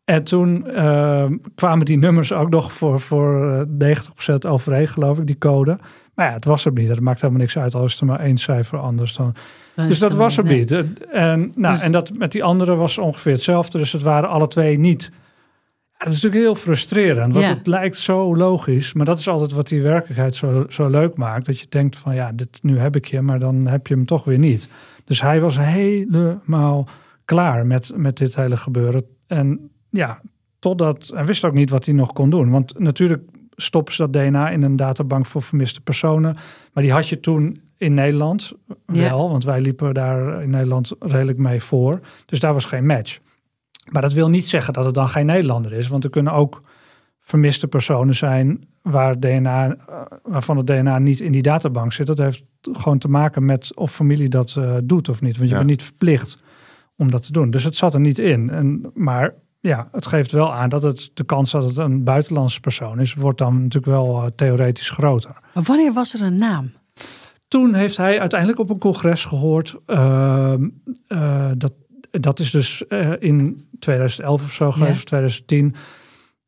En 0.05 0.25
toen 0.25 0.65
uh, 0.67 1.25
kwamen 1.55 1.85
die 1.85 1.99
nummers 1.99 2.33
ook 2.33 2.51
nog 2.51 2.73
voor, 2.73 3.01
voor 3.01 3.67
90% 3.85 4.35
overeen, 4.49 4.89
geloof 4.89 5.19
ik, 5.19 5.27
die 5.27 5.39
code. 5.39 5.79
Maar 6.15 6.27
ja, 6.27 6.33
het 6.33 6.45
was 6.45 6.65
er 6.65 6.73
niet. 6.73 6.89
Het 6.89 7.01
maakt 7.01 7.21
helemaal 7.21 7.43
niks 7.43 7.59
uit 7.59 7.75
als 7.75 7.93
het 7.93 8.01
er 8.01 8.07
maar 8.07 8.21
één 8.21 8.39
cijfer 8.39 8.79
anders 8.79 9.17
dan. 9.17 9.35
Dat 9.75 9.89
dus 9.89 9.99
dat 9.99 10.13
was 10.13 10.37
er 10.37 10.45
nee. 10.45 10.59
niet. 10.59 10.73
En, 11.11 11.51
nou, 11.57 11.75
Dus- 11.75 11.83
en 11.83 11.93
dat 11.93 12.13
met 12.15 12.33
die 12.33 12.45
andere 12.45 12.75
was 12.75 12.99
ongeveer 12.99 13.33
hetzelfde. 13.33 13.79
Dus 13.79 13.93
het 13.93 14.03
waren 14.03 14.29
alle 14.29 14.47
twee 14.47 14.79
niet. 14.79 15.11
Ja, 15.13 16.05
dat 16.05 16.13
is 16.13 16.23
natuurlijk 16.23 16.43
heel 16.43 16.55
frustrerend. 16.55 17.33
Want 17.33 17.47
Ja. 17.47 17.55
het 17.55 17.67
lijkt 17.67 17.97
zo 17.97 18.37
logisch. 18.37 18.93
Maar 18.93 19.07
dat 19.07 19.19
is 19.19 19.29
altijd 19.29 19.53
wat 19.53 19.69
die 19.69 19.83
werkelijkheid 19.83 20.35
zo, 20.35 20.67
zo 20.69 20.89
leuk 20.89 21.17
maakt. 21.17 21.47
Dat 21.47 21.59
je 21.59 21.67
denkt 21.69 21.97
van 21.97 22.15
ja, 22.15 22.33
dit, 22.35 22.59
nu 22.63 22.79
heb 22.79 22.97
ik 22.97 23.07
je, 23.07 23.21
maar 23.21 23.39
dan 23.39 23.67
heb 23.67 23.87
je 23.87 23.95
hem 23.95 24.07
toch 24.07 24.25
weer 24.25 24.39
niet. 24.39 24.69
Dus 25.05 25.21
hij 25.21 25.41
was 25.41 25.59
helemaal 25.59 26.89
klaar 27.27 27.67
met, 27.67 27.93
met 27.97 28.17
dit 28.17 28.37
hele 28.37 28.57
gebeuren. 28.57 29.03
En 29.27 29.71
ja, 29.91 30.21
totdat. 30.59 31.11
Hij 31.15 31.25
wist 31.27 31.45
ook 31.45 31.53
niet 31.55 31.71
wat 31.71 31.85
hij 31.85 31.95
nog 31.95 32.13
kon 32.13 32.31
doen. 32.31 32.51
Want 32.51 32.79
natuurlijk 32.79 33.23
stoppen 33.57 33.95
ze 33.95 34.09
dat 34.09 34.13
DNA 34.13 34.51
in 34.51 34.63
een 34.63 34.77
databank 34.77 35.27
voor 35.27 35.43
vermiste 35.43 35.81
personen. 35.81 36.37
Maar 36.73 36.83
die 36.83 36.93
had 36.93 37.09
je 37.09 37.21
toen 37.21 37.61
in 37.77 37.95
Nederland 37.95 38.53
Ja. 38.87 39.09
wel. 39.09 39.31
Want 39.31 39.45
wij 39.45 39.61
liepen 39.61 39.95
daar 39.95 40.43
in 40.43 40.51
Nederland 40.51 40.93
redelijk 40.99 41.39
mee 41.39 41.63
voor. 41.63 42.01
Dus 42.27 42.41
daar 42.41 42.53
was 42.53 42.65
geen 42.65 42.87
match. 42.87 43.19
Maar 43.93 44.03
dat 44.03 44.13
wil 44.13 44.29
niet 44.29 44.47
zeggen 44.47 44.73
dat 44.73 44.85
het 44.85 44.95
dan 44.95 45.09
geen 45.09 45.27
Nederlander 45.27 45.73
is. 45.73 45.89
Want 45.89 46.05
er 46.05 46.11
kunnen 46.11 46.33
ook 46.33 46.61
vermiste 47.21 47.69
personen 47.69 48.15
zijn 48.15 48.65
waar 48.83 49.21
DNA, 49.21 49.75
eh, 49.77 50.01
waarvan 50.23 50.57
het 50.57 50.67
DNA 50.67 50.99
niet 50.99 51.21
in 51.21 51.33
die 51.33 51.43
databank 51.43 51.93
zit. 51.93 52.07
Dat 52.07 52.19
heeft 52.19 52.43
gewoon 52.73 52.99
te 52.99 53.09
maken 53.09 53.45
met 53.45 53.77
of 53.77 53.93
familie 53.93 54.29
dat 54.29 54.55
eh, 54.59 54.77
doet 54.85 55.09
of 55.09 55.21
niet. 55.21 55.37
Want 55.37 55.49
je 55.49 55.55
Ja. 55.55 55.57
bent 55.61 55.71
niet 55.71 55.83
verplicht 55.83 56.39
om 56.97 57.11
dat 57.11 57.23
te 57.27 57.33
doen. 57.33 57.51
Dus 57.51 57.65
het 57.65 57.77
zat 57.77 57.95
er 57.95 58.01
niet 58.01 58.19
in. 58.19 58.51
En, 58.51 58.91
maar 58.95 59.35
ja, 59.61 59.89
het 59.93 60.07
geeft 60.07 60.33
wel 60.33 60.55
aan 60.55 60.69
dat 60.69 60.83
het, 60.83 61.11
de 61.15 61.25
kans 61.25 61.51
dat 61.51 61.65
het 61.65 61.77
een 61.77 62.05
buitenlandse 62.05 62.61
persoon 62.61 63.01
is, 63.01 63.15
wordt 63.15 63.39
dan 63.39 63.55
natuurlijk 63.55 63.87
wel 63.93 64.23
eh, 64.23 64.27
theoretisch 64.37 64.91
groter. 64.91 65.37
Maar 65.55 65.63
wanneer 65.65 65.93
was 65.93 66.15
er 66.15 66.23
een 66.23 66.39
naam? 66.39 66.73
Toen 67.49 67.75
heeft 67.75 67.97
hij 67.97 68.21
uiteindelijk 68.21 68.61
op 68.61 68.71
een 68.71 68.79
congres 68.79 69.25
gehoord. 69.25 69.77
ehm, 69.87 70.69
eh, 71.07 71.51
dat, 71.57 71.73
dat 72.11 72.39
is 72.39 72.51
dus 72.51 72.87
eh, 72.87 73.11
in 73.19 73.69
2011 73.79 74.43
of 74.45 74.53
zo 74.53 74.73
geweest, 74.73 74.91
Ja. 74.93 74.97
of 74.97 75.05
2010. 75.05 75.75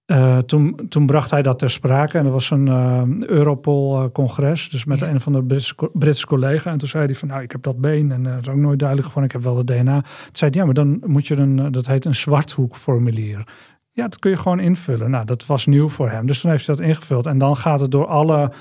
Eh, 0.08 0.38
toen, 0.38 0.80
toen 0.88 1.06
bracht 1.06 1.30
hij 1.30 1.42
dat 1.42 1.58
ter 1.58 1.70
sprake 1.70 2.18
en 2.18 2.24
er 2.26 2.30
was 2.32 2.50
een 2.50 2.68
eh, 2.68 3.02
Europol-congres, 3.28 4.70
dus 4.70 4.84
met 4.84 4.98
Ja. 4.98 5.08
een 5.08 5.16
of 5.16 5.26
andere 5.26 5.44
Britse, 5.44 5.74
co- 5.74 5.90
Britse 5.92 6.26
collega. 6.26 6.70
En 6.70 6.78
toen 6.78 6.88
zei 6.88 7.04
hij 7.04 7.14
van, 7.14 7.28
nou, 7.28 7.42
ik 7.42 7.52
heb 7.52 7.62
dat 7.62 7.80
been 7.80 8.12
en 8.12 8.26
eh, 8.26 8.34
het 8.34 8.46
is 8.46 8.52
ook 8.52 8.58
nooit 8.58 8.78
duidelijk 8.78 9.08
geworden, 9.08 9.30
ik 9.36 9.42
heb 9.44 9.52
wel 9.52 9.56
het 9.58 9.66
DNA. 9.66 10.00
Toen 10.00 10.10
zei 10.32 10.50
hij, 10.50 10.60
ja, 10.60 10.64
maar 10.66 10.74
dan 10.74 11.02
moet 11.06 11.26
je 11.26 11.36
een, 11.36 11.58
eh, 11.58 11.66
dat 11.70 11.86
heet 11.86 12.04
een 12.04 12.14
zwarthoekformulier. 12.14 13.46
Ja, 13.92 14.02
dat 14.08 14.18
kun 14.18 14.30
je 14.30 14.36
gewoon 14.36 14.60
invullen. 14.60 15.10
Nou, 15.10 15.24
dat 15.24 15.46
was 15.46 15.66
nieuw 15.66 15.88
voor 15.88 16.10
hem, 16.10 16.26
dus 16.26 16.40
toen 16.40 16.50
heeft 16.50 16.66
hij 16.66 16.76
dat 16.76 16.84
ingevuld. 16.84 17.26
En 17.26 17.38
dan 17.38 17.56
gaat 17.56 17.80
het 17.80 17.90
door 17.90 18.06
alle 18.06 18.52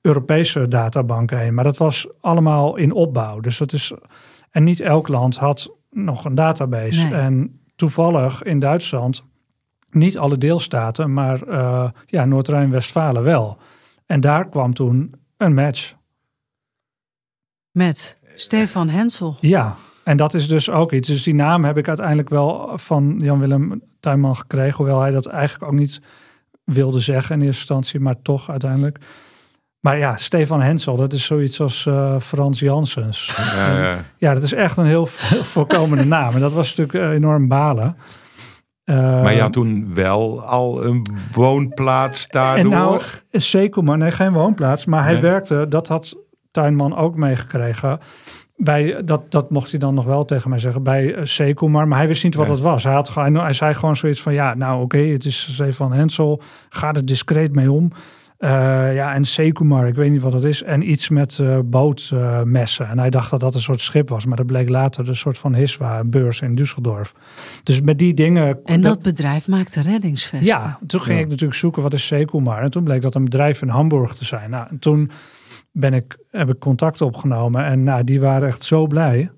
Europese 0.00 0.68
databanken 0.68 1.38
heen. 1.38 1.54
Maar 1.54 1.64
dat 1.64 1.76
was 1.78 2.06
allemaal 2.20 2.76
in 2.76 2.92
opbouw. 2.92 3.40
Dus 3.40 3.58
dat 3.58 3.72
is. 3.72 3.92
En 4.50 4.64
niet 4.64 4.80
elk 4.80 5.08
land 5.08 5.36
had 5.36 5.70
nog 5.90 6.24
een 6.24 6.34
database. 6.34 7.02
Nee. 7.02 7.12
En 7.14 7.60
toevallig 7.76 8.42
in 8.42 8.58
Duitsland, 8.58 9.24
niet 9.90 10.18
alle 10.18 10.38
deelstaten, 10.38 11.12
maar 11.12 11.42
eh, 11.42 11.88
ja, 12.06 12.24
Noord-Rijn-Westfalen 12.24 13.22
wel. 13.22 13.58
En 14.06 14.20
daar 14.20 14.48
kwam 14.48 14.74
toen 14.74 15.14
een 15.36 15.54
match. 15.54 15.94
Met 17.70 18.20
Stefan 18.34 18.88
Hensel. 18.88 19.36
Ja, 19.40 19.76
en 20.04 20.16
dat 20.16 20.34
is 20.34 20.48
dus 20.48 20.70
ook 20.70 20.92
iets. 20.92 21.08
Dus 21.08 21.22
die 21.22 21.34
naam 21.34 21.64
heb 21.64 21.76
ik 21.76 21.88
uiteindelijk 21.88 22.28
wel 22.28 22.70
van 22.74 23.16
Jan-Willem 23.20 23.82
Tuinman 24.00 24.36
gekregen. 24.36 24.76
Hoewel 24.76 25.00
hij 25.00 25.10
dat 25.10 25.26
eigenlijk 25.26 25.72
ook 25.72 25.78
niet 25.78 26.00
wilde 26.64 27.00
zeggen 27.00 27.34
in 27.34 27.40
eerste 27.40 27.58
instantie, 27.58 28.00
maar 28.00 28.22
toch 28.22 28.50
uiteindelijk. 28.50 28.98
Maar 29.80 29.98
ja, 29.98 30.16
Stefan 30.16 30.60
Hensel, 30.60 30.96
dat 30.96 31.12
is 31.12 31.24
zoiets 31.24 31.60
als 31.60 31.86
eh, 31.86 32.18
Frans 32.20 32.60
Janssens. 32.60 33.34
Ja, 33.36 33.82
ja. 33.82 34.04
Ja, 34.16 34.34
dat 34.34 34.42
is 34.42 34.52
echt 34.52 34.76
een 34.76 34.86
heel 34.86 35.06
voorkomende 35.54 36.04
naam. 36.04 36.34
En 36.34 36.40
dat 36.40 36.52
was 36.52 36.76
natuurlijk 36.76 37.04
eh, 37.04 37.16
enorm 37.16 37.48
balen. 37.48 37.96
Eh, 38.90 39.22
Maar 39.22 39.34
je 39.34 39.40
had 39.40 39.52
toen 39.52 39.94
wel 39.94 40.42
al 40.42 40.84
een 40.84 41.06
woonplaats 41.32 42.28
daardoor. 42.28 42.72
En 42.72 42.78
nou, 42.78 43.00
zeker, 43.30 43.84
maar 43.84 43.98
nee, 43.98 44.10
geen 44.10 44.32
woonplaats. 44.32 44.84
Maar 44.84 45.02
hij 45.04 45.12
Nee. 45.12 45.22
werkte, 45.22 45.66
dat 45.68 45.88
had 45.88 46.16
Tuinman 46.50 46.96
ook 46.96 47.16
meegekregen, 47.16 47.98
bij, 48.56 49.02
dat, 49.04 49.30
dat 49.30 49.50
mocht 49.50 49.70
hij 49.70 49.80
dan 49.80 49.94
nog 49.94 50.04
wel 50.04 50.24
tegen 50.24 50.50
mij 50.50 50.58
zeggen, 50.58 50.82
bij 50.82 51.04
uh, 51.16 51.20
Sekumar. 51.24 51.88
Maar 51.88 51.98
hij 51.98 52.06
wist 52.06 52.24
niet 52.24 52.34
wat 52.34 52.48
het 52.48 52.60
was. 52.60 52.84
Hij, 52.84 52.92
had, 52.92 53.14
hij 53.14 53.52
zei 53.52 53.74
gewoon 53.74 53.96
zoiets 53.96 54.22
van, 54.22 54.32
ja, 54.32 54.54
nou 54.54 54.82
oké, 54.82 54.98
het 54.98 55.24
is 55.24 55.52
Stefan 55.54 55.92
Hensel. 55.92 56.42
Ga 56.68 56.92
er 56.92 57.04
discreet 57.04 57.54
mee 57.54 57.72
om. 57.72 57.90
Eh, 58.40 58.94
ja, 58.94 59.14
en 59.14 59.24
Sekumar, 59.24 59.86
ik 59.86 59.94
weet 59.94 60.10
niet 60.10 60.20
wat 60.22 60.32
het 60.32 60.42
is. 60.42 60.62
En 60.62 60.90
iets 60.90 61.08
met 61.08 61.38
eh, 61.38 61.58
bootmessen. 61.64 62.88
en 62.88 62.98
hij 62.98 63.10
dacht 63.10 63.30
dat 63.30 63.40
dat 63.40 63.54
een 63.54 63.60
soort 63.60 63.80
schip 63.80 64.08
was. 64.08 64.24
Maar 64.26 64.36
dat 64.36 64.46
bleek 64.46 64.68
later 64.68 65.08
een 65.08 65.16
soort 65.16 65.38
van 65.38 65.54
Hiswa, 65.54 65.98
een 65.98 66.10
beurs 66.10 66.40
in 66.40 66.58
Düsseldorf. 66.58 67.12
Dus 67.62 67.80
met 67.80 67.98
die 67.98 68.14
dingen... 68.14 68.58
En 68.64 68.80
dat 68.80 69.02
bedrijf 69.02 69.48
maakte 69.48 69.80
reddingsvesten. 69.82 70.48
Ja, 70.48 70.78
toen 70.86 71.00
ging 71.00 71.20
ik 71.20 71.28
natuurlijk 71.28 71.58
zoeken 71.58 71.82
wat 71.82 71.92
is 71.92 72.06
Sekumar. 72.06 72.62
En 72.62 72.70
toen 72.70 72.84
bleek 72.84 73.02
dat 73.02 73.14
een 73.14 73.24
bedrijf 73.24 73.62
in 73.62 73.68
Hamburg 73.68 74.14
te 74.14 74.24
zijn. 74.24 74.50
Nou, 74.50 74.66
en 74.70 74.78
toen 74.78 75.10
ben 75.72 75.94
ik, 75.94 76.18
heb 76.30 76.48
ik 76.48 76.58
contact 76.58 77.00
opgenomen. 77.00 77.64
En 77.64 77.82
nou, 77.82 78.04
die 78.04 78.20
waren 78.20 78.48
echt 78.48 78.62
zo 78.62 78.86
blij. 78.86 79.30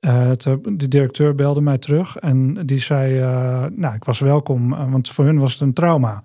Eh, 0.00 0.30
te- 0.30 0.60
de 0.76 0.88
directeur 0.88 1.34
belde 1.34 1.60
mij 1.60 1.78
terug. 1.78 2.16
En 2.16 2.66
die 2.66 2.80
zei, 2.80 3.18
eh, 3.18 3.64
nou, 3.72 3.94
ik 3.94 4.04
was 4.04 4.18
welkom. 4.18 4.90
Want 4.90 5.08
voor 5.10 5.24
hun 5.24 5.38
was 5.38 5.52
het 5.52 5.60
een 5.60 5.72
trauma. 5.72 6.22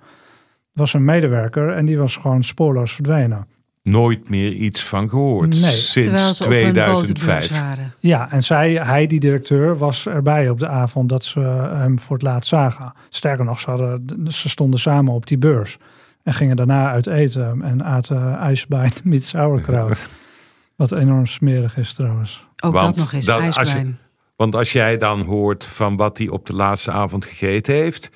Was 0.80 0.94
een 0.94 1.06
medewerker 1.06 1.70
en 1.70 1.86
die 1.86 1.98
was 1.98 2.16
gewoon 2.16 2.44
spoorloos 2.44 2.94
verdwenen. 2.94 3.46
Nooit 3.84 4.30
meer 4.30 4.52
iets 4.52 4.84
van 4.84 5.10
gehoord. 5.10 5.50
Nee. 5.50 5.72
Sinds 5.72 6.38
ze 6.38 6.44
op 6.44 6.50
een 6.52 6.74
botenbeurs 6.74 7.02
2005. 7.04 7.62
waren. 7.62 7.94
Ja, 8.00 8.32
en 8.32 8.44
zij, 8.44 8.74
hij, 8.74 9.08
die 9.08 9.20
directeur, 9.20 9.78
was 9.78 10.08
erbij 10.08 10.50
op 10.50 10.60
de 10.60 10.68
avond 10.68 11.10
dat 11.10 11.24
ze 11.24 11.40
hem 11.74 12.00
voor 12.00 12.16
het 12.16 12.26
laatst 12.26 12.50
zagen. 12.50 12.94
Sterker 13.10 13.46
nog, 13.46 13.60
ze, 13.60 13.70
hadden, 13.70 14.06
ze 14.28 14.50
stonden 14.50 14.80
samen 14.80 15.14
op 15.14 15.28
die 15.28 15.38
beurs. 15.38 15.78
En 16.24 16.34
gingen 16.34 16.56
daarna 16.56 16.90
uit 16.90 17.08
eten 17.08 17.62
en 17.62 17.84
aten 17.86 18.38
ijsbein 18.38 18.92
met 19.04 19.26
sauerkraut. 19.26 20.08
Wat 20.76 20.92
enorm 20.92 21.26
smerig 21.26 21.78
is 21.78 21.94
trouwens. 21.94 22.46
Ook 22.64 22.74
Want 22.74 22.86
dat 22.86 22.96
nog 22.96 23.14
eens, 23.14 23.26
dat- 23.26 23.42
als 23.42 23.56
je- 23.56 23.62
ijsbrein. 23.62 23.98
Want 24.36 24.56
als 24.56 24.72
jij 24.72 24.98
dan 24.98 25.22
hoort 25.22 25.66
van 25.66 25.96
wat 25.96 26.18
hij 26.18 26.28
op 26.28 26.46
de 26.46 26.54
laatste 26.54 26.92
avond 26.92 27.26
gegeten 27.26 27.74
heeft, 27.74 28.10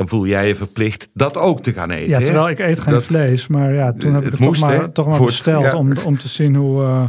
dan 0.00 0.08
voel 0.08 0.26
jij 0.26 0.48
je 0.48 0.54
verplicht 0.56 1.08
dat 1.14 1.36
ook 1.36 1.62
te 1.62 1.72
gaan 1.72 1.90
eten. 1.90 2.08
Ja, 2.08 2.18
hè? 2.18 2.24
terwijl 2.24 2.48
ik 2.48 2.58
eet 2.58 2.80
geen 2.80 2.92
Dat- 2.94 3.04
vlees. 3.04 3.46
Maar 3.46 3.72
ja, 3.72 3.92
toen 3.92 4.14
heb 4.14 4.22
ik 4.24 4.30
Het 4.30 4.38
het, 4.38 4.48
moest, 4.48 4.60
toch, 4.60 4.70
maar, 4.70 4.92
toch 4.92 5.06
maar 5.06 5.16
Voor 5.16 5.26
het- 5.26 5.34
besteld 5.34 5.64
ja. 5.64 5.76
om, 5.76 5.92
om 6.04 6.18
te 6.18 6.28
zien 6.28 6.54
hoe... 6.54 6.82
eh, 6.84 7.02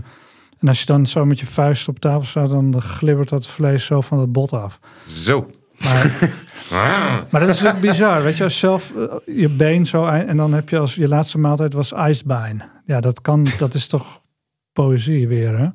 en 0.59 0.67
als 0.67 0.79
je 0.79 0.85
dan 0.85 1.07
zo 1.07 1.25
met 1.25 1.39
je 1.39 1.45
vuist 1.45 1.87
op 1.87 1.99
tafel 1.99 2.23
staat, 2.23 2.49
dan 2.49 2.81
glibbert 2.81 3.29
dat 3.29 3.47
vlees 3.47 3.85
zo 3.85 4.01
van 4.01 4.19
het 4.19 4.31
bot 4.31 4.53
af. 4.53 4.79
Zo. 5.07 5.49
Maar 5.77 6.11
Maar 7.29 7.39
dat 7.41 7.49
is 7.49 7.61
natuurlijk 7.61 7.79
bizar. 7.81 8.23
Weet 8.23 8.37
je, 8.37 8.43
als 8.43 8.59
zelf 8.59 8.91
eh, 8.95 9.35
je 9.35 9.49
been 9.49 9.85
zo 9.85 10.05
en 10.05 10.37
dan 10.37 10.53
heb 10.53 10.69
je 10.69 10.77
als 10.79 10.95
je 10.95 11.07
laatste 11.07 11.37
maaltijd 11.37 11.73
was 11.73 11.93
ijsbein. 11.93 12.63
Ja, 12.85 12.99
dat 12.99 13.21
kan, 13.21 13.47
dat 13.57 13.73
is 13.73 13.87
toch 13.87 14.21
poëzie 14.73 15.27
weer, 15.27 15.57
hè? 15.57 15.67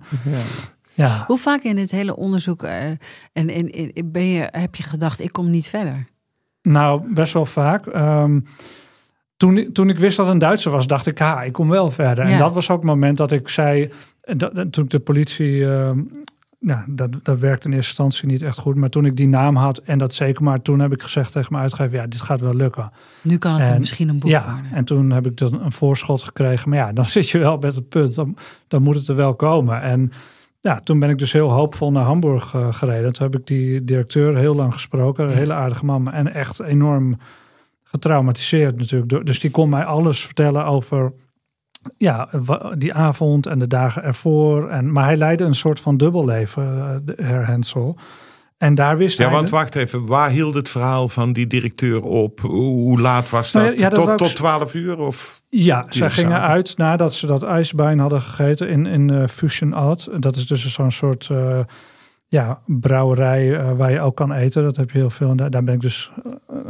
Ja. 0.94 1.24
Hoe 1.26 1.38
vaak 1.38 1.62
in 1.62 1.76
dit 1.76 1.90
hele 1.90 2.16
onderzoek 2.16 2.62
eh, 2.62 2.84
en, 2.86 2.98
en, 3.32 3.70
en 3.70 4.12
ben 4.12 4.26
je, 4.26 4.48
heb 4.50 4.74
je 4.74 4.82
gedacht, 4.82 5.20
ik 5.20 5.32
kom 5.32 5.50
niet 5.50 5.68
verder? 5.68 6.06
Nou, 6.68 7.12
best 7.14 7.32
wel 7.32 7.46
vaak. 7.46 7.86
Ehm, 7.86 8.40
toen, 9.36 9.68
toen 9.72 9.88
ik 9.88 9.98
wist 9.98 10.16
dat 10.16 10.26
het 10.26 10.34
een 10.34 10.40
Duitser 10.40 10.70
was, 10.70 10.86
dacht 10.86 11.06
ik, 11.06 11.18
ha, 11.18 11.42
ik 11.42 11.52
kom 11.52 11.68
wel 11.68 11.90
verder. 11.90 12.24
En 12.24 12.38
dat 12.38 12.52
was 12.52 12.70
ook 12.70 12.76
het 12.76 12.86
moment 12.86 13.16
dat 13.16 13.32
ik 13.32 13.48
zei, 13.48 13.88
dat, 14.20 14.54
dat- 14.54 14.72
toen 14.72 14.84
ik 14.84 14.90
de 14.90 14.98
politie, 15.00 15.64
ehm, 15.70 16.02
nou, 16.60 16.80
dat, 16.88 17.10
dat 17.22 17.38
werkte 17.38 17.68
in 17.68 17.74
eerste 17.74 17.88
instantie 18.02 18.28
niet 18.28 18.42
echt 18.42 18.58
goed. 18.58 18.74
Maar 18.76 18.88
toen 18.88 19.04
ik 19.04 19.16
die 19.16 19.28
naam 19.28 19.56
had 19.56 19.78
en 19.78 19.98
dat 19.98 20.14
zeker, 20.14 20.42
maar 20.42 20.62
toen 20.62 20.80
heb 20.80 20.92
ik 20.92 21.02
gezegd 21.02 21.32
tegen 21.32 21.48
mijn 21.52 21.62
uitgever, 21.62 21.96
ja, 21.98 22.06
dit 22.06 22.20
gaat 22.20 22.40
wel 22.40 22.54
lukken. 22.54 22.90
Nu 23.22 23.38
kan 23.38 23.54
het 23.60 23.68
En- 23.68 23.78
misschien 23.78 24.08
een 24.08 24.18
boek 24.18 24.30
Ja, 24.30 24.44
worden. 24.44 24.72
en 24.72 24.84
toen 24.84 25.10
heb 25.10 25.26
ik 25.26 25.36
dan 25.36 25.60
een 25.64 25.72
voorschot 25.72 26.22
gekregen. 26.22 26.68
Maar 26.68 26.78
ja, 26.78 26.92
dan 26.92 27.06
zit 27.16 27.28
je 27.28 27.38
wel 27.38 27.56
met 27.58 27.74
het 27.74 27.88
punt. 27.88 28.14
Dan, 28.14 28.36
dan 28.68 28.82
moet 28.82 28.94
het 28.94 29.08
er 29.08 29.16
wel 29.16 29.34
komen. 29.34 29.80
En 29.82 30.12
ja, 30.66 30.80
toen 30.80 30.98
ben 30.98 31.10
ik 31.10 31.18
dus 31.18 31.32
heel 31.32 31.52
hoopvol 31.52 31.92
naar 31.92 32.04
Hamburg 32.04 32.54
eh, 32.54 32.72
gereden. 32.72 33.12
Toen 33.12 33.26
heb 33.26 33.40
ik 33.40 33.46
die 33.46 33.84
directeur 33.84 34.36
heel 34.36 34.54
lang 34.54 34.72
gesproken. 34.72 35.24
Een 35.24 35.36
hele 35.36 35.52
aardige 35.52 35.84
man. 35.84 36.12
En 36.12 36.34
echt 36.34 36.60
enorm 36.60 37.18
getraumatiseerd 37.82 38.76
natuurlijk. 38.76 39.26
Dus 39.26 39.40
die 39.40 39.50
kon 39.50 39.68
mij 39.68 39.84
alles 39.84 40.24
vertellen 40.24 40.64
over 40.64 41.12
ja, 41.96 42.28
die 42.78 42.94
avond 42.94 43.46
en 43.46 43.58
de 43.58 43.66
dagen 43.66 44.02
ervoor. 44.02 44.68
En, 44.68 44.92
maar 44.92 45.04
hij 45.04 45.16
leidde 45.16 45.44
een 45.44 45.54
soort 45.54 45.80
van 45.80 45.96
dubbelleven, 45.96 46.64
eh, 46.64 46.96
de 47.04 47.22
Hensel. 47.22 47.96
En 48.58 48.74
daar 48.74 48.96
wist 48.96 49.18
Ja, 49.18 49.30
want 49.30 49.50
wacht 49.50 49.74
even. 49.74 50.06
Waar 50.06 50.30
hield 50.30 50.54
het 50.54 50.68
verhaal 50.68 51.08
van 51.08 51.32
die 51.32 51.46
directeur 51.46 52.02
op? 52.02 52.40
Hoe 52.40 53.00
laat 53.00 53.30
was 53.30 53.52
dat? 53.52 53.62
Nou 53.62 53.78
ja, 53.78 53.88
dat 53.88 53.98
tot, 53.98 54.08
ik- 54.08 54.16
tot 54.16 54.36
12 54.36 54.74
uur? 54.74 54.98
Of? 54.98 55.42
Ja, 55.48 55.86
zij 55.88 56.10
gingen 56.10 56.30
samen. 56.30 56.48
uit 56.48 56.76
nadat 56.76 57.14
ze 57.14 57.26
dat 57.26 57.42
ijsbein 57.42 57.98
hadden 57.98 58.20
gegeten 58.20 58.68
in, 58.68 58.86
in 58.86 59.10
eh, 59.10 59.28
Fusion 59.28 59.72
Art. 59.72 60.08
Dat 60.22 60.36
is 60.36 60.46
dus 60.46 60.72
zo'n 60.72 60.90
soort 60.90 61.28
eh, 61.30 61.60
ja, 62.26 62.60
brouwerij 62.66 63.54
eh, 63.58 63.72
waar 63.72 63.90
je 63.90 64.00
ook 64.00 64.16
kan 64.16 64.32
eten. 64.32 64.62
Dat 64.62 64.76
heb 64.76 64.90
je 64.90 64.98
heel 64.98 65.10
veel. 65.10 65.30
En 65.30 65.36
daar, 65.36 65.50
daar 65.50 65.64
ben 65.64 65.74
ik 65.74 65.80
dus 65.80 66.10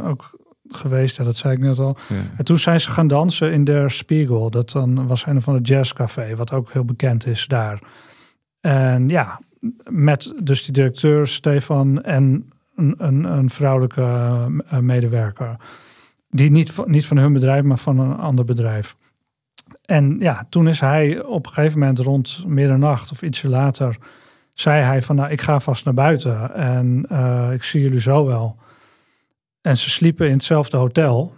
ook 0.03 0.39
geweest. 0.69 1.17
Ja, 1.17 1.23
dat 1.23 1.35
zei 1.37 1.53
ik 1.53 1.59
net 1.59 1.79
al. 1.79 1.97
Ja. 2.07 2.15
En 2.37 2.45
toen 2.45 2.59
zijn 2.59 2.81
ze 2.81 2.89
gaan 2.89 3.07
dansen 3.07 3.51
in 3.51 3.63
Der 3.63 3.91
Spiegel. 3.91 4.49
Dat 4.49 4.71
dan 4.71 5.07
was 5.07 5.25
een 5.25 5.41
van 5.41 5.55
de 5.55 5.61
jazzcafé, 5.61 6.35
wat 6.35 6.51
ook 6.51 6.71
heel 6.71 6.85
bekend 6.85 7.25
is 7.25 7.45
daar. 7.47 7.79
En 8.61 9.09
ja, 9.09 9.39
met 9.89 10.33
dus 10.43 10.63
die 10.63 10.73
directeur 10.73 11.27
Stefan 11.27 12.03
en 12.03 12.49
een, 12.75 12.95
een, 12.97 13.23
een 13.23 13.49
vrouwelijke 13.49 14.01
eh, 14.69 14.79
medewerker. 14.79 15.55
Die 16.29 16.51
niet 16.51 16.85
niet 16.85 17.05
van 17.05 17.17
hun 17.17 17.33
bedrijf, 17.33 17.63
maar 17.63 17.77
van 17.77 17.99
een 17.99 18.17
ander 18.17 18.45
bedrijf. 18.45 18.95
En 19.85 20.17
ja, 20.19 20.45
toen 20.49 20.67
is 20.67 20.79
hij 20.79 21.23
op 21.23 21.45
een 21.45 21.53
gegeven 21.53 21.79
moment 21.79 21.99
rond 21.99 22.43
middernacht 22.47 23.11
of 23.11 23.21
ietsje 23.21 23.47
later... 23.49 23.97
zei 24.53 24.83
hij 24.83 25.01
van, 25.01 25.15
nou, 25.15 25.31
ik 25.31 25.41
ga 25.41 25.59
vast 25.59 25.85
naar 25.85 25.93
buiten 25.93 26.55
en 26.55 27.05
eh, 27.09 27.49
ik 27.53 27.63
zie 27.63 27.81
jullie 27.81 27.99
zo 27.99 28.25
wel. 28.25 28.57
En 29.61 29.77
ze 29.77 29.89
sliepen 29.89 30.27
in 30.27 30.33
hetzelfde 30.33 30.77
hotel. 30.77 31.33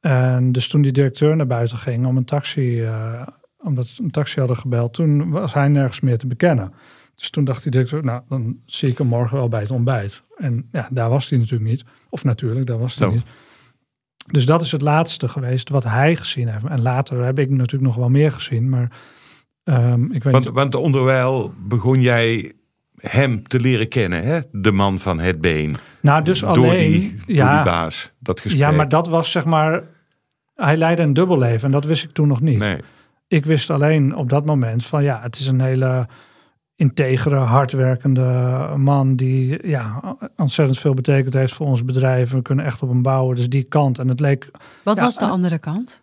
En 0.00 0.52
dus 0.52 0.68
toen 0.68 0.82
die 0.82 0.92
directeur 0.92 1.36
naar 1.36 1.46
buiten 1.46 1.78
ging 1.78 2.06
om 2.06 2.16
een 2.16 2.24
taxi... 2.24 2.82
eh, 2.82 3.22
omdat 3.62 3.86
ze 3.86 4.02
een 4.02 4.10
taxi 4.10 4.38
hadden 4.38 4.56
gebeld, 4.56 4.94
toen 4.94 5.30
was 5.30 5.54
hij 5.54 5.68
nergens 5.68 6.00
meer 6.00 6.18
te 6.18 6.26
bekennen. 6.26 6.72
Dus 7.18 7.30
toen 7.30 7.44
dacht 7.44 7.62
die 7.62 7.70
directeur, 7.72 8.04
nou, 8.04 8.22
dan 8.28 8.56
zie 8.66 8.88
ik 8.88 8.98
hem 8.98 9.06
morgen 9.06 9.36
wel 9.36 9.48
bij 9.48 9.60
het 9.60 9.70
ontbijt. 9.70 10.22
En 10.36 10.68
ja, 10.72 10.88
daar 10.90 11.08
was 11.08 11.28
hij 11.28 11.38
natuurlijk 11.38 11.70
niet. 11.70 11.84
Of 12.08 12.24
natuurlijk, 12.24 12.66
daar 12.66 12.78
was 12.78 12.94
hij 12.94 13.08
Zo. 13.08 13.14
niet. 13.14 13.24
Dus 14.30 14.46
dat 14.46 14.62
is 14.62 14.72
het 14.72 14.80
laatste 14.80 15.28
geweest 15.28 15.68
wat 15.68 15.84
hij 15.84 16.16
gezien 16.16 16.48
heeft. 16.48 16.64
En 16.64 16.82
later 16.82 17.24
heb 17.24 17.38
ik 17.38 17.50
natuurlijk 17.50 17.82
nog 17.82 17.94
wel 17.96 18.08
meer 18.08 18.32
gezien, 18.32 18.68
maar 18.68 18.90
ehm, 19.64 20.04
ik 20.04 20.22
weet 20.22 20.32
Want, 20.32 20.44
niet. 20.44 20.54
want 20.54 20.74
onderwijl 20.74 21.54
begon 21.58 22.00
jij 22.00 22.52
hem 22.96 23.48
te 23.48 23.60
leren 23.60 23.88
kennen, 23.88 24.22
hè? 24.22 24.40
de 24.52 24.72
man 24.72 24.98
van 24.98 25.18
het 25.20 25.40
been. 25.40 25.76
Nou, 26.00 26.24
dus 26.24 26.40
door, 26.40 26.48
alleen, 26.48 26.90
die, 26.90 27.16
door 27.26 27.36
ja, 27.36 27.54
die 27.54 27.72
baas, 27.72 28.12
dat 28.18 28.40
gesprek. 28.40 28.62
ja, 28.62 28.70
maar 28.70 28.88
dat 28.88 29.08
was 29.08 29.30
zeg 29.30 29.44
maar, 29.44 29.82
hij 30.54 30.76
leidde 30.76 31.02
een 31.02 31.12
dubbelleven 31.14 31.64
en 31.64 31.70
dat 31.70 31.84
wist 31.84 32.04
ik 32.04 32.12
toen 32.12 32.28
nog 32.28 32.40
niet. 32.40 32.58
Nee. 32.58 32.80
Ik 33.28 33.44
wist 33.44 33.70
alleen 33.70 34.16
op 34.16 34.28
dat 34.28 34.46
moment 34.46 34.86
van 34.86 35.02
ja, 35.02 35.20
het 35.22 35.38
is 35.38 35.46
een 35.46 35.60
hele 35.60 36.06
integere, 36.78 37.36
hardwerkende 37.36 38.22
man 38.76 39.16
die 39.16 39.68
ja, 39.68 40.16
ontzettend 40.36 40.78
veel 40.78 40.94
betekend 40.94 41.34
heeft 41.34 41.52
voor 41.52 41.66
ons 41.66 41.84
bedrijf. 41.84 42.30
We 42.30 42.42
kunnen 42.42 42.64
echt 42.64 42.82
op 42.82 42.88
hem 42.88 43.02
bouwen. 43.02 43.36
Dus 43.36 43.48
die 43.48 43.62
kant. 43.62 43.98
En 43.98 44.08
het 44.08 44.20
leek 44.20 44.50
Wat 44.82 44.96
Ja, 44.96 45.02
was 45.02 45.16
de 45.16 45.24
eh, 45.24 45.30
andere 45.30 45.58
kant? 45.58 46.00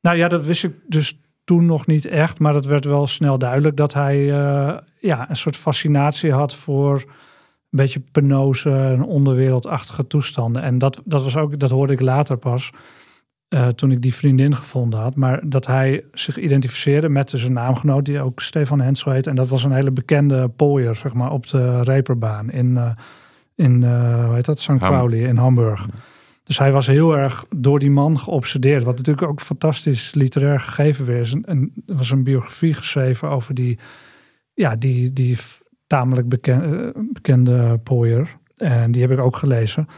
Nou 0.00 0.16
ja, 0.16 0.28
dat 0.28 0.46
wist 0.46 0.64
ik 0.64 0.74
dus 0.86 1.18
toen 1.44 1.66
nog 1.66 1.86
niet 1.86 2.04
echt. 2.04 2.38
Maar 2.38 2.54
het 2.54 2.66
werd 2.66 2.84
wel 2.84 3.06
snel 3.06 3.38
duidelijk 3.38 3.76
dat 3.76 3.92
hij 3.92 4.30
eh, 4.30 4.76
ja, 5.00 5.30
een 5.30 5.36
soort 5.36 5.56
fascinatie 5.56 6.32
had 6.32 6.54
voor 6.54 6.94
een 6.94 7.06
beetje 7.78 8.02
penose 8.12 8.70
en 8.70 9.02
onderwereldachtige 9.02 10.06
toestanden. 10.06 10.62
En 10.62 10.78
dat, 10.78 11.00
dat, 11.04 11.22
was 11.22 11.36
ook, 11.36 11.58
dat 11.58 11.70
hoorde 11.70 11.92
ik 11.92 12.00
later 12.00 12.36
pas. 12.36 12.70
Eh, 13.50 13.68
toen 13.68 13.90
ik 13.90 14.02
die 14.02 14.14
vriendin 14.14 14.56
gevonden 14.56 15.00
had. 15.00 15.14
Maar 15.14 15.48
dat 15.48 15.66
hij 15.66 16.04
zich 16.12 16.38
identificeerde 16.38 17.08
met 17.08 17.30
zijn 17.30 17.52
naamgenoot, 17.52 18.04
die 18.04 18.20
ook 18.20 18.40
Stefan 18.40 18.80
Hensel 18.80 19.12
heet. 19.12 19.26
En 19.26 19.36
dat 19.36 19.48
was 19.48 19.64
een 19.64 19.72
hele 19.72 19.90
bekende 19.90 20.48
pooier, 20.48 20.94
zeg 20.94 21.14
maar, 21.14 21.30
op 21.32 21.46
de 21.46 21.82
reperbaan 21.82 22.50
in, 22.50 22.76
eh, 22.76 22.90
in 23.54 23.84
eh, 23.84 24.24
hoe 24.24 24.34
heet 24.34 24.44
dat, 24.44 24.58
St. 24.58 24.78
Pauli 24.78 25.24
in 25.24 25.36
Hamburg. 25.36 25.86
Dus 26.44 26.58
hij 26.58 26.72
was 26.72 26.86
heel 26.86 27.16
erg 27.16 27.44
door 27.56 27.78
die 27.78 27.90
man 27.90 28.18
geobsedeerd. 28.18 28.84
Wat 28.84 28.96
natuurlijk 28.96 29.28
ook 29.28 29.40
fantastisch 29.40 30.14
literair 30.14 30.60
gegeven 30.60 31.04
weer 31.04 31.20
is. 31.20 31.34
En, 31.42 31.72
er 31.86 31.96
was 31.96 32.10
een 32.10 32.24
biografie 32.24 32.74
geschreven 32.74 33.28
over 33.28 33.54
die, 33.54 33.78
ja, 34.54 34.76
die, 34.76 35.12
die 35.12 35.38
tamelijk 35.86 36.28
beken, 36.28 36.92
eh, 36.94 37.02
bekende 37.12 37.78
pooier. 37.78 38.36
En 38.56 38.92
die 38.92 39.00
heb 39.02 39.10
ik 39.10 39.18
ook 39.18 39.36
gelezen. 39.36 39.88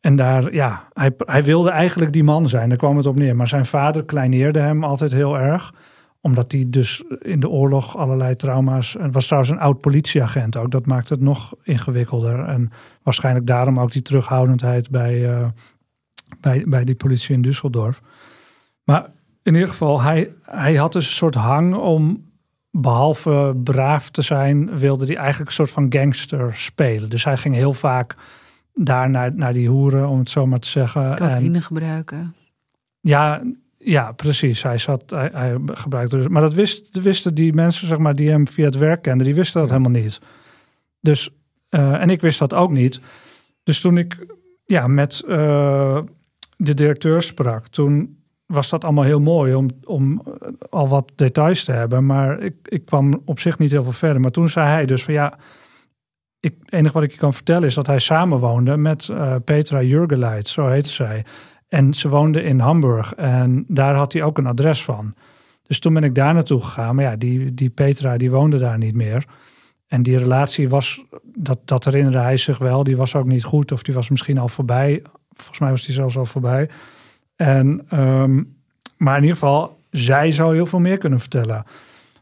En 0.00 0.16
daar, 0.16 0.54
ja, 0.54 0.88
hij, 0.92 1.10
hij 1.18 1.44
wilde 1.44 1.70
eigenlijk 1.70 2.12
die 2.12 2.24
man 2.24 2.48
zijn. 2.48 2.68
Daar 2.68 2.78
kwam 2.78 2.96
het 2.96 3.06
op 3.06 3.18
neer. 3.18 3.36
Maar 3.36 3.48
zijn 3.48 3.66
vader 3.66 4.04
kleineerde 4.04 4.58
hem 4.58 4.84
altijd 4.84 5.12
heel 5.12 5.38
erg. 5.38 5.74
Omdat 6.20 6.52
hij 6.52 6.64
dus 6.68 7.02
in 7.18 7.40
de 7.40 7.48
oorlog 7.48 7.96
allerlei 7.96 8.34
trauma's... 8.34 8.96
En 8.96 9.12
was 9.12 9.24
trouwens 9.24 9.52
een 9.52 9.60
oud 9.60 9.80
politieagent 9.80 10.56
ook. 10.56 10.70
Dat 10.70 10.86
maakt 10.86 11.08
het 11.08 11.20
nog 11.20 11.54
ingewikkelder. 11.62 12.44
En 12.44 12.70
waarschijnlijk 13.02 13.46
daarom 13.46 13.80
ook 13.80 13.92
die 13.92 14.02
terughoudendheid 14.02 14.90
bij, 14.90 15.30
eh, 15.30 15.48
bij, 16.40 16.64
bij 16.66 16.84
die 16.84 16.94
politie 16.94 17.34
in 17.34 17.46
Düsseldorf. 17.46 18.00
Maar 18.84 19.06
in 19.42 19.54
ieder 19.54 19.68
geval, 19.68 20.00
hij, 20.00 20.32
hij 20.42 20.74
had 20.74 20.92
dus 20.92 21.06
een 21.06 21.12
soort 21.12 21.34
hang 21.34 21.74
om 21.74 22.28
behalve 22.70 23.56
braaf 23.64 24.10
te 24.10 24.22
zijn, 24.22 24.78
wilde 24.78 25.06
hij 25.06 25.16
eigenlijk 25.16 25.48
een 25.48 25.54
soort 25.54 25.70
van 25.70 25.86
gangster 25.88 26.56
spelen. 26.56 27.10
Dus 27.10 27.24
hij 27.24 27.36
ging 27.36 27.54
heel 27.54 27.72
vaak 27.72 28.14
daar 28.74 29.10
naar, 29.10 29.34
naar 29.34 29.52
die 29.52 29.68
hoeren, 29.68 30.08
om 30.08 30.18
het 30.18 30.30
zo 30.30 30.46
maar 30.46 30.58
te 30.58 30.68
zeggen. 30.68 31.16
Cocaïne 31.16 31.60
gebruiken. 31.60 32.34
Ja, 33.00 33.42
ja, 33.78 34.12
precies. 34.12 34.62
Hij, 34.62 34.78
zat, 34.78 35.10
hij, 35.10 35.30
hij 35.32 35.56
gebruikte 35.66 36.16
dus. 36.16 36.28
Maar 36.28 36.42
dat 36.42 36.54
wist, 36.54 37.02
wisten 37.02 37.34
die 37.34 37.52
mensen, 37.52 37.86
zeg 37.86 37.98
maar, 37.98 38.14
die 38.14 38.30
hem 38.30 38.48
via 38.48 38.64
het 38.64 38.76
werk 38.76 39.02
kenden, 39.02 39.26
die 39.26 39.34
wisten 39.34 39.60
dat 39.60 39.70
helemaal 39.70 40.00
niet. 40.00 40.20
Dus, 41.00 41.30
uh, 41.70 42.02
en 42.02 42.10
ik 42.10 42.20
wist 42.20 42.38
dat 42.38 42.54
ook 42.54 42.70
niet. 42.70 43.00
Dus 43.62 43.80
toen 43.80 43.98
ik 43.98 44.26
ja, 44.64 44.86
met 44.86 45.22
uh, 45.26 46.00
de 46.56 46.74
directeur 46.74 47.22
sprak, 47.22 47.66
toen 47.66 48.18
was 48.46 48.68
dat 48.68 48.84
allemaal 48.84 49.04
heel 49.04 49.20
mooi 49.20 49.54
om, 49.54 49.68
om 49.84 50.22
al 50.70 50.88
wat 50.88 51.12
details 51.16 51.64
te 51.64 51.72
hebben. 51.72 52.06
Maar 52.06 52.40
ik, 52.40 52.54
ik 52.64 52.84
kwam 52.84 53.22
op 53.24 53.38
zich 53.38 53.58
niet 53.58 53.70
heel 53.70 53.82
veel 53.82 53.92
verder. 53.92 54.20
Maar 54.20 54.30
toen 54.30 54.48
zei 54.48 54.68
hij 54.68 54.86
dus 54.86 55.04
van 55.04 55.14
ja, 55.14 55.38
het 56.40 56.54
enige 56.68 56.94
wat 56.94 57.02
ik 57.02 57.12
je 57.12 57.18
kan 57.18 57.34
vertellen 57.34 57.68
is 57.68 57.74
dat 57.74 57.86
hij 57.86 57.98
samenwoonde 57.98 58.76
met 58.76 59.08
uh, 59.10 59.34
Petra 59.44 59.82
Jurgeleit, 59.82 60.48
zo 60.48 60.66
heette 60.66 60.90
zij. 60.90 61.24
En 61.68 61.94
ze 61.94 62.08
woonde 62.08 62.42
in 62.42 62.58
Hamburg 62.58 63.14
en 63.14 63.64
daar 63.68 63.94
had 63.94 64.12
hij 64.12 64.22
ook 64.22 64.38
een 64.38 64.46
adres 64.46 64.84
van. 64.84 65.14
Dus 65.62 65.78
toen 65.78 65.94
ben 65.94 66.04
ik 66.04 66.14
daar 66.14 66.34
naartoe 66.34 66.60
gegaan. 66.60 66.94
Maar 66.94 67.04
ja, 67.04 67.16
die, 67.16 67.54
die 67.54 67.70
Petra 67.70 68.16
die 68.16 68.30
woonde 68.30 68.58
daar 68.58 68.78
niet 68.78 68.94
meer. 68.94 69.24
En 69.86 70.02
die 70.02 70.18
relatie 70.18 70.68
was, 70.68 71.04
dat, 71.24 71.58
dat 71.64 71.84
herinnerde 71.84 72.18
hij 72.18 72.36
zich 72.36 72.58
wel, 72.58 72.84
die 72.84 72.96
was 72.96 73.14
ook 73.14 73.26
niet 73.26 73.44
goed. 73.44 73.72
Of 73.72 73.82
die 73.82 73.94
was 73.94 74.08
misschien 74.08 74.38
al 74.38 74.48
voorbij. 74.48 75.02
Volgens 75.32 75.58
mij 75.58 75.70
was 75.70 75.84
die 75.84 75.94
zelfs 75.94 76.16
al 76.16 76.26
voorbij. 76.26 76.68
En, 77.36 77.86
um, 77.92 78.56
maar 78.96 79.16
in 79.16 79.22
ieder 79.22 79.38
geval, 79.38 79.78
zij 79.90 80.30
zou 80.30 80.54
heel 80.54 80.66
veel 80.66 80.78
meer 80.78 80.98
kunnen 80.98 81.20
vertellen. 81.20 81.64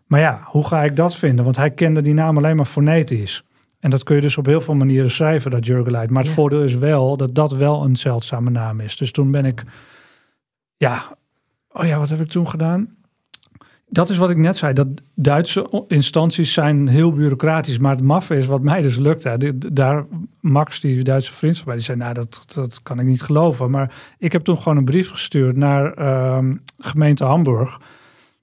Maar 0.07 0.21
ja, 0.21 0.41
hoe 0.45 0.66
ga 0.66 0.85
ik 0.85 0.97
dat 0.97 1.16
vinden? 1.16 1.45
Want 1.45 1.57
hij 1.57 1.71
kende 1.71 2.03
die 2.03 2.14
naam 2.14 2.37
alleen 2.37 2.57
maar 2.57 2.64
fonetisch. 2.64 3.45
En 3.89 3.95
dat 3.95 4.03
kun 4.03 4.14
je 4.14 4.20
dus 4.20 4.36
op 4.36 4.47
heel 4.47 4.61
veel 4.61 4.74
manieren 4.74 5.11
schrijven, 5.11 5.51
dat 5.51 5.66
Jurgeleit. 5.66 6.11
Maar 6.11 6.22
het 6.22 6.32
voordeel 6.32 6.62
is 6.62 6.74
wel 6.74 7.16
dat 7.16 7.34
dat 7.34 7.53
wel 7.53 7.84
een 7.84 7.97
zeldzame 7.97 8.51
naam 8.51 8.80
is. 8.80 8.97
Dus 8.97 9.12
toen 9.12 9.30
ben 9.30 9.45
ik, 9.45 9.62
ja, 10.76 11.16
oh 11.68 11.86
ja, 11.86 11.99
wat 11.99 12.09
heb 12.09 12.20
ik 12.20 12.28
toen 12.28 12.49
gedaan? 12.49 12.97
Dat 13.86 14.11
is 14.11 14.16
wat 14.16 14.30
ik 14.30 14.36
net 14.36 14.57
zei. 14.57 14.72
Dat 14.72 14.86
Duitse 15.14 15.84
instanties 15.86 16.53
zijn 16.53 16.89
heel 16.89 17.12
bureaucratisch. 17.12 17.78
Maar 17.78 17.95
het 17.95 18.05
maffe 18.05 18.36
is 18.36 18.47
wat 18.47 18.62
mij 18.62 18.82
dus 18.82 18.97
lukt. 18.97 19.24
Hè. 19.24 19.59
Daar, 19.72 20.07
Max, 20.41 20.80
die 20.80 21.05
Duitse 21.05 21.32
vriend 21.32 21.57
van 21.57 21.66
mij, 21.66 21.76
die 21.76 21.84
zei... 21.84 21.99
nou, 21.99 22.14
dat, 22.14 22.45
dat 22.55 22.82
kan 22.82 23.01
ik 23.01 23.07
niet 23.07 23.22
geloven. 23.22 23.70
Maar 23.70 23.95
ik 24.18 24.32
heb 24.32 24.45
toen 24.45 24.57
gewoon 24.57 24.78
een 24.78 24.84
brief 24.84 25.11
gestuurd 25.11 25.57
naar 25.57 25.99
uh, 25.99 26.55
gemeente 26.78 27.24
Hamburg... 27.24 27.80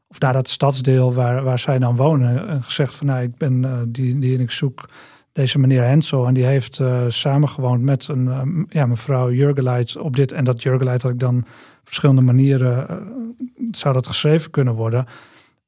of 0.08 0.20
naar 0.20 0.34
dat 0.34 0.50
stadsdeel 0.50 1.14
waar, 1.14 1.44
waar 1.44 1.60
zij 1.60 1.80
dan 1.80 1.96
wonen. 1.96 2.48
En 2.48 2.64
gezegd 2.64 2.96
van, 2.96 3.08
nou, 3.08 3.22
ik 3.22 3.38
ben 3.38 3.64
uh, 3.64 3.72
die, 3.88 4.20
die 4.20 4.36
en 4.36 4.42
ik 4.42 4.52
zoek 4.52 4.86
deze 5.36 5.60
meneer 5.60 5.84
Hensel. 5.84 6.28
En 6.28 6.34
die 6.34 6.46
heeft 6.46 6.80
uh, 6.80 7.02
samengewoond 7.08 7.82
met 7.82 8.08
een 8.08 8.26
uh, 8.26 8.42
ja, 8.70 8.86
mevrouw 8.86 9.32
Jurgeleit 9.32 9.98
op 9.98 10.16
dit. 10.16 10.32
En 10.32 10.44
dat 10.44 10.64
Jurgeleit 10.64 11.02
had 11.02 11.12
ik 11.12 11.20
dan 11.20 11.46
verschillende 11.84 12.22
manieren... 12.22 12.88
Uh, 12.90 12.98
zou 13.72 13.94
dat 13.94 14.08
geschreven 14.08 14.52
kunnen 14.52 14.74
worden. 14.74 15.06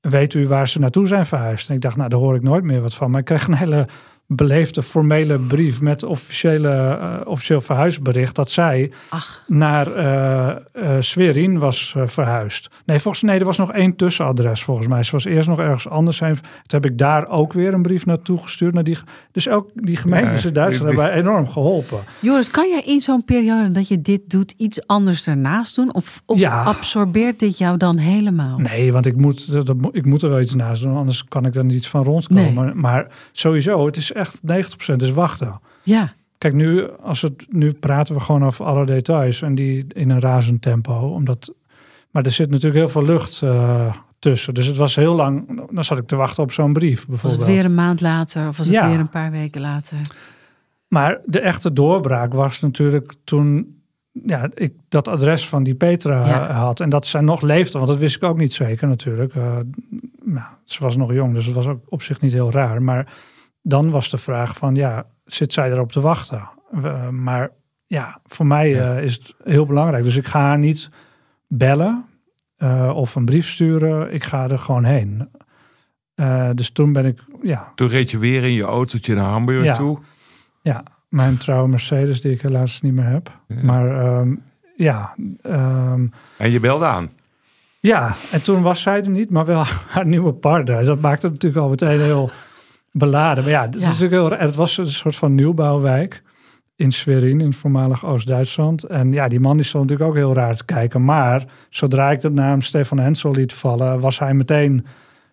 Weet 0.01 0.33
u 0.33 0.47
waar 0.47 0.67
ze 0.67 0.79
naartoe 0.79 1.07
zijn 1.07 1.25
verhuisd? 1.25 1.69
En 1.69 1.75
ik 1.75 1.81
dacht, 1.81 1.95
nou, 1.95 2.09
daar 2.09 2.19
hoor 2.19 2.35
ik 2.35 2.41
nooit 2.41 2.63
meer 2.63 2.81
wat 2.81 2.93
van. 2.93 3.11
Maar 3.11 3.19
ik 3.19 3.25
kreeg 3.25 3.47
een 3.47 3.53
hele 3.53 3.87
beleefde 4.29 4.83
formele 4.83 5.39
brief 5.39 5.81
met 5.81 6.03
officiële, 6.03 6.99
uh, 7.01 7.27
officieel 7.27 7.61
verhuisbericht 7.61 8.35
dat 8.35 8.49
zij 8.51 8.91
Ach. 9.09 9.43
naar 9.47 9.87
uh, 9.97 10.55
uh, 10.83 10.89
Sverin 10.99 11.59
was 11.59 11.95
verhuisd. 12.05 12.69
Nee, 12.85 12.99
volgens 12.99 13.23
nee, 13.23 13.39
er 13.39 13.45
was 13.45 13.57
nog 13.57 13.71
één 13.71 13.95
tussenadres 13.95 14.63
volgens 14.63 14.87
mij. 14.87 15.03
Ze 15.03 15.11
was 15.11 15.25
eerst 15.25 15.47
nog 15.47 15.59
ergens 15.59 15.89
anders 15.89 16.19
heen. 16.19 16.33
Toen 16.35 16.81
heb 16.81 16.85
ik 16.85 16.97
daar 16.97 17.27
ook 17.27 17.53
weer 17.53 17.73
een 17.73 17.81
brief 17.81 18.05
naartoe 18.05 18.37
gestuurd. 18.43 18.73
Naar 18.73 18.83
die, 18.83 18.97
dus 19.31 19.49
ook 19.49 19.69
die 19.73 19.95
gemeentes 19.97 20.45
in 20.45 20.53
Duitsland 20.53 20.95
hebben 20.95 21.13
enorm 21.13 21.47
geholpen. 21.47 21.99
Joris, 22.19 22.51
kan 22.51 22.69
jij 22.69 22.81
in 22.81 22.99
zo'n 23.01 23.25
periode 23.25 23.71
dat 23.71 23.87
je 23.87 24.01
dit 24.01 24.21
doet 24.29 24.53
iets 24.57 24.87
anders 24.87 25.27
ernaast 25.27 25.75
doen? 25.75 25.93
Of, 25.93 26.21
of 26.25 26.39
Ja. 26.39 26.63
absorbeert 26.63 27.39
dit 27.39 27.57
jou 27.57 27.77
dan 27.77 27.97
helemaal? 27.97 28.57
Nee, 28.57 28.91
want 28.93 29.05
ik 29.05 29.15
moet, 29.15 29.51
dat, 29.51 29.75
ik 29.91 30.05
moet 30.05 30.21
er 30.21 30.29
wel 30.29 30.41
iets 30.41 30.55
naast 30.55 30.81
doen, 30.81 30.95
anders 30.95 31.23
kan 31.23 31.45
ik 31.45 31.55
er 31.55 31.65
niet 31.65 31.75
iets 31.77 31.89
van 31.89 32.03
rondkomen. 32.03 32.65
Nee. 32.65 32.73
Maar 32.73 33.07
sowieso, 33.31 33.85
het 33.85 33.95
is 33.97 34.11
echt 34.17 34.39
90% 34.91 34.95
is 34.95 35.11
wachten. 35.11 35.59
Ja, 35.83 36.13
Kijk, 36.37 36.53
nu, 36.53 36.89
als 37.03 37.21
het, 37.21 37.45
nu 37.49 37.73
praten 37.73 38.13
we 38.15 38.19
gewoon 38.21 38.45
over 38.45 38.65
alle 38.65 38.85
details 38.85 39.41
en 39.41 39.55
die 39.55 39.85
in 39.93 40.09
een 40.09 40.19
razend 40.19 40.61
tempo. 40.61 40.93
Omdat, 40.93 41.53
maar 42.11 42.23
er 42.25 42.31
zit 42.31 42.49
natuurlijk 42.49 42.79
heel 42.79 42.89
veel 42.89 43.05
lucht 43.05 43.41
uh, 43.43 43.93
tussen. 44.19 44.53
Dus 44.53 44.65
het 44.65 44.75
was 44.75 44.95
heel 44.95 45.15
lang, 45.15 45.61
dan 45.71 45.83
zat 45.83 45.97
ik 45.97 46.07
te 46.07 46.15
wachten 46.15 46.43
op 46.43 46.51
zo'n 46.51 46.73
brief 46.73 46.97
was 46.97 47.05
bijvoorbeeld. 47.07 47.41
het 47.41 47.49
weer 47.51 47.65
een 47.65 47.75
maand 47.75 48.01
later 48.01 48.47
of 48.47 48.57
was 48.57 48.65
het 48.67 48.75
Ja. 48.75 48.89
weer 48.89 48.99
een 48.99 49.09
paar 49.09 49.31
weken 49.31 49.61
later? 49.61 49.97
Maar 50.87 51.19
de 51.25 51.39
echte 51.39 51.73
doorbraak 51.73 52.33
was 52.33 52.59
natuurlijk 52.59 53.13
toen 53.23 53.75
ja, 54.25 54.49
ik 54.53 54.73
dat 54.89 55.07
adres 55.07 55.47
van 55.47 55.63
die 55.63 55.75
Petra 55.75 56.25
Ja. 56.27 56.47
eh, 56.47 56.59
had. 56.59 56.79
En 56.79 56.89
dat 56.89 57.05
zij 57.05 57.21
nog 57.21 57.41
leefde, 57.41 57.77
want 57.77 57.89
dat 57.89 57.99
wist 57.99 58.15
ik 58.15 58.23
ook 58.23 58.37
niet 58.37 58.53
zeker 58.53 58.87
natuurlijk. 58.87 59.35
Eh, 59.35 59.57
nou, 60.23 60.47
ze 60.63 60.83
was 60.83 60.97
nog 60.97 61.13
jong, 61.13 61.33
dus 61.33 61.45
het 61.45 61.55
was 61.55 61.67
ook 61.67 61.81
op 61.89 62.01
zich 62.01 62.21
niet 62.21 62.31
heel 62.31 62.51
raar. 62.51 62.81
Maar 62.81 63.07
dan 63.67 63.91
was 63.91 64.09
de 64.09 64.17
vraag 64.17 64.55
van, 64.57 64.75
ja, 64.75 65.05
zit 65.25 65.53
zij 65.53 65.71
erop 65.71 65.91
te 65.91 66.01
wachten? 66.01 66.49
Maar 67.11 67.49
ja, 67.87 68.19
voor 68.25 68.45
mij 68.45 68.79
eh, 68.81 69.03
is 69.03 69.13
het 69.13 69.33
heel 69.43 69.65
belangrijk. 69.65 70.03
Dus 70.03 70.15
ik 70.15 70.25
ga 70.27 70.39
haar 70.39 70.57
niet 70.59 70.89
bellen 71.47 72.05
eh, 72.57 72.91
of 72.95 73.15
een 73.15 73.25
brief 73.25 73.47
sturen. 73.49 74.13
Ik 74.13 74.23
ga 74.23 74.49
er 74.49 74.59
gewoon 74.59 74.83
heen. 74.83 75.29
Eh, 76.15 76.49
dus 76.55 76.69
toen 76.69 76.93
ben 76.93 77.05
ik, 77.05 77.19
ja, 77.41 77.71
Toen 77.75 77.87
reed 77.87 78.11
je 78.11 78.17
weer 78.17 78.43
in 78.43 78.53
je 78.53 78.63
autootje 78.63 79.15
naar 79.15 79.29
Hamburg 79.29 79.63
Ja. 79.63 79.75
toe. 79.75 79.99
ja, 80.61 80.83
mijn 81.09 81.37
trouwe 81.37 81.67
Mercedes, 81.67 82.21
die 82.21 82.31
ik 82.31 82.41
helaas 82.41 82.81
niet 82.81 82.93
meer 82.93 83.05
heb. 83.05 83.39
Ja. 83.47 83.63
Maar 83.63 84.01
ehm, 84.01 84.35
ja, 84.75 85.15
ehm, 85.41 86.07
En 86.37 86.51
je 86.51 86.59
belde 86.59 86.85
aan. 86.85 87.09
ja, 87.79 88.15
en 88.31 88.43
toen 88.43 88.61
was 88.61 88.81
zij 88.81 89.03
er 89.03 89.09
niet, 89.09 89.29
maar 89.29 89.45
wel 89.45 89.63
haar 89.93 90.05
nieuwe 90.05 90.33
partner. 90.33 90.85
Dat 90.85 91.01
maakte 91.01 91.25
het 91.25 91.33
natuurlijk 91.33 91.61
al 91.63 91.69
meteen 91.69 91.99
heel 92.01 92.29
beladen. 92.97 93.43
Maar 93.43 93.53
ja, 93.53 93.61
het, 93.61 93.73
Ja. 93.73 93.79
is 93.79 93.85
natuurlijk 93.87 94.11
heel, 94.11 94.47
het 94.47 94.55
was 94.55 94.77
een 94.77 94.89
soort 94.89 95.15
van 95.15 95.35
nieuwbouwwijk 95.35 96.21
in 96.75 96.91
Schwerin, 96.91 97.41
in 97.41 97.53
voormalig 97.53 98.05
Oost-Duitsland. 98.05 98.83
En 98.83 99.13
ja, 99.13 99.27
die 99.27 99.39
man 99.39 99.57
die 99.57 99.65
stond 99.65 99.83
natuurlijk 99.89 100.09
ook 100.09 100.15
heel 100.25 100.33
raar 100.33 100.55
te 100.55 100.65
kijken. 100.65 101.05
Maar 101.05 101.45
zodra 101.69 102.11
ik 102.11 102.21
de 102.21 102.29
naam 102.29 102.61
Stefan 102.61 102.99
Hensel 102.99 103.31
liet 103.31 103.53
vallen, 103.53 103.99
was 103.99 104.19
hij 104.19 104.33
meteen 104.33 104.85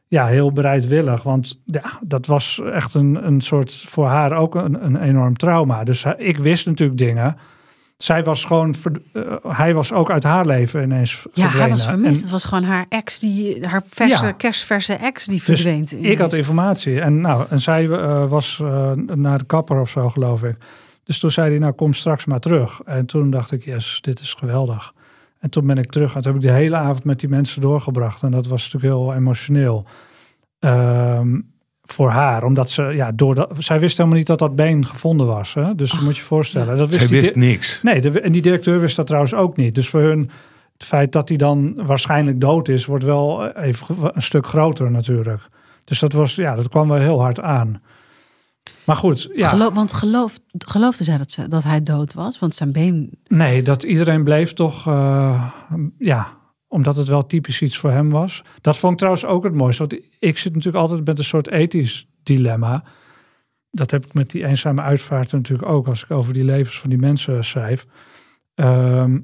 ja, 0.09 0.27
heel 0.27 0.53
bereidwillig. 0.53 1.23
Want 1.23 1.61
ja, 1.65 1.99
dat 2.01 2.27
was 2.27 2.61
echt 2.73 2.95
een, 2.95 3.27
een 3.27 3.41
soort, 3.41 3.75
voor 3.75 4.07
haar 4.07 4.33
ook 4.33 4.55
een, 4.55 4.85
een 4.85 4.97
enorm 4.97 5.37
trauma. 5.37 5.85
Dus 5.85 6.05
ik 6.17 6.39
wist 6.39 6.67
natuurlijk 6.67 6.99
dingen. 6.99 7.37
Zij 7.97 8.25
was 8.25 8.45
gewoon, 8.45 8.75
eh, 9.13 9.23
hij 9.49 9.75
was 9.75 9.93
ook 9.93 10.11
uit 10.11 10.23
haar 10.23 10.47
leven 10.47 10.83
ineens 10.83 11.27
Ja, 11.33 11.49
hij 11.49 11.69
was 11.69 11.87
vermist. 11.87 12.17
En- 12.17 12.21
het 12.23 12.31
was 12.31 12.45
gewoon 12.45 12.65
haar 12.65 12.87
ex, 12.89 13.19
die, 13.19 13.67
haar 13.67 13.83
verse, 13.89 14.27
Ja. 14.27 14.33
kerstverse 14.33 14.93
ex 14.95 15.25
die 15.27 15.43
Dus 15.45 15.61
verdween. 15.63 16.05
ik 16.05 16.19
had 16.19 16.33
informatie. 16.33 17.01
En, 17.01 17.21
nou, 17.21 17.47
en 17.51 17.61
zij 17.61 17.89
eh, 17.91 18.29
was 18.29 18.59
eh, 18.63 18.91
naar 18.93 19.39
de 19.39 19.45
kapper 19.45 19.81
of 19.81 19.91
zo, 19.91 20.09
geloof 20.11 20.43
ik. 20.43 20.57
Dus 21.05 21.19
toen 21.19 21.31
zei 21.31 21.51
hij, 21.51 21.59
nou 21.59 21.73
kom 21.73 21.93
straks 21.93 22.25
maar 22.25 22.41
terug. 22.41 22.81
En 22.85 23.07
toen 23.07 23.31
dacht 23.31 23.53
ik, 23.53 23.65
yes, 23.65 23.99
dit 24.01 24.21
is 24.21 24.33
geweldig. 24.39 24.93
En 25.41 25.51
toen 25.51 25.67
ben 25.67 25.77
ik 25.79 25.91
terug. 25.91 26.15
En 26.15 26.21
toen 26.21 26.33
heb 26.33 26.43
ik 26.43 26.49
de 26.49 26.55
hele 26.55 26.77
avond 26.77 27.05
met 27.05 27.21
die 27.21 27.29
mensen 27.29 27.61
doorgebracht. 27.61 28.23
En 28.23 28.31
dat 28.31 28.47
was 28.47 28.63
natuurlijk 28.73 28.93
heel 28.95 29.15
emotioneel. 29.15 29.87
Ehm, 30.59 31.41
voor 31.85 32.11
haar. 32.11 32.45
Omdat 32.45 32.71
ze, 32.71 32.83
ja, 32.83 33.13
doordat, 33.13 33.51
zij 33.59 33.81
wist 33.81 33.97
helemaal 33.97 34.19
niet 34.19 34.27
dat 34.27 34.39
dat 34.39 34.57
been 34.57 34.87
gevonden 34.87 35.27
was. 35.27 35.55
Hè? 35.55 35.75
Dus 35.75 35.93
Ach, 35.93 36.01
moet 36.03 36.15
je 36.15 36.21
je 36.21 36.27
voorstellen. 36.27 36.77
Dat 36.77 36.89
wist 36.89 37.09
Zij 37.09 37.33
niks. 37.35 37.83
Nee, 37.83 38.01
de, 38.01 38.21
en 38.21 38.33
die 38.33 38.43
directeur 38.43 38.81
wist 38.81 38.97
dat 38.97 39.07
trouwens 39.07 39.35
ook 39.35 39.57
niet. 39.57 39.75
Dus 39.75 39.89
voor 39.89 40.01
hun, 40.01 40.31
het 40.73 40.85
feit 40.85 41.13
dat 41.13 41.29
hij 41.29 41.39
dan 41.39 41.75
waarschijnlijk 41.87 42.41
dood 42.41 42.69
is, 42.69 42.87
wordt 42.87 43.05
wel 43.05 43.51
even 43.53 43.87
ge- 43.87 44.11
een 44.15 44.23
stuk 44.23 44.47
groter 44.47 44.91
natuurlijk. 44.91 45.41
Dus 45.85 45.99
dat, 45.99 46.13
was, 46.13 46.35
ja, 46.35 46.55
dat 46.55 46.69
kwam 46.69 46.89
wel 46.89 46.99
heel 46.99 47.21
hard 47.21 47.41
aan. 47.41 47.83
Maar 48.85 48.97
goed, 48.97 49.29
ja, 49.35 49.49
Gelo- 49.49 49.73
want 49.73 49.93
geloof, 49.93 50.39
geloofde 50.59 51.05
zij 51.05 51.19
dat, 51.19 51.31
ze, 51.31 51.49
dat 51.49 51.63
hij 51.63 51.83
dood 51.83 52.15
was? 52.15 52.39
Want 52.39 52.55
zijn 52.55 52.73
been... 52.73 53.11
nee, 53.27 53.63
dat 53.63 53.83
iedereen 53.83 54.25
bleef 54.25 54.53
toch, 54.53 54.87
eh, 54.87 55.45
ja, 55.99 56.27
omdat 56.75 56.97
het 56.97 57.09
wel 57.09 57.27
typisch 57.27 57.63
iets 57.63 57.79
voor 57.79 57.91
hem 57.91 58.11
was. 58.11 58.43
Dat 58.61 58.77
vond 58.77 58.93
ik 58.93 58.99
trouwens 58.99 59.25
ook 59.25 59.45
het 59.45 59.55
mooiste. 59.55 59.87
Want 59.87 60.03
ik 60.19 60.39
zit 60.39 60.55
natuurlijk 60.55 60.83
altijd 60.83 61.07
met 61.07 61.19
een 61.19 61.25
soort 61.25 61.51
ethisch 61.51 62.07
dilemma. 62.23 62.85
Dat 63.71 63.91
heb 63.91 64.07
ik 64.07 64.15
met 64.15 64.31
die 64.31 64.47
eenzame 64.47 64.83
uitvaarten 64.83 65.37
natuurlijk 65.39 65.69
ook, 65.69 65.87
als 65.87 66.03
ik 66.03 66.11
over 66.11 66.33
die 66.33 66.45
levens 66.45 66.81
van 66.81 66.91
die 66.91 66.99
mensen 66.99 67.45
schrijf. 67.45 67.87
Ehm, 68.55 69.21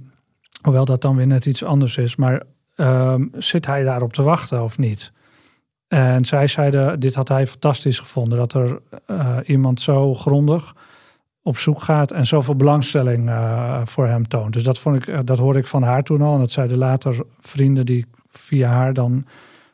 hoewel 0.62 0.84
dat 0.84 1.02
dan 1.02 1.16
weer 1.16 1.26
net 1.26 1.46
iets 1.46 1.64
anders 1.64 1.96
is. 1.96 2.16
Maar 2.16 2.42
ehm, 2.74 3.26
zit 3.32 3.66
hij 3.66 3.84
daarop 3.84 4.12
te 4.12 4.22
wachten 4.22 4.62
of 4.62 4.78
niet? 4.78 5.12
En 5.88 6.24
zij 6.24 6.46
zeiden, 6.46 7.00
dit 7.00 7.14
had 7.14 7.28
hij 7.28 7.46
fantastisch 7.46 7.98
gevonden. 7.98 8.38
Dat 8.38 8.52
er 8.52 8.80
eh, 9.06 9.36
iemand 9.46 9.80
zo 9.80 10.14
grondig 10.14 10.74
op 11.50 11.58
zoek 11.58 11.82
gaat 11.82 12.10
en 12.10 12.26
zoveel 12.26 12.56
belangstelling 12.56 13.28
eh, 13.28 13.80
voor 13.84 14.06
hem 14.06 14.28
toont. 14.28 14.52
Dus 14.52 14.62
dat, 14.62 14.78
vond 14.78 14.96
ik, 14.96 15.06
eh, 15.06 15.18
dat 15.24 15.38
hoorde 15.38 15.58
ik 15.58 15.66
van 15.66 15.82
haar 15.82 16.02
toen 16.02 16.22
al. 16.22 16.32
En 16.32 16.38
dat 16.38 16.50
zeiden 16.50 16.78
later 16.78 17.16
vrienden 17.40 17.86
die 17.86 17.98
ik 17.98 18.06
via 18.30 18.68
haar 18.68 18.94
dan 18.94 19.24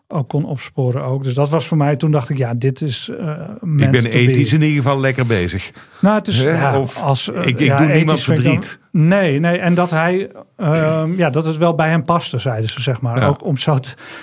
ook 0.09 0.29
kon 0.29 0.45
opsporen 0.45 1.03
ook. 1.03 1.25
Dus 1.25 1.35
dat 1.35 1.49
was 1.49 1.67
voor 1.67 1.77
mij, 1.77 1.97
toen 1.97 2.11
dacht 2.11 2.29
ik, 2.29 2.37
ja, 2.37 2.55
dit 2.55 2.83
is 2.83 3.11
uh, 3.21 3.41
Ik 3.77 3.91
ben 3.91 4.05
ethisch 4.07 4.53
in 4.53 4.63
ieder 4.63 4.77
geval 4.83 5.01
lekker 5.01 5.27
bezig. 5.27 5.73
Nou, 6.01 6.19
het 6.19 6.29
is, 6.29 6.43
ja, 6.43 6.81
of, 6.81 7.03
als, 7.03 7.29
uh, 7.29 7.37
ik, 7.37 7.47
ik 7.47 7.61
ja, 7.61 7.79
doe 7.79 7.87
niemand 7.87 8.21
verdriet. 8.21 8.79
nee, 8.91 9.41
nee, 9.41 9.59
en 9.59 9.75
dat 9.75 9.91
hij, 9.91 10.31
uh, 10.59 11.05
ja, 11.17 11.31
dat 11.31 11.45
het 11.45 11.57
wel 11.57 11.75
bij 11.75 11.89
hem 11.89 12.05
paste, 12.05 12.39
zeiden 12.39 12.71
ze, 12.71 12.83
zeg 12.83 13.01
maar. 13.01 13.21
Ja. 13.21 13.27
Ook 13.27 13.45
om 13.45 13.57
zo'n 13.57 13.81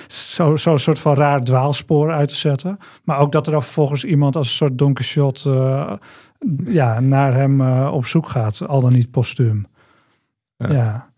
zo, 0.08 0.56
zo 0.56 0.78
soort 0.78 0.99
van 0.99 1.16
raar 1.16 1.43
dwaalspoor 1.43 2.12
uit 2.12 2.28
te 2.30 2.36
zetten. 2.36 2.80
Maar 3.04 3.20
ook 3.20 3.32
dat 3.32 3.45
er 3.45 3.51
dan 3.51 3.64
vervolgens 3.64 4.04
iemand 4.04 4.36
als 4.36 4.47
een 4.47 4.54
soort 4.54 4.78
donker 4.78 5.04
shot 5.04 5.45
ja, 6.66 7.00
naar 7.00 7.34
hem 7.34 7.62
op 7.88 8.06
zoek 8.06 8.28
gaat, 8.28 8.68
al 8.68 8.82
dan 8.82 8.94
niet 8.94 9.12
postuum. 9.12 9.66
ja. 10.58 11.12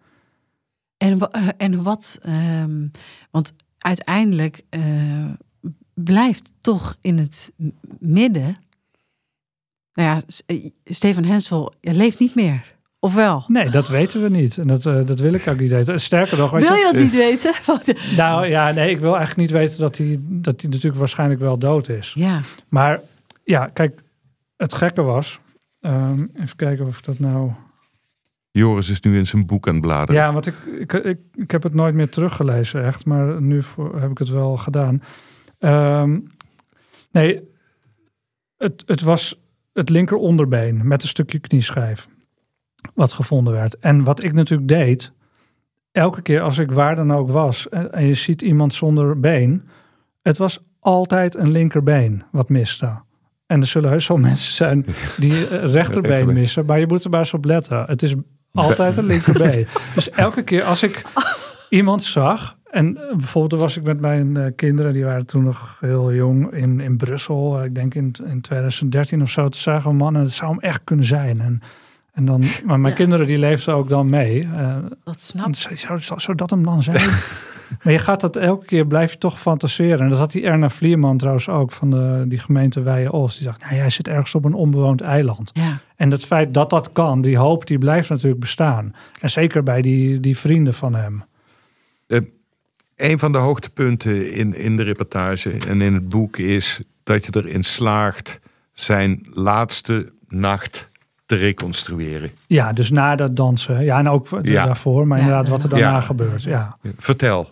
En, 0.98 1.18
uh, 1.18 1.48
en 1.58 1.84
wat, 1.84 2.20
um, 2.62 2.92
want 3.32 3.54
uiteindelijk 3.78 4.62
uh, 4.70 5.32
blijft 5.94 6.54
toch 6.60 6.98
in 7.02 7.18
het 7.18 7.52
midden. 8.00 8.58
Nou 9.94 10.10
ja, 10.10 10.22
eh, 10.46 10.70
Stefan 10.86 11.24
Hensel 11.24 11.74
leeft 11.82 12.20
niet 12.20 12.36
meer. 12.36 12.74
Of 13.00 13.14
wel? 13.14 13.44
Nee, 13.48 13.70
dat 13.70 13.88
weten 13.88 14.22
we 14.22 14.30
niet. 14.30 14.58
En 14.58 14.68
dat, 14.68 14.86
uh, 14.86 15.06
dat 15.06 15.20
wil 15.20 15.34
ik 15.34 15.48
ook 15.48 15.60
niet 15.60 15.70
weten. 15.70 16.00
Sterker 16.00 16.38
nog... 16.38 16.52
Wil 16.52 16.60
je, 16.60 16.78
je 16.78 16.90
dat 16.92 17.02
niet 17.04 17.16
weten? 17.16 17.54
nou 18.18 18.48
ja, 18.48 18.72
nee, 18.72 18.90
ik 18.90 19.00
wil 19.00 19.16
eigenlijk 19.16 19.50
niet 19.50 19.60
weten 19.60 19.80
dat 19.80 19.98
hij, 19.98 20.18
dat 20.20 20.62
hij 20.62 20.70
natuurlijk 20.70 21.00
waarschijnlijk 21.00 21.40
wel 21.40 21.58
dood 21.58 21.90
is. 21.90 22.12
Ja. 22.16 22.42
Maar 22.70 23.00
ja, 23.44 23.66
kijk, 23.66 24.02
het 24.58 24.74
gekke 24.74 25.02
was... 25.02 25.40
Um, 25.82 26.30
even 26.34 26.56
kijken 26.56 26.86
of 26.86 27.02
dat 27.02 27.20
nou... 27.20 27.52
Joris 28.52 28.90
is 28.90 29.00
nu 29.00 29.18
in 29.18 29.28
zijn 29.28 29.46
boek 29.46 29.68
aan 29.68 29.74
het 29.74 29.82
bladeren. 29.82 30.22
Ja, 30.22 30.34
want 30.34 30.46
ik, 30.46 30.56
ik, 30.80 30.94
ik, 30.94 31.20
ik 31.34 31.52
heb 31.52 31.64
het 31.64 31.74
nooit 31.74 31.96
meer 31.96 32.10
teruggelezen, 32.10 32.86
echt. 32.86 33.06
Maar 33.06 33.42
nu 33.42 33.64
voor, 33.64 34.00
heb 34.00 34.12
ik 34.12 34.18
het 34.18 34.30
wel 34.30 34.58
gedaan. 34.58 35.04
Um, 35.60 36.28
nee, 37.12 37.42
het, 38.58 38.84
het 38.86 39.02
was 39.02 39.42
het 39.74 39.90
linker 39.90 40.18
onderbeen 40.18 40.88
met 40.88 41.02
een 41.02 41.08
stukje 41.08 41.40
knieschijf. 41.40 42.08
Wat 42.94 43.14
gevonden 43.14 43.54
werd. 43.54 43.78
En 43.80 44.04
wat 44.04 44.24
ik 44.24 44.34
natuurlijk 44.34 44.70
deed, 44.70 45.12
elke 45.92 46.22
keer 46.22 46.42
als 46.42 46.58
ik 46.58 46.72
waar 46.72 46.96
dan 46.96 47.14
ook 47.14 47.30
was 47.30 47.70
en, 47.70 47.94
en 47.94 48.06
je 48.06 48.14
ziet 48.14 48.42
iemand 48.42 48.74
zonder 48.74 49.20
been, 49.20 49.68
het 50.22 50.38
was 50.38 50.60
altijd 50.80 51.36
een 51.36 51.52
linkerbeen 51.52 52.24
wat 52.32 52.50
miste. 52.50 53.04
En 53.48 53.62
er 53.62 53.68
zullen 53.68 53.90
heus 53.90 54.08
wel 54.08 54.18
mensen 54.18 54.54
zijn 54.54 54.86
die 55.18 55.46
rechterbeen 55.78 56.34
missen, 56.34 56.66
maar 56.66 56.80
je 56.80 56.88
moet 56.88 57.04
er 57.04 57.10
maar 57.10 57.20
eens 57.20 57.34
op 57.34 57.46
letten. 57.46 57.84
Het 57.86 58.04
is 58.04 58.16
altijd 58.54 58.98
een 58.98 59.06
linkerbeen. 59.06 59.68
dus 59.96 60.10
elke 60.10 60.44
keer 60.44 60.64
als 60.64 60.84
ik 60.84 61.02
iemand 61.70 62.04
zag. 62.04 62.58
En 62.72 62.98
eh, 62.98 63.16
bijvoorbeeld 63.16 63.62
was 63.62 63.78
ik 63.78 63.84
met 63.84 64.00
mijn 64.00 64.38
uh, 64.38 64.46
kinderen, 64.56 64.94
die 64.94 65.06
waren 65.06 65.26
toen 65.26 65.44
nog 65.44 65.78
heel 65.80 66.14
jong 66.14 66.54
in, 66.54 66.80
in 66.80 66.98
Brussel. 66.98 67.64
ik 67.64 67.76
denk 67.76 67.96
in, 67.96 68.16
in 68.26 68.42
2013 68.42 69.22
of 69.22 69.30
zo. 69.30 69.42
Toen 69.42 69.62
zagen 69.62 69.90
we 69.90 69.96
mannen, 69.96 70.22
het 70.22 70.34
zou 70.34 70.52
hem 70.52 70.60
echt 70.60 70.82
kunnen 70.84 71.06
zijn. 71.06 71.42
En, 71.42 71.62
en 72.14 72.26
dan, 72.26 72.44
maar 72.66 72.80
mijn 72.80 72.94
kinderen 72.94 73.28
die 73.28 73.38
leefden 73.38 73.74
ook 73.74 73.90
dan 73.90 74.10
mee. 74.10 74.44
Uh, 74.44 74.76
dat 75.04 75.22
snap 75.22 75.56
Zou, 75.56 76.02
zou, 76.02 76.20
zou 76.20 76.38
dat 76.38 76.50
hem 76.50 76.64
dan 76.64 76.84
zijn? 76.84 77.10
Maar 77.84 77.94
je 77.94 78.00
gaat 78.00 78.22
dat 78.22 78.36
elke 78.36 78.66
keer, 78.66 78.88
blijf 78.88 79.12
je 79.12 79.18
toch 79.18 79.40
fantaseren. 79.40 80.00
En 80.00 80.10
dat 80.10 80.18
had 80.18 80.32
die 80.32 80.44
Erna 80.44 80.70
Vlierman 80.70 81.18
trouwens 81.18 81.50
ook 81.50 81.72
van 81.72 81.90
de, 81.90 82.26
die 82.28 82.40
gemeente 82.40 82.82
Weijen-Oost. 82.82 83.38
Die 83.38 83.48
dacht, 83.48 83.62
nou, 83.62 83.76
jij 83.76 83.90
zit 83.90 84.08
ergens 84.08 84.36
op 84.36 84.46
een 84.46 84.54
onbewoond 84.54 85.02
eiland. 85.02 85.50
Ja. 85.54 85.80
En 85.96 86.12
het 86.12 86.26
feit 86.26 86.54
dat 86.54 86.70
dat 86.70 86.92
kan, 86.92 87.22
die 87.22 87.38
hoop, 87.38 87.68
die 87.68 87.78
blijft 87.78 88.10
natuurlijk 88.10 88.40
bestaan. 88.40 88.96
En 89.22 89.30
zeker 89.30 89.64
bij 89.64 89.82
die, 89.82 90.20
die 90.20 90.38
vrienden 90.38 90.74
van 90.74 90.96
hem. 90.96 91.24
Uh, 92.08 92.20
een 92.96 93.20
van 93.20 93.32
de 93.32 93.38
hoogtepunten 93.38 94.34
in, 94.34 94.56
in 94.56 94.76
de 94.76 94.84
reportage 94.84 95.52
en 95.68 95.82
in 95.82 95.94
het 95.94 96.10
boek 96.10 96.38
is 96.38 96.82
dat 97.04 97.26
je 97.26 97.32
erin 97.36 97.64
slaagt 97.64 98.40
zijn 98.74 99.28
laatste 99.32 100.14
nacht 100.28 100.90
te 101.26 101.36
reconstrueren. 101.36 102.32
Ja, 102.48 102.72
dus 102.72 102.92
na 102.92 103.16
dat 103.16 103.36
dansen. 103.36 103.84
Ja, 103.84 104.00
en 104.00 104.10
ook 104.10 104.28
ja. 104.42 104.66
daarvoor, 104.66 105.08
maar 105.08 105.18
inderdaad 105.18 105.48
wat 105.48 105.64
er 105.64 105.70
daarna 105.70 105.90
ja. 105.90 106.02
gebeurt. 106.02 106.44
Ja. 106.44 106.78
Vertel. 106.98 107.50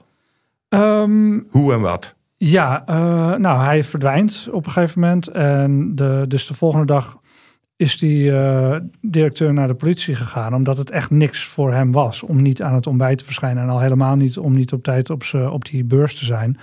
Um, 0.73 1.47
Hoe 1.49 1.73
en 1.73 1.81
wat? 1.81 2.15
Ja, 2.37 2.83
uh, 2.89 2.95
nou, 3.35 3.63
hij 3.63 3.83
verdwijnt 3.83 4.47
op 4.51 4.65
een 4.65 4.71
gegeven 4.71 5.01
moment. 5.01 5.27
En 5.27 5.95
de, 5.95 6.25
dus 6.27 6.47
de 6.47 6.53
volgende 6.53 6.85
dag 6.85 7.17
is 7.75 7.97
die 7.97 8.31
uh, 8.31 8.75
directeur 9.01 9.53
naar 9.53 9.67
de 9.67 9.73
politie 9.73 10.15
gegaan. 10.15 10.53
Omdat 10.53 10.77
het 10.77 10.89
echt 10.89 11.09
niks 11.11 11.45
voor 11.45 11.73
hem 11.73 11.91
was 11.91 12.23
om 12.23 12.41
niet 12.41 12.61
aan 12.61 12.73
het 12.73 12.87
ontbijt 12.87 13.17
te 13.17 13.23
verschijnen. 13.23 13.63
En 13.63 13.69
al 13.69 13.79
helemaal 13.79 14.15
niet 14.15 14.37
om 14.37 14.53
niet 14.53 14.73
op 14.73 14.83
tijd 14.83 15.09
op, 15.09 15.23
op 15.49 15.65
die 15.65 15.83
beurs 15.83 16.17
te 16.17 16.25
zijn. 16.25 16.57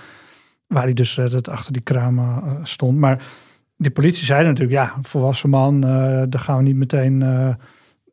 Waar 0.67 0.83
hij 0.83 0.93
dus 0.93 1.17
uh, 1.17 1.25
achter 1.41 1.73
die 1.73 1.81
kramen 1.81 2.59
stond. 2.63 2.97
Maar 2.97 3.23
die 3.77 3.91
politie 3.91 4.25
zei 4.25 4.45
natuurlijk, 4.45 4.77
ja, 4.77 4.93
volwassen 5.01 5.49
man, 5.49 5.81
daar 5.81 6.39
gaan 6.39 6.57
we 6.57 6.63
niet 6.63 6.75
meteen 6.75 7.23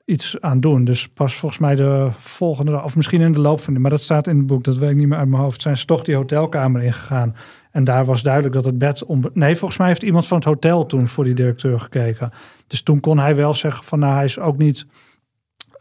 iets 0.09 0.41
aan 0.41 0.61
doen. 0.61 0.85
Dus 0.85 1.09
pas 1.09 1.35
volgens 1.35 1.61
mij 1.61 1.75
de 1.75 2.09
volgende 2.17 2.83
of 2.83 2.97
misschien 2.97 3.21
in 3.21 3.33
de 3.33 3.41
loop 3.41 3.61
van 3.61 3.75
de, 3.75 3.81
maar 3.81 3.91
dat 3.91 4.01
staat 4.01 4.27
in 4.27 4.37
het 4.37 4.47
boek, 4.47 4.65
dat 4.65 4.77
weet 4.77 4.91
ik 4.91 4.97
niet 4.97 5.09
meer 5.09 5.19
uit 5.19 5.29
mijn 5.29 5.43
hoofd, 5.43 5.63
zijn 5.63 5.77
ze 5.77 5.85
toch 5.85 6.05
die 6.05 6.15
hotelkamer 6.15 6.83
ingegaan. 6.83 7.37
En 7.71 7.85
daar 7.85 8.05
was 8.05 8.23
duidelijk 8.23 8.55
dat 8.55 8.65
het 8.65 8.79
bed 8.79 9.05
om. 9.05 9.25
Nee, 9.33 9.57
volgens 9.57 9.79
mij 9.79 9.89
heeft 9.89 10.03
iemand 10.03 10.27
van 10.27 10.37
het 10.37 10.47
hotel 10.47 10.87
toen 10.87 11.09
voor 11.09 11.25
die 11.25 11.35
directeur 11.35 11.81
gekeken. 11.81 12.31
Dus 12.67 12.83
toen 12.83 13.01
kon 13.01 13.19
hij 13.19 13.37
wel 13.37 13.55
zeggen 13.55 13.85
van 13.85 13.99
nou, 13.99 14.15
hij 14.15 14.25
is 14.25 14.39
ook 14.39 14.59
niet 14.59 14.87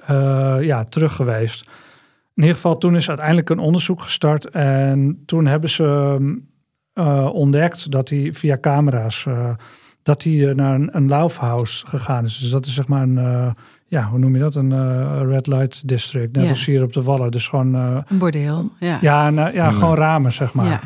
uh, 0.10 0.58
ja, 0.62 0.84
terug 0.84 1.16
geweest. 1.16 1.62
In 2.34 2.44
ieder 2.44 2.56
geval, 2.56 2.78
toen 2.78 2.96
is 2.96 3.08
uiteindelijk 3.08 3.50
een 3.50 3.60
onderzoek 3.60 4.02
gestart. 4.02 4.50
En 4.50 5.24
toen 5.26 5.46
hebben 5.46 5.70
ze 5.70 6.18
uh, 6.94 7.30
ontdekt 7.34 7.92
dat 7.92 8.10
hij 8.10 8.34
via 8.34 8.58
camera's. 8.58 9.26
Uh, 9.28 9.50
dat 10.04 10.24
hij 10.24 10.54
naar 10.54 10.76
een, 10.76 10.90
een 10.96 11.08
Laufhuis 11.08 11.84
gegaan 11.88 12.26
is. 12.26 12.38
Dus 12.38 12.50
dat 12.50 12.66
is 12.66 12.74
zeg 12.74 12.88
maar 12.88 13.02
een 13.02 13.56
ja, 13.88 14.04
hoe 14.04 14.20
noem 14.20 14.34
je 14.34 14.40
dat? 14.40 14.56
Een 14.56 14.72
uh, 14.72 15.22
red 15.22 15.48
light 15.48 15.88
district. 15.88 16.36
Net 16.36 16.50
als 16.50 16.66
hier 16.66 16.84
op 16.84 16.94
de 16.94 17.02
Wallen. 17.02 17.32
Dus 17.32 17.48
gewoon... 17.48 17.76
Uh, 17.76 17.98
een 18.08 18.18
bordeel, 18.18 18.72
ja. 18.80 18.98
Ja, 19.02 19.30
nou, 19.30 19.54
ja 19.54 19.72
gewoon 19.72 19.96
ramen, 19.96 20.34
zeg 20.34 20.54
maar. 20.54 20.66
Ja. 20.66 20.82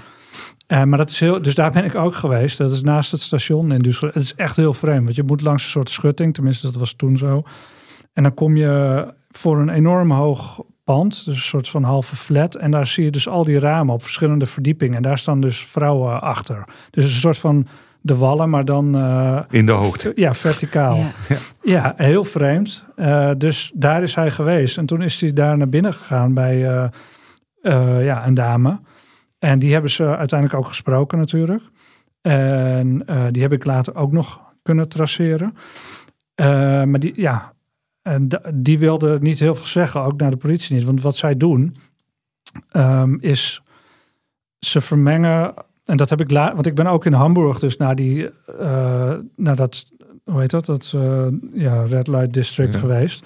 Uh, 0.67 0.83
maar 0.83 0.97
dat 0.97 1.09
is 1.09 1.19
heel, 1.19 1.41
dus 1.41 1.55
daar 1.55 1.71
ben 1.71 1.85
ik 1.85 1.95
ook 1.95 2.15
geweest. 2.15 2.57
Dat 2.57 2.71
is 2.71 2.81
naast 2.81 3.11
het 3.11 3.21
station 3.21 3.71
in 3.71 3.85
Düsseldorf. 3.85 4.13
Het 4.13 4.23
is 4.23 4.35
echt 4.35 4.55
heel 4.55 4.73
vreemd, 4.73 5.03
want 5.03 5.15
je 5.15 5.23
moet 5.23 5.41
langs 5.41 5.63
een 5.63 5.69
soort 5.69 5.89
schutting. 5.89 6.33
Tenminste, 6.33 6.65
dat 6.65 6.75
was 6.75 6.93
toen 6.93 7.17
zo. 7.17 7.43
En 8.13 8.23
dan 8.23 8.33
kom 8.33 8.57
je 8.57 9.05
voor 9.29 9.59
een 9.59 9.69
enorm 9.69 10.11
hoog 10.11 10.61
pand, 10.83 11.25
dus 11.25 11.35
een 11.35 11.41
soort 11.41 11.69
van 11.69 11.83
halve 11.83 12.15
flat. 12.15 12.55
En 12.55 12.71
daar 12.71 12.87
zie 12.87 13.03
je 13.03 13.11
dus 13.11 13.27
al 13.27 13.43
die 13.43 13.59
ramen 13.59 13.93
op 13.93 14.03
verschillende 14.03 14.45
verdiepingen. 14.45 14.95
En 14.95 15.01
daar 15.01 15.17
staan 15.17 15.41
dus 15.41 15.65
vrouwen 15.65 16.21
achter. 16.21 16.63
Dus 16.89 17.03
een 17.03 17.11
soort 17.11 17.37
van 17.37 17.67
de 18.01 18.15
wallen, 18.15 18.49
maar 18.49 18.65
dan... 18.65 18.97
Uh, 18.97 19.41
in 19.49 19.65
de 19.65 19.71
hoogte. 19.71 20.11
Ja, 20.15 20.33
verticaal. 20.33 20.95
Ja, 20.95 21.37
ja 21.61 21.93
heel 21.95 22.23
vreemd. 22.23 22.85
Uh, 22.95 23.31
dus 23.37 23.71
daar 23.75 24.03
is 24.03 24.15
hij 24.15 24.31
geweest. 24.31 24.77
En 24.77 24.85
toen 24.85 25.01
is 25.01 25.21
hij 25.21 25.33
daar 25.33 25.57
naar 25.57 25.69
binnen 25.69 25.93
gegaan 25.93 26.33
bij 26.33 26.89
uh, 27.61 28.05
ja, 28.05 28.27
een 28.27 28.33
dame. 28.33 28.79
En 29.39 29.59
die 29.59 29.73
hebben 29.73 29.91
ze 29.91 30.17
uiteindelijk 30.17 30.59
ook 30.59 30.67
gesproken 30.67 31.17
natuurlijk. 31.17 31.63
En 32.21 33.05
die 33.31 33.41
heb 33.41 33.51
ik 33.51 33.65
later 33.65 33.95
ook 33.95 34.11
nog 34.11 34.41
kunnen 34.61 34.89
traceren. 34.89 35.55
maar 36.89 36.99
die, 36.99 37.13
ja, 37.15 37.53
en 38.01 38.27
die 38.53 38.79
wilde 38.79 39.17
niet 39.21 39.39
heel 39.39 39.55
veel 39.55 39.65
zeggen, 39.65 40.01
ook 40.01 40.19
naar 40.19 40.31
de 40.31 40.37
politie 40.37 40.75
niet. 40.75 40.83
Want 40.83 41.01
wat 41.01 41.15
zij 41.15 41.37
doen, 41.37 41.75
um, 42.71 43.17
is 43.19 43.61
ze 44.59 44.81
vermengen 44.81 45.53
en 45.91 45.97
dat 45.97 46.09
heb 46.09 46.21
ik 46.21 46.31
laat, 46.31 46.53
want 46.53 46.65
ik 46.65 46.75
ben 46.75 46.87
ook 46.87 47.05
in 47.05 47.13
Hamburg 47.13 47.59
dus 47.59 47.77
naar 47.77 47.95
die, 47.95 48.29
uh, 48.61 49.13
naar 49.35 49.55
dat, 49.55 49.85
hoe 50.23 50.39
heet 50.39 50.49
dat, 50.49 50.65
dat 50.65 50.91
uh, 50.95 51.27
ja, 51.53 51.83
Red 51.83 52.07
Light 52.07 52.33
District 52.33 52.75
geweest. 52.75 53.25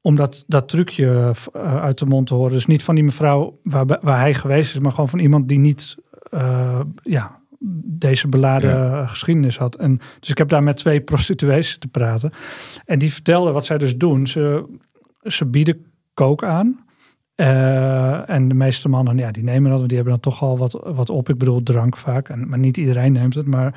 Om 0.00 0.16
dat, 0.16 0.44
dat 0.46 0.68
trucje 0.68 1.32
uh, 1.56 1.80
uit 1.80 1.98
de 1.98 2.06
mond 2.06 2.26
te 2.26 2.34
horen. 2.34 2.52
Dus 2.52 2.66
niet 2.66 2.82
van 2.82 2.94
die 2.94 3.04
mevrouw 3.04 3.58
waar, 3.62 3.86
waar 4.00 4.18
hij 4.18 4.34
geweest 4.34 4.74
is, 4.74 4.80
maar 4.80 4.90
gewoon 4.90 5.08
van 5.08 5.18
iemand 5.18 5.48
die 5.48 5.58
niet, 5.58 5.96
ja, 7.02 7.40
deze 7.84 8.28
beladen 8.28 8.70
ja. 8.70 9.06
geschiedenis 9.06 9.58
had. 9.58 9.74
En, 9.74 10.00
dus 10.20 10.30
ik 10.30 10.38
heb 10.38 10.48
daar 10.48 10.62
met 10.62 10.76
twee 10.76 11.00
prostituees 11.00 11.78
te 11.78 11.88
praten. 11.88 12.32
En 12.84 12.98
die 12.98 13.12
vertelden 13.12 13.52
wat 13.52 13.64
zij 13.64 13.78
dus 13.78 13.96
doen. 13.96 14.26
Ze, 14.26 14.64
ze 15.22 15.46
bieden 15.46 15.86
kook 16.14 16.44
aan. 16.44 16.84
Uh, 17.36 18.30
en 18.30 18.48
de 18.48 18.54
meeste 18.54 18.88
mannen, 18.88 19.18
ja, 19.18 19.30
die 19.30 19.42
nemen 19.42 19.70
dat, 19.70 19.78
want 19.78 19.88
die 19.88 19.98
hebben 19.98 20.20
dan 20.20 20.32
toch 20.32 20.42
al 20.42 20.58
wat, 20.58 20.80
wat 20.84 21.10
op. 21.10 21.28
Ik 21.28 21.38
bedoel, 21.38 21.62
drank 21.62 21.96
vaak. 21.96 22.28
En, 22.28 22.48
maar 22.48 22.58
niet 22.58 22.76
iedereen 22.76 23.12
neemt 23.12 23.34
het, 23.34 23.46
maar 23.46 23.74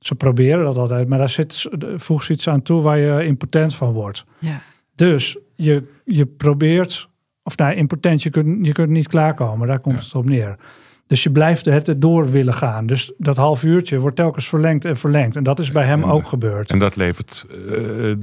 ze 0.00 0.14
proberen 0.14 0.64
dat 0.64 0.76
altijd. 0.76 1.08
Maar 1.08 1.18
daar 1.18 1.28
zit, 1.28 1.68
voegt 1.96 2.28
iets 2.28 2.48
aan 2.48 2.62
toe 2.62 2.82
waar 2.82 2.98
je 2.98 3.24
impotent 3.24 3.74
van 3.74 3.92
wordt. 3.92 4.24
Ja. 4.38 4.60
Dus 4.94 5.38
je, 5.54 5.82
je 6.04 6.26
probeert, 6.26 7.08
of 7.42 7.56
nou, 7.56 7.74
impotent, 7.74 8.22
je 8.22 8.30
kunt, 8.30 8.66
je 8.66 8.72
kunt 8.72 8.90
niet 8.90 9.08
klaarkomen. 9.08 9.68
Daar 9.68 9.80
komt 9.80 10.04
het 10.04 10.14
op 10.14 10.24
neer. 10.24 10.56
Dus 11.06 11.22
je 11.22 11.30
blijft 11.30 11.64
het 11.64 11.94
door 11.96 12.30
willen 12.30 12.54
gaan. 12.54 12.86
Dus 12.86 13.12
dat 13.18 13.36
half 13.36 13.62
uurtje 13.62 13.98
wordt 13.98 14.16
telkens 14.16 14.48
verlengd 14.48 14.84
en 14.84 14.96
verlengd. 14.96 15.36
En 15.36 15.42
dat 15.42 15.58
is 15.58 15.72
bij 15.72 15.84
hem 15.84 16.04
ook 16.04 16.26
gebeurd. 16.26 16.70
En 16.70 16.78
dat 16.78 16.96
levert 16.96 17.46
uh, 17.50 17.56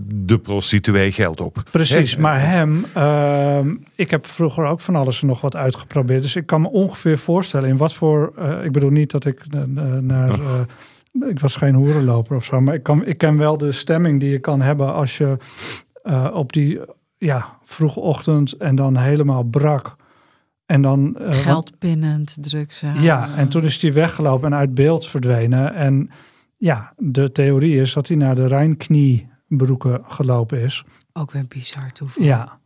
de 0.06 0.40
prostituee 0.42 1.12
geld 1.12 1.40
op. 1.40 1.64
Precies, 1.72 2.16
maar 2.16 2.42
hem... 2.42 2.86
Uh, 2.98 3.60
ik 3.96 4.12
heb 4.12 4.26
vroeger 4.26 4.66
ook 4.66 4.80
van 4.80 4.96
alles 4.96 5.22
nog 5.22 5.42
wat 5.42 5.56
uitgeprobeerd. 5.56 6.22
Dus 6.22 6.36
ik 6.36 6.46
kan 6.46 6.62
me 6.62 6.70
ongeveer 6.70 7.18
voorstellen 7.18 7.70
in 7.70 7.78
wat 7.78 7.94
voor... 7.94 8.34
Uh, 8.40 8.64
ik 8.64 8.72
bedoel 8.72 8.90
niet 8.90 9.12
dat 9.12 9.26
ik 9.26 9.42
naar... 10.02 10.40
ik 11.28 11.40
was 11.40 11.56
geen 11.56 11.76
hoerenloper 11.76 12.36
of 12.36 12.46
zo. 12.46 12.62
Maar 12.62 12.74
ik, 12.74 12.84
kan, 12.84 13.06
ik 13.06 13.18
ken 13.18 13.38
wel 13.38 13.58
de 13.58 13.72
stemming 13.72 14.20
die 14.20 14.30
je 14.30 14.40
kan 14.40 14.62
hebben 14.62 14.94
als 14.94 15.18
je 15.18 15.38
op 16.34 16.54
die 16.54 16.80
ja, 17.18 17.58
vroege 17.64 18.00
ochtend 18.00 18.52
en 18.52 18.76
dan 18.76 18.98
helemaal 18.98 19.44
brak 19.44 19.96
en 20.66 20.82
dan, 20.82 21.16
uh, 21.22 21.34
Geld 21.34 21.78
pinnend, 21.78 22.38
drugs. 22.42 22.84
Ja, 22.96 23.30
en 23.36 23.48
toen 23.48 23.64
is 23.64 23.82
hij 23.82 23.94
weggelopen 23.94 24.52
en 24.52 24.58
uit 24.58 24.74
beeld 24.74 25.08
verdwenen. 25.08 25.74
En 25.74 26.10
ja, 26.58 26.94
de 26.98 27.32
theorie 27.32 27.82
is 27.82 27.94
dat 27.94 28.08
hij 28.08 28.18
naar 28.18 28.36
de 28.36 28.48
Rijnkniebroeken 28.48 30.02
gelopen 30.08 30.62
is. 30.62 30.84
Ook 31.14 31.32
weer 31.32 31.46
bizar 31.48 31.92
toeval. 31.92 32.24
Ja, 32.24 32.60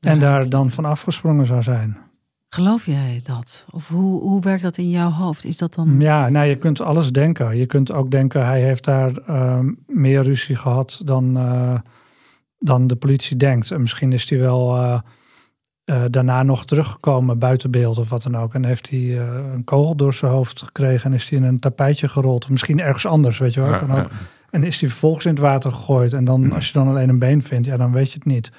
en 0.00 0.18
daar 0.18 0.48
dan 0.48 0.70
van 0.70 0.84
afgesprongen 0.84 1.46
zou 1.46 1.62
zijn. 1.62 1.98
Geloof 2.48 2.86
jij 2.86 3.20
dat? 3.24 3.66
Of 3.70 3.88
hoe, 3.88 4.20
hoe 4.20 4.42
werkt 4.42 4.62
dat 4.62 4.76
in 4.76 4.90
jouw 4.90 5.10
hoofd? 5.10 5.44
Is 5.44 5.56
dat 5.56 5.74
dan... 5.74 6.00
Ja, 6.00 6.28
nou 6.28 6.46
je 6.46 6.56
kunt 6.56 6.80
alles 6.80 7.12
denken. 7.12 7.56
Je 7.56 7.66
kunt 7.66 7.92
ook 7.92 8.10
denken, 8.10 8.46
hij 8.46 8.62
heeft 8.62 8.84
daar 8.84 9.12
uh, 9.28 9.58
meer 9.86 10.22
ruzie 10.22 10.56
gehad 10.56 11.00
dan, 11.04 11.36
uh, 11.36 11.78
dan 12.58 12.86
de 12.86 12.96
politie 12.96 13.36
denkt. 13.36 13.70
En 13.70 13.80
misschien 13.80 14.12
is 14.12 14.30
hij 14.30 14.38
wel 14.38 15.02
uh, 15.86 15.96
uh, 15.96 16.04
daarna 16.10 16.42
nog 16.42 16.64
teruggekomen 16.64 17.38
buiten 17.38 17.70
beeld 17.70 17.98
of 17.98 18.08
wat 18.08 18.22
dan 18.22 18.36
ook. 18.36 18.54
En 18.54 18.64
heeft 18.64 18.90
hij 18.90 18.98
uh, 18.98 19.18
een 19.54 19.64
kogel 19.64 19.96
door 19.96 20.14
zijn 20.14 20.32
hoofd 20.32 20.62
gekregen 20.62 21.10
en 21.10 21.16
is 21.16 21.28
hij 21.28 21.38
in 21.38 21.44
een 21.44 21.58
tapijtje 21.58 22.08
gerold. 22.08 22.44
Of 22.44 22.50
misschien 22.50 22.80
ergens 22.80 23.06
anders, 23.06 23.38
weet 23.38 23.54
je 23.54 23.60
wel. 23.60 23.70
Ja, 23.70 24.00
ook. 24.00 24.10
En 24.50 24.64
is 24.64 24.80
hij 24.80 24.88
vervolgens 24.88 25.24
in 25.24 25.30
het 25.30 25.40
water 25.40 25.72
gegooid. 25.72 26.12
En 26.12 26.24
dan, 26.24 26.52
als 26.52 26.66
je 26.66 26.72
dan 26.72 26.88
alleen 26.88 27.08
een 27.08 27.18
been 27.18 27.42
vindt, 27.42 27.66
ja, 27.66 27.76
dan 27.76 27.92
weet 27.92 28.08
je 28.12 28.18
het 28.18 28.26
niet. 28.26 28.50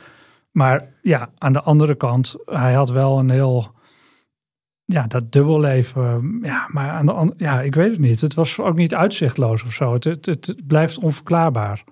Maar 0.51 0.87
ja, 1.01 1.29
aan 1.37 1.53
de 1.53 1.61
andere 1.61 1.95
kant, 1.95 2.35
hij 2.45 2.73
had 2.73 2.89
wel 2.89 3.19
een 3.19 3.29
heel, 3.29 3.71
ja, 4.85 5.07
dat 5.07 5.31
dubbelleven. 5.31 6.39
Ja, 6.41 6.67
maar 6.71 6.89
aan 6.89 7.05
de 7.05 7.33
ja, 7.37 7.61
ik 7.61 7.75
weet 7.75 7.91
het 7.91 7.99
niet. 7.99 8.21
Het 8.21 8.33
was 8.33 8.59
ook 8.59 8.75
niet 8.75 8.95
uitzichtloos 8.95 9.63
of 9.63 9.73
zo. 9.73 9.93
Het, 9.93 10.03
het, 10.03 10.25
het 10.25 10.67
blijft 10.67 10.99
onverklaarbaar. 10.99 11.83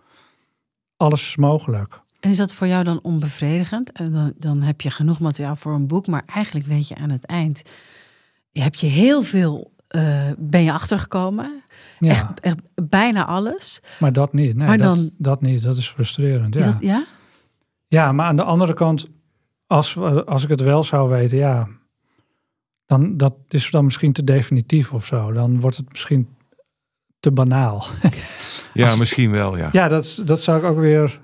Alles 0.98 1.22
is 1.22 1.36
mogelijk. 1.36 2.04
En 2.26 2.32
is 2.32 2.38
dat 2.38 2.54
voor 2.54 2.68
jou 2.68 2.84
dan 2.84 3.00
onbevredigend? 3.02 3.92
En 3.92 4.12
dan, 4.12 4.34
dan 4.38 4.62
heb 4.62 4.82
je 4.82 4.90
genoeg 4.90 5.20
materiaal 5.20 5.56
voor 5.56 5.74
een 5.74 5.88
boek, 5.88 6.08
maar 6.08 6.24
eigenlijk 6.26 6.66
weet 6.66 6.88
je 6.88 6.96
aan 6.96 7.10
het 7.10 7.26
eind, 7.26 7.62
heb 8.52 8.76
je 8.76 8.88
heel 8.88 9.24
veel, 9.24 9.72
uh, 9.96 10.30
ben 10.38 10.64
je 10.64 10.72
achtergekomen. 10.72 11.64
Ja. 12.00 12.10
Echt, 12.10 12.40
echt, 12.40 12.58
bijna 12.76 13.26
alles. 13.26 13.82
Maar 14.00 14.14
dat 14.14 14.34
niet. 14.34 14.56
Nee, 14.56 14.68
maar 14.68 14.78
dat, 14.78 14.96
dan, 14.96 15.12
dat 15.18 15.42
niet. 15.42 15.62
Dat 15.62 15.78
is 15.78 15.90
frustrerend. 15.90 16.54
Ja. 16.54 16.60
Is 16.60 16.66
dat, 16.66 16.78
ja? 16.80 17.06
ja, 17.88 18.12
maar 18.12 18.26
aan 18.26 18.36
de 18.36 18.44
andere 18.44 18.74
kant, 18.74 19.08
als, 19.68 19.98
als 20.26 20.44
ik 20.44 20.50
het 20.50 20.62
wel 20.62 20.84
zou 20.84 21.10
weten, 21.10 21.38
ja, 21.38 21.68
dan 22.86 23.18
dat 23.18 23.36
is 23.48 23.72
dan 23.72 23.86
misschien 23.86 24.14
te 24.14 24.24
definitief 24.24 24.94
of 24.94 25.06
zo. 25.06 25.32
Dan 25.32 25.60
wordt 25.60 25.78
het 25.78 25.92
misschien 25.92 26.30
te 27.20 27.32
banaal. 27.32 27.86
ja, 28.74 28.96
misschien 28.96 29.32
wel, 29.32 29.58
ja. 29.58 29.70
Ja, 29.72 29.88
dat, 29.88 30.22
dat 30.26 30.42
zou 30.42 30.60
ik 30.60 30.64
ook 30.64 30.80
weer 30.80 31.24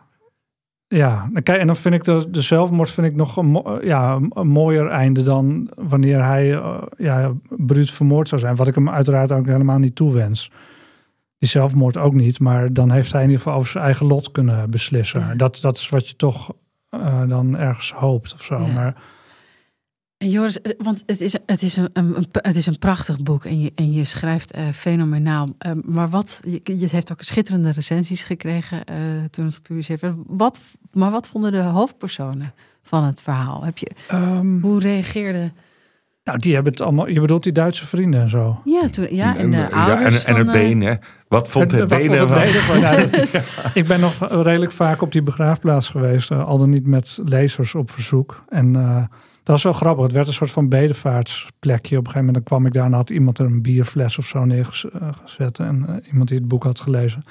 ja, 0.91 1.29
kijk, 1.43 1.59
en 1.59 1.67
dan 1.67 1.75
vind 1.75 1.95
ik 1.95 2.03
de, 2.03 2.27
de 2.29 2.41
zelfmoord 2.41 2.89
vind 2.89 3.07
ik 3.07 3.15
nog 3.15 3.37
een, 3.37 3.63
ja, 3.83 4.19
een 4.29 4.47
mooier 4.47 4.87
einde 4.87 5.23
dan 5.23 5.69
wanneer 5.75 6.23
hij 6.23 6.51
uh, 6.51 6.77
ja, 6.97 7.31
bruut 7.49 7.91
vermoord 7.91 8.27
zou 8.27 8.41
zijn. 8.41 8.55
Wat 8.55 8.67
ik 8.67 8.75
hem 8.75 8.89
uiteraard 8.89 9.31
ook 9.31 9.45
helemaal 9.45 9.77
niet 9.77 9.95
toewens. 9.95 10.51
Die 11.37 11.49
zelfmoord 11.49 11.97
ook 11.97 12.13
niet, 12.13 12.39
maar 12.39 12.73
dan 12.73 12.91
heeft 12.91 13.11
hij 13.11 13.21
in 13.21 13.27
ieder 13.27 13.43
geval 13.43 13.57
over 13.57 13.71
zijn 13.71 13.83
eigen 13.83 14.05
lot 14.05 14.31
kunnen 14.31 14.69
beslissen. 14.69 15.37
Dat, 15.37 15.57
dat 15.61 15.77
is 15.77 15.89
wat 15.89 16.07
je 16.07 16.15
toch 16.15 16.53
uh, 16.91 17.21
dan 17.27 17.57
ergens 17.57 17.93
hoopt 17.93 18.33
of 18.33 18.43
zo. 18.43 18.59
Ja. 18.59 18.73
Maar 18.73 18.95
Joris, 20.29 20.61
eh, 20.61 20.71
want 20.77 21.03
het 21.05 21.21
is, 21.21 21.37
het 21.45 21.61
is, 21.61 21.77
een, 21.77 21.89
een, 21.93 22.25
het 22.31 22.55
is 22.55 22.65
een 22.65 22.77
prachtig 22.77 23.23
boek 23.23 23.45
en 23.45 23.61
je, 23.61 23.71
en 23.75 23.91
je 23.91 24.03
schrijft 24.03 24.55
uh, 24.55 24.63
fenomenaal. 24.73 25.47
Uh, 25.65 25.71
maar 25.85 26.09
wat, 26.09 26.39
je, 26.45 26.79
je 26.79 26.87
heeft 26.91 27.11
ook 27.11 27.21
schitterende 27.21 27.71
recensies 27.71 28.23
gekregen 28.23 28.83
uh, 28.91 28.97
toen 29.29 29.45
het 29.45 29.55
gepubliceerd 29.55 29.99
werd. 29.99 30.15
Wat, 30.27 30.59
maar 30.91 31.11
wat 31.11 31.27
vonden 31.27 31.51
de 31.51 31.61
hoofdpersonen 31.61 32.53
van 32.83 33.03
het 33.03 33.21
verhaal? 33.21 33.63
Heb 33.63 33.77
je, 33.77 33.91
um, 34.13 34.61
hoe 34.61 34.79
reageerde... 34.79 35.51
Nou, 36.23 36.39
die 36.39 36.53
hebben 36.53 36.71
het 36.71 36.81
allemaal. 36.81 37.07
Je 37.07 37.21
bedoelt 37.21 37.43
die 37.43 37.51
Duitse 37.51 37.87
vrienden 37.87 38.21
en 38.21 38.29
zo. 38.29 38.61
Ja, 38.65 38.89
toen, 38.89 39.15
ja 39.15 39.37
en 39.37 39.51
de 39.51 39.71
ouders. 39.71 40.21
Ja, 40.21 40.27
en, 40.27 40.35
en 40.35 40.45
het 40.45 40.51
been, 40.51 40.81
hè? 40.81 40.93
Wat 41.27 41.47
vond 41.47 41.71
het 41.71 41.87
been 41.87 42.11
ervan? 42.11 42.81
Nou, 42.81 43.09
ik 43.73 43.87
ben 43.87 43.99
nog 43.99 44.43
redelijk 44.43 44.71
vaak 44.71 45.01
op 45.01 45.11
die 45.11 45.21
begraafplaats 45.21 45.89
geweest, 45.89 46.31
al 46.31 46.57
dan 46.57 46.69
niet 46.69 46.87
met 46.87 47.19
lezers 47.25 47.75
op 47.75 47.91
verzoek. 47.91 48.43
En 48.49 48.75
dat 49.43 49.55
was 49.55 49.63
wel 49.63 49.73
grappig. 49.73 50.03
Het 50.03 50.13
werd 50.13 50.27
een 50.27 50.33
soort 50.33 50.51
van 50.51 50.69
bedevaartsplekje. 50.69 51.97
Op 51.97 52.05
een 52.05 52.11
gegeven 52.11 52.25
moment 52.25 52.33
dan 52.33 52.43
kwam 52.43 52.65
ik 52.65 52.73
daar 52.73 52.85
en 52.85 52.93
had 52.93 53.09
iemand 53.09 53.39
er 53.39 53.45
een 53.45 53.61
bierfles 53.61 54.17
of 54.17 54.27
zo 54.27 54.45
neergezet. 54.45 55.59
En 55.59 55.85
uh, 55.89 56.11
iemand 56.11 56.27
die 56.27 56.37
het 56.37 56.47
boek 56.47 56.63
had 56.63 56.79
gelezen. 56.79 57.23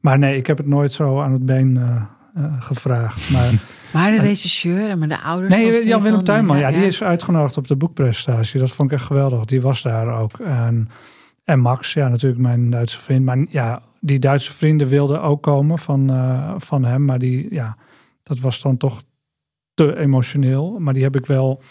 Maar 0.00 0.18
nee, 0.18 0.36
ik 0.36 0.46
heb 0.46 0.56
het 0.56 0.66
nooit 0.66 0.92
zo 0.92 1.20
aan 1.20 1.32
het 1.32 1.46
been 1.46 1.76
uh, 1.76 2.02
uh, 2.36 2.62
gevraagd. 2.62 3.30
Maar, 3.30 3.52
maar 3.92 4.10
de 4.10 4.18
regisseur 4.18 4.88
en 4.88 5.08
de 5.08 5.20
ouders. 5.20 5.54
Nee, 5.54 5.86
Jan-Willem 5.86 6.24
Tuinman. 6.24 6.58
Ja, 6.58 6.68
ja, 6.68 6.78
die 6.78 6.86
is 6.86 7.02
uitgenodigd 7.02 7.56
op 7.56 7.66
de 7.66 7.76
boekpresentatie. 7.76 8.60
Dat 8.60 8.70
vond 8.70 8.90
ik 8.90 8.96
echt 8.96 9.06
geweldig. 9.06 9.44
Die 9.44 9.62
was 9.62 9.82
daar 9.82 10.20
ook. 10.20 10.38
En, 10.38 10.88
en 11.44 11.60
Max, 11.60 11.92
ja, 11.92 12.08
natuurlijk 12.08 12.42
mijn 12.42 12.70
Duitse 12.70 13.00
vriend. 13.00 13.24
Maar 13.24 13.38
ja, 13.48 13.82
die 14.00 14.18
Duitse 14.18 14.52
vrienden 14.52 14.88
wilden 14.88 15.22
ook 15.22 15.42
komen 15.42 15.78
van, 15.78 16.10
van 16.56 16.84
hem. 16.84 17.04
Maar 17.04 17.18
die, 17.18 17.46
ja, 17.50 17.76
dat 18.22 18.40
was 18.40 18.62
dan 18.62 18.76
toch 18.76 19.02
te 19.76 19.96
emotioneel. 19.96 20.78
Maar 20.78 20.94
die 20.94 21.02
heb 21.02 21.16
ik 21.16 21.26
wel. 21.26 21.62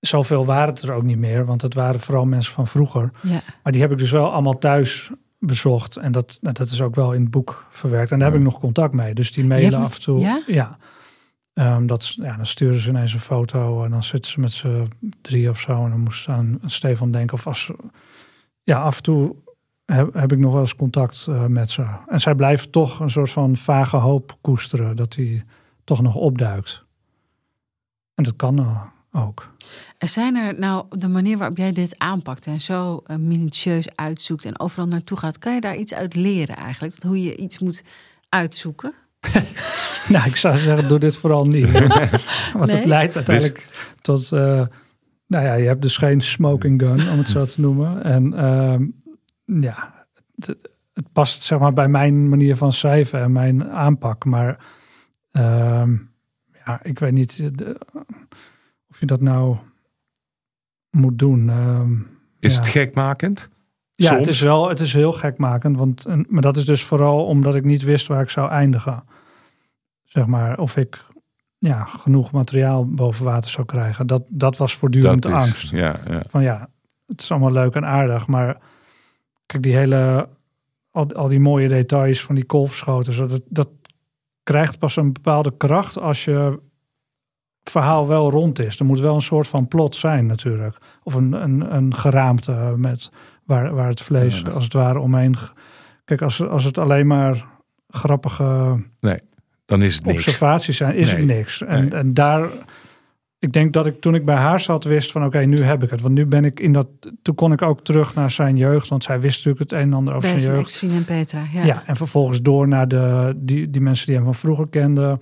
Zoveel 0.00 0.44
waren 0.44 0.74
het 0.74 0.82
er 0.82 0.92
ook 0.92 1.02
niet 1.02 1.18
meer, 1.18 1.44
want 1.44 1.62
het 1.62 1.74
waren 1.74 2.00
vooral 2.00 2.24
mensen 2.24 2.52
van 2.52 2.66
vroeger. 2.66 3.10
Ja. 3.22 3.42
Maar 3.62 3.72
die 3.72 3.80
heb 3.80 3.92
ik 3.92 3.98
dus 3.98 4.10
wel 4.10 4.32
allemaal 4.32 4.58
thuis 4.58 5.10
bezocht. 5.38 5.96
En 5.96 6.12
dat, 6.12 6.38
nou, 6.40 6.54
dat 6.54 6.70
is 6.70 6.80
ook 6.80 6.94
wel 6.94 7.12
in 7.12 7.20
het 7.20 7.30
boek 7.30 7.66
verwerkt. 7.70 8.10
En 8.10 8.18
daar 8.18 8.30
heb 8.30 8.38
ik 8.38 8.44
nog 8.44 8.58
contact 8.58 8.94
mee. 8.94 9.14
Dus 9.14 9.32
die 9.32 9.46
mailen 9.46 9.80
af 9.80 9.94
en 9.94 10.00
toe. 10.00 10.20
Ja. 10.20 10.42
ja. 10.46 10.78
Um, 11.54 11.86
dat, 11.86 12.14
ja, 12.14 12.36
dan 12.36 12.46
sturen 12.46 12.80
ze 12.80 12.88
ineens 12.88 13.12
een 13.12 13.20
foto 13.20 13.84
en 13.84 13.90
dan 13.90 14.02
zitten 14.02 14.30
ze 14.30 14.40
met 14.40 14.52
z'n 14.52 14.88
drie 15.20 15.50
of 15.50 15.60
zo. 15.60 15.84
En 15.84 15.90
dan 15.90 16.00
moest 16.00 16.28
aan 16.28 16.58
Stefan 16.66 17.10
denken. 17.10 17.36
Of 17.36 17.46
als 17.46 17.70
ja, 18.62 18.80
af 18.80 18.96
en 18.96 19.02
toe 19.02 19.36
heb, 19.84 20.14
heb 20.14 20.32
ik 20.32 20.38
nog 20.38 20.52
wel 20.52 20.60
eens 20.60 20.76
contact 20.76 21.26
uh, 21.28 21.46
met 21.46 21.70
ze. 21.70 21.84
En 22.08 22.20
zij 22.20 22.34
blijft 22.34 22.72
toch 22.72 23.00
een 23.00 23.10
soort 23.10 23.30
van 23.30 23.56
vage 23.56 23.96
hoop 23.96 24.36
koesteren 24.40 24.96
dat 24.96 25.14
hij 25.14 25.44
toch 25.84 26.02
nog 26.02 26.14
opduikt. 26.14 26.84
En 28.14 28.24
dat 28.24 28.36
kan 28.36 28.60
uh, 28.60 28.84
ook. 29.12 29.54
En 29.98 30.08
zijn 30.08 30.36
er 30.36 30.58
nou 30.58 30.84
de 30.90 31.08
manier 31.08 31.38
waarop 31.38 31.56
jij 31.56 31.72
dit 31.72 31.98
aanpakt 31.98 32.46
en 32.46 32.60
zo 32.60 33.02
uh, 33.06 33.16
minutieus 33.16 33.88
uitzoekt 33.94 34.44
en 34.44 34.60
overal 34.60 34.86
naartoe 34.86 35.18
gaat, 35.18 35.38
kan 35.38 35.54
je 35.54 35.60
daar 35.60 35.76
iets 35.76 35.94
uit 35.94 36.14
leren 36.14 36.56
eigenlijk? 36.56 37.02
hoe 37.02 37.22
je 37.22 37.36
iets 37.36 37.58
moet 37.58 37.84
uitzoeken? 38.28 38.94
nou, 40.08 40.26
ik 40.26 40.36
zou 40.36 40.58
zeggen, 40.58 40.88
doe 40.88 40.98
dit 40.98 41.16
vooral 41.16 41.46
niet. 41.46 41.70
Want 42.52 42.72
het 42.72 42.84
leidt 42.84 43.16
uiteindelijk 43.16 43.68
tot. 44.00 44.30
Uh, 44.32 44.62
nou 45.26 45.44
ja, 45.44 45.54
je 45.54 45.66
hebt 45.66 45.82
dus 45.82 45.96
geen 45.96 46.20
smoking 46.20 46.82
gun, 46.82 47.10
om 47.10 47.18
het 47.18 47.28
zo 47.28 47.44
te 47.44 47.60
noemen. 47.60 48.02
En 48.02 48.32
uh, 48.32 49.60
ja, 49.62 50.06
het, 50.36 50.56
het, 50.92 51.12
past 51.12 51.42
zeg 51.42 51.58
maar 51.58 51.72
bij 51.72 51.88
mijn 51.88 52.28
manier 52.28 52.56
van 52.56 52.72
schrijven 52.72 53.20
en 53.20 53.32
mijn 53.32 53.70
aanpak. 53.70 54.24
Maar 54.24 54.58
Ehm, 55.34 55.96
ja, 56.66 56.82
ik 56.82 56.98
weet 56.98 57.12
niet 57.12 57.38
eh, 57.38 57.70
of 58.90 59.00
je 59.00 59.06
dat 59.06 59.20
nou 59.20 59.56
moet 60.90 61.18
doen. 61.18 61.50
Ehm, 61.50 61.92
is 62.40 62.52
ja. 62.52 62.58
het 62.58 62.66
gekmakend? 62.66 63.48
Ja, 63.94 64.16
het 64.16 64.26
is 64.26 64.40
wel, 64.40 64.68
het 64.68 64.80
is 64.80 64.92
heel 64.92 65.12
gekmakend. 65.12 65.76
Want, 65.76 66.04
maar 66.30 66.42
dat 66.42 66.56
is 66.56 66.64
dus 66.64 66.84
vooral 66.84 67.26
omdat 67.26 67.54
ik 67.54 67.64
niet 67.64 67.82
wist 67.82 68.06
waar 68.06 68.22
ik 68.22 68.30
zou 68.30 68.50
eindigen. 68.50 69.04
Zeg 70.04 70.26
maar, 70.26 70.58
of 70.58 70.76
ik 70.76 71.04
ja, 71.58 71.84
genoeg 71.84 72.32
materiaal 72.32 72.86
boven 72.86 73.24
water 73.24 73.50
zou 73.50 73.66
krijgen. 73.66 74.06
Dat, 74.06 74.24
dat 74.28 74.56
was 74.56 74.74
voortdurend 74.74 75.22
dat 75.22 75.32
is, 75.32 75.38
angst. 75.38 75.70
Ja, 75.70 76.00
ja. 76.08 76.22
Van 76.28 76.42
ja, 76.42 76.68
het 77.06 77.22
is 77.22 77.30
allemaal 77.30 77.52
leuk 77.52 77.74
en 77.74 77.86
aardig. 77.86 78.26
Maar 78.26 78.58
kijk, 79.46 79.62
die 79.62 79.76
hele, 79.76 80.28
al, 80.90 81.12
al 81.12 81.28
die 81.28 81.40
mooie 81.40 81.68
details 81.68 82.22
van 82.22 82.34
die 82.34 82.44
kolfschoten. 82.44 83.28
Dat, 83.28 83.42
dat, 83.48 83.68
krijgt 84.44 84.78
pas 84.78 84.96
een 84.96 85.12
bepaalde 85.12 85.56
kracht 85.56 85.98
als 85.98 86.24
je 86.24 86.60
verhaal 87.62 88.08
wel 88.08 88.30
rond 88.30 88.58
is. 88.58 88.78
Er 88.78 88.84
moet 88.84 89.00
wel 89.00 89.14
een 89.14 89.22
soort 89.22 89.46
van 89.46 89.68
plot 89.68 89.96
zijn 89.96 90.26
natuurlijk. 90.26 90.76
Of 91.02 91.14
een, 91.14 91.32
een, 91.32 91.74
een 91.74 91.94
geraamte 91.94 92.74
met 92.76 93.10
waar, 93.44 93.74
waar 93.74 93.88
het 93.88 94.00
vlees 94.00 94.46
als 94.46 94.64
het 94.64 94.72
ware 94.72 94.98
omheen... 94.98 95.36
Kijk, 96.04 96.22
als, 96.22 96.42
als 96.42 96.64
het 96.64 96.78
alleen 96.78 97.06
maar 97.06 97.46
grappige 97.88 98.80
nee, 99.00 99.18
dan 99.64 99.82
is 99.82 99.94
het 99.94 100.06
observaties 100.06 100.76
zijn, 100.76 100.94
is 100.94 101.10
het 101.10 101.24
niks. 101.24 101.62
En, 101.62 101.92
en 101.92 102.14
daar 102.14 102.48
ik 103.44 103.52
denk 103.52 103.72
dat 103.72 103.86
ik 103.86 104.00
toen 104.00 104.14
ik 104.14 104.24
bij 104.24 104.36
haar 104.36 104.60
zat 104.60 104.84
wist 104.84 105.12
van 105.12 105.24
oké, 105.24 105.38
nu 105.38 105.62
heb 105.62 105.82
ik 105.82 105.90
het. 105.90 106.00
Want 106.00 106.14
nu 106.14 106.26
ben 106.26 106.44
ik 106.44 106.60
in 106.60 106.72
dat, 106.72 106.86
toen 107.22 107.34
kon 107.34 107.52
ik 107.52 107.62
ook 107.62 107.84
terug 107.84 108.14
naar 108.14 108.30
zijn 108.30 108.56
jeugd, 108.56 108.88
want 108.88 109.04
zij 109.04 109.20
wist 109.20 109.36
natuurlijk 109.36 109.70
het 109.70 109.80
een 109.80 109.86
en 109.86 109.94
ander 109.94 110.14
over 110.14 110.28
zijn 110.28 110.40
jeugd. 110.40 110.66
ex-vriendin 110.66 111.04
Petra. 111.04 111.46
Ja. 111.52 111.64
Ja. 111.64 111.82
en 111.86 111.96
vervolgens 111.96 112.42
door 112.42 112.68
naar 112.68 112.88
de, 112.88 113.32
die, 113.36 113.70
die 113.70 113.82
mensen 113.82 114.06
die 114.06 114.14
hem 114.14 114.24
van 114.24 114.34
vroeger 114.34 114.68
kenden. 114.68 115.20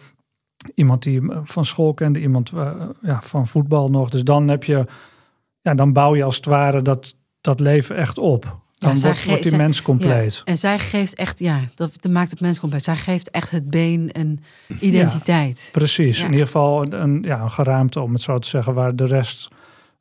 Iemand 0.75 1.03
die 1.03 1.21
hem 1.21 1.47
van 1.47 1.65
school 1.65 1.95
kende, 1.95 2.21
iemand 2.21 2.53
eh, 2.53 2.71
ja, 3.01 3.23
van 3.23 3.47
voetbal 3.47 3.91
nog. 3.91 4.11
Dus 4.11 4.25
dan 4.25 4.49
heb 4.49 4.65
je, 4.65 4.85
ja, 5.61 5.75
dan 5.75 5.93
bouw 5.93 6.15
je 6.15 6.25
als 6.25 6.37
het 6.37 6.47
ware 6.47 6.83
dat, 6.83 7.17
dat 7.41 7.61
leven 7.61 7.97
echt 7.97 8.19
op. 8.19 8.62
Dan 8.83 9.01
wordt, 9.01 9.25
die 9.43 9.49
zij- 9.49 9.59
mens 9.59 9.83
compleet. 9.83 10.35
Ja. 10.35 10.41
En 10.45 10.59
zij 10.59 10.79
geeft 10.79 11.15
echt, 11.15 11.39
ja, 11.39 11.61
dat, 11.75 11.91
dat 12.03 12.13
maakt 12.13 12.31
het 12.31 12.41
mens 12.41 12.61
compleet. 12.61 12.85
Zij 12.85 12.97
geeft 12.97 13.31
echt 13.31 13.51
het 13.51 13.71
been 13.71 14.09
een 14.13 14.41
identiteit. 14.81 15.69
Precies, 15.73 16.19
Ja. 16.19 16.25
in 16.25 16.31
ieder 16.31 16.47
geval 16.47 16.83
een, 16.83 17.03
een, 17.03 17.23
ja, 17.23 17.41
een 17.41 17.51
geraamte 17.51 18.01
om 18.01 18.13
het 18.13 18.23
zo 18.23 18.39
te 18.39 18.49
zeggen, 18.49 18.75
waar 18.75 18.97
de 18.97 19.07
rest 19.07 19.49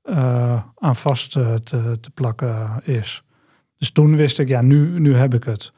eh, 0.04 0.62
aan 0.78 0.96
vast 0.96 1.32
te, 1.32 1.60
te 2.02 2.10
plakken 2.14 2.82
is. 2.84 3.24
Dus 3.78 3.92
toen 3.92 4.16
wist 4.16 4.40
ik, 4.40 4.48
ja, 4.48 4.62
nu, 4.62 5.00
nu 5.00 5.16
heb 5.16 5.34
ik 5.34 5.44
het. 5.44 5.72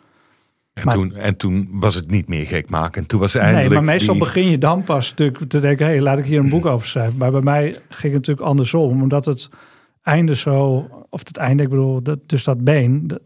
En, 0.73 0.85
Maar- 0.85 0.93
toen, 0.95 1.15
en 1.15 1.37
toen 1.37 1.67
was 1.71 1.95
het 1.95 2.11
niet 2.11 2.27
meer 2.27 2.45
gek 2.45 2.69
maken. 2.69 3.05
Toen 3.05 3.19
was 3.19 3.35
eindelijk 3.35 3.65
nee, 3.69 3.73
maar 3.77 3.83
meestal 3.93 4.13
die- 4.15 4.23
begin 4.23 4.49
je 4.49 4.57
dan 4.57 4.83
pas 4.83 5.09
natuurlijk 5.09 5.49
te 5.49 5.59
denken, 5.59 5.85
hé, 5.85 5.91
hey, 5.91 6.01
laat 6.01 6.17
ik 6.19 6.25
hier 6.25 6.39
een 6.39 6.49
boek 6.49 6.65
over 6.65 6.87
schrijven. 6.87 7.17
Maar 7.17 7.31
bij 7.31 7.41
mij 7.41 7.63
ging 7.89 8.13
het 8.13 8.13
natuurlijk 8.13 8.47
andersom, 8.47 9.01
omdat 9.01 9.25
het 9.25 9.49
einde 10.03 10.35
zo, 10.35 10.87
of 11.09 11.19
het 11.27 11.37
einde, 11.37 11.63
ik 11.63 11.69
bedoel, 11.69 12.01
dat, 12.03 12.19
dus 12.25 12.43
dat 12.43 12.63
been, 12.63 13.07
dat- 13.07 13.21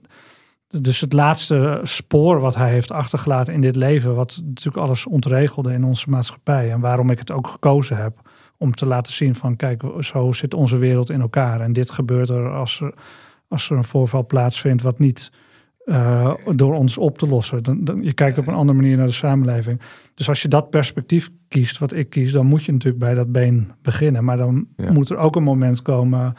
dus 0.82 1.02
het 1.02 1.14
laatste 1.14 1.80
spoor 1.84 2.40
wat 2.40 2.56
hij 2.56 2.70
heeft 2.70 2.92
achtergelaten 2.92 3.54
in 3.54 3.62
dit 3.62 3.76
leven, 3.76 4.16
wat 4.16 4.42
natuurlijk 4.46 4.78
alles 4.86 5.06
ontregelde 5.06 5.74
in 5.74 5.84
onze 5.84 6.10
maatschappij. 6.10 6.72
En 6.72 6.80
waarom 6.80 7.10
ik 7.10 7.20
het 7.20 7.32
ook 7.32 7.48
gekozen 7.48 7.98
heb, 7.98 8.30
om 8.58 8.74
te 8.74 8.86
laten 8.86 9.14
zien 9.14 9.36
van, 9.36 9.56
kijk, 9.56 9.84
zo 10.00 10.32
zit 10.32 10.54
onze 10.54 10.78
wereld 10.78 11.10
in 11.10 11.22
elkaar. 11.22 11.62
En 11.62 11.74
dit 11.74 11.90
gebeurt 11.92 12.30
er 12.30 12.50
als 12.52 12.80
er, 12.82 12.94
als 13.48 13.70
er 13.70 13.78
een 13.78 13.84
voorval 13.84 14.26
plaatsvindt 14.26 14.82
wat 14.82 15.00
niet 15.00 15.32
eh, 15.86 16.34
door 16.56 16.74
ons 16.76 16.98
op 16.98 17.18
te 17.18 17.28
lossen. 17.28 17.64
Dan, 17.64 17.84
dan, 17.84 18.04
je 18.04 18.14
kijkt 18.14 18.38
op 18.38 18.48
een 18.48 18.54
andere 18.54 18.78
manier 18.78 18.98
naar 18.98 19.06
de 19.08 19.12
samenleving. 19.12 19.82
Dus 20.16 20.30
als 20.30 20.42
je 20.42 20.48
dat 20.48 20.70
perspectief 20.70 21.30
kiest, 21.48 21.78
wat 21.78 21.94
ik 21.94 22.10
kies, 22.10 22.32
dan 22.32 22.46
moet 22.46 22.64
je 22.64 22.72
natuurlijk 22.72 23.04
bij 23.04 23.14
dat 23.14 23.32
been 23.32 23.72
beginnen. 23.82 24.24
Maar 24.24 24.38
dan 24.38 24.68
Ja. 24.78 24.92
moet 24.92 25.10
er 25.10 25.18
ook 25.18 25.36
een 25.36 25.44
moment 25.44 25.82
komen 25.82 26.34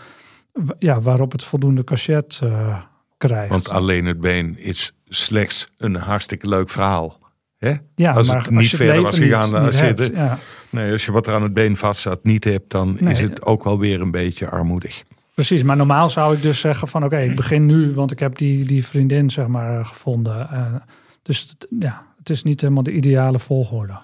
ja, 0.79 1.01
waarop 1.01 1.33
het 1.33 1.45
voldoende 1.45 1.85
cachet 1.85 2.39
eh, 2.43 2.83
krijgt. 3.19 3.51
Want 3.51 3.69
alleen 3.69 4.05
het 4.05 4.21
been 4.21 4.59
is 4.59 4.93
slechts 5.09 5.67
een 5.79 5.95
hartstikke 5.95 6.49
leuk 6.49 6.71
verhaal. 6.71 7.19
Hè? 7.59 7.73
ja, 7.95 8.13
als 8.13 8.29
maar 8.29 8.43
het 8.43 8.51
niet 8.51 8.71
je 8.71 8.77
verder 8.77 8.95
leven 8.95 9.11
was 9.11 9.19
gegaan, 9.19 9.45
niet- 9.49 9.55
als 9.55 9.65
niet 9.71 9.75
je 9.81 9.85
hebt, 9.85 9.99
de- 9.99 10.11
ja. 10.15 10.39
Nee, 10.71 10.93
als 10.93 11.05
je 11.05 11.13
wat 11.13 11.27
er 11.27 11.35
aan 11.35 11.43
het 11.43 11.55
been 11.55 11.77
vast 11.77 12.01
zat 12.01 12.25
niet 12.25 12.45
hebt, 12.45 12.71
dan 12.71 12.97
Nee. 13.01 13.13
is 13.13 13.21
het 13.21 13.43
ook 13.45 13.65
wel 13.65 13.79
weer 13.79 14.01
een 14.01 14.11
beetje 14.11 14.49
armoedig. 14.51 15.05
Precies, 15.35 15.63
maar 15.63 15.77
normaal 15.77 16.09
zou 16.09 16.35
ik 16.35 16.43
dus 16.43 16.61
zeggen 16.61 16.89
van 16.89 17.05
oké, 17.05 17.19
ik 17.19 17.37
begin 17.37 17.67
nu, 17.67 17.93
want 17.95 18.11
ik 18.11 18.19
heb 18.19 18.39
die, 18.39 18.65
die 18.65 18.87
vriendin 18.87 19.31
zeg 19.31 19.47
maar 19.47 19.85
gevonden. 19.85 20.51
Eh, 20.51 20.75
dus 21.23 21.57
ja, 21.79 22.07
het 22.19 22.31
is 22.31 22.43
niet 22.43 22.61
helemaal 22.61 22.83
de 22.83 22.93
ideale 22.93 23.39
volgorde. 23.39 23.99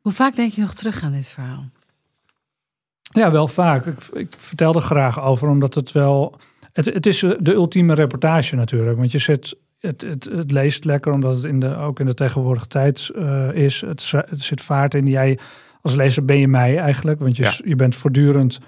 Hoe 0.00 0.12
vaak 0.12 0.36
denk 0.36 0.52
je 0.52 0.60
nog 0.60 0.74
terug 0.74 1.02
aan 1.02 1.12
dit 1.12 1.28
verhaal? 1.28 1.68
Ja, 3.16 3.30
wel 3.30 3.48
vaak. 3.48 3.86
Ik, 3.86 3.98
ik 4.12 4.28
vertel 4.36 4.74
er 4.74 4.80
graag 4.80 5.20
over, 5.22 5.48
omdat 5.48 5.74
het 5.74 5.92
wel. 5.92 6.34
Het, 6.72 6.84
het 6.86 7.06
is 7.06 7.18
de 7.20 7.52
ultieme 7.52 7.94
reportage 7.94 8.56
natuurlijk. 8.56 8.98
Want 8.98 9.12
je 9.12 9.18
zit. 9.18 9.56
Het, 9.80 10.00
het, 10.02 10.24
het 10.24 10.50
leest 10.50 10.84
lekker, 10.84 11.12
omdat 11.12 11.34
het 11.34 11.44
in 11.44 11.60
de, 11.60 11.76
ook 11.76 12.00
in 12.00 12.06
de 12.06 12.14
tegenwoordige 12.14 12.66
tijd 12.66 13.10
eh, 13.14 13.52
is. 13.52 13.80
Het, 13.80 14.12
zit 14.30 14.60
vaart 14.60 14.94
in. 14.94 15.06
Jij 15.06 15.38
als 15.82 15.94
lezer 15.94 16.24
ben 16.24 16.36
je 16.38 16.48
mij 16.48 16.78
eigenlijk. 16.78 17.18
Want 17.18 17.36
je, 17.36 17.42
Ja. 17.42 17.52
je 17.64 17.76
bent 17.76 17.96
voortdurend 17.96 18.58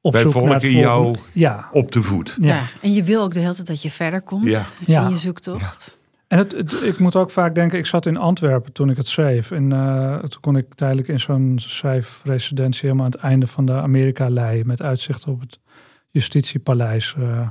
op 0.00 0.12
Wij 0.12 0.22
zoek 0.22 0.34
naar 0.34 0.42
het 0.42 0.62
volgen 0.62 0.78
jou 0.78 1.02
volgende. 1.02 1.28
Ja, 1.32 1.68
op 1.72 1.92
de 1.92 2.02
voet. 2.02 2.36
Ja. 2.40 2.54
ja. 2.54 2.66
En 2.80 2.92
je 2.92 3.02
wil 3.02 3.22
ook 3.22 3.32
de 3.34 3.40
hele 3.40 3.54
tijd 3.54 3.66
dat 3.66 3.82
je 3.82 3.90
verder 3.90 4.22
komt 4.22 4.44
Ja. 4.44 4.62
Ja. 4.86 5.04
in 5.04 5.10
je 5.10 5.16
zoektocht. 5.16 5.99
En 6.30 6.38
het, 6.38 6.72
ik 6.82 6.98
moet 6.98 7.16
ook 7.16 7.30
vaak 7.30 7.54
denken, 7.54 7.78
ik 7.78 7.86
zat 7.86 8.06
in 8.06 8.16
Antwerpen 8.16 8.72
toen 8.72 8.90
ik 8.90 8.96
het 8.96 9.08
schreef. 9.08 9.50
En 9.50 9.72
eh, 9.72 10.18
toen 10.18 10.40
kon 10.40 10.56
ik 10.56 10.74
tijdelijk 10.74 11.08
in 11.08 11.20
zo'n 11.20 11.58
schrijfresidentie 11.58 12.82
helemaal 12.82 13.04
aan 13.04 13.10
het 13.10 13.20
einde 13.20 13.46
van 13.46 13.64
de 13.64 13.72
Amerika-lei. 13.72 14.64
Met 14.64 14.82
uitzicht 14.82 15.26
op 15.26 15.40
het 15.40 15.60
justitiepaleis. 16.10 17.14
eh. 17.18 17.48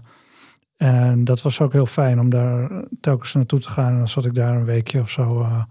en 0.78 1.24
dat 1.24 1.42
was 1.42 1.62
ook 1.62 1.72
heel 1.72 1.86
fijn 1.86 2.20
om 2.20 2.30
daar 2.30 2.84
telkens 3.02 3.34
naartoe 3.34 3.60
te 3.60 3.70
gaan. 3.70 3.92
En 3.92 3.98
dan 3.98 4.08
zat 4.08 4.26
ik 4.26 4.34
daar 4.34 4.56
een 4.56 4.66
weekje 4.66 5.00
of 5.00 5.10
zo 5.10 5.42
eh, 5.42 5.64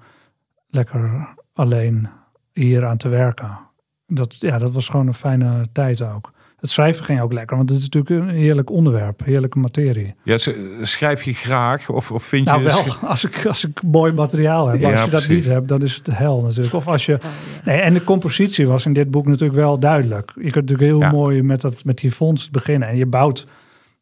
lekker 0.70 1.28
alleen 1.52 2.09
hier 2.52 2.86
aan 2.86 2.96
te 2.96 3.09
werken. 3.09 3.59
Dat, 4.06 4.36
ja, 4.40 4.59
dat 4.59 4.72
was 4.72 4.88
gewoon 4.88 5.06
een 5.06 5.14
fijne 5.14 5.68
tijd 5.72 6.02
ook. 6.02 6.32
Het 6.61 6.70
schrijven 6.70 7.04
ging 7.04 7.20
ook 7.20 7.32
lekker, 7.32 7.56
want 7.56 7.68
het 7.68 7.78
is 7.78 7.88
natuurlijk 7.88 8.28
een 8.28 8.34
heerlijk 8.36 8.70
onderwerp, 8.70 9.24
heerlijke 9.24 9.59
materie. 9.59 10.14
Ja, 10.24 10.38
schrijf 10.82 11.22
je 11.22 11.34
graag 11.34 11.88
of, 11.90 12.12
of 12.12 12.24
vind 12.24 12.44
je... 12.44 12.50
Nou 12.50 12.64
wel, 12.64 12.84
als 13.11 13.24
ik, 13.24 13.46
als 13.46 13.64
ik 13.64 13.82
mooi 13.82 14.12
materiaal 14.12 14.68
heb. 14.68 14.80
Maar 14.80 14.90
Ja, 14.90 14.96
als 14.96 15.04
je 15.04 15.11
dat 15.11 15.24
precies. 15.24 15.44
niet 15.44 15.52
hebt, 15.54 15.68
dan 15.68 15.82
is 15.82 15.94
het 15.94 16.04
de 16.04 16.12
hel 16.14 16.42
natuurlijk. 16.42 16.74
Of 16.74 16.86
als 16.86 17.06
je, 17.06 17.18
nee, 17.64 17.80
en 17.80 17.94
de 17.94 18.04
compositie 18.04 18.66
was 18.66 18.86
in 18.86 18.92
dit 18.92 19.11
boek 19.11 19.26
natuurlijk 19.26 19.59
wel 19.59 19.78
duidelijk. 19.78 20.32
Je 20.34 20.50
kunt 20.50 20.54
natuurlijk 20.70 20.88
heel 20.90 21.00
Ja. 21.00 21.11
mooi 21.11 21.42
met, 21.42 21.61
dat, 21.61 21.84
met 21.84 21.98
die 21.98 22.14
vondst 22.14 22.50
beginnen. 22.50 22.88
En 22.88 22.96
je 22.96 23.06
bouwt 23.06 23.46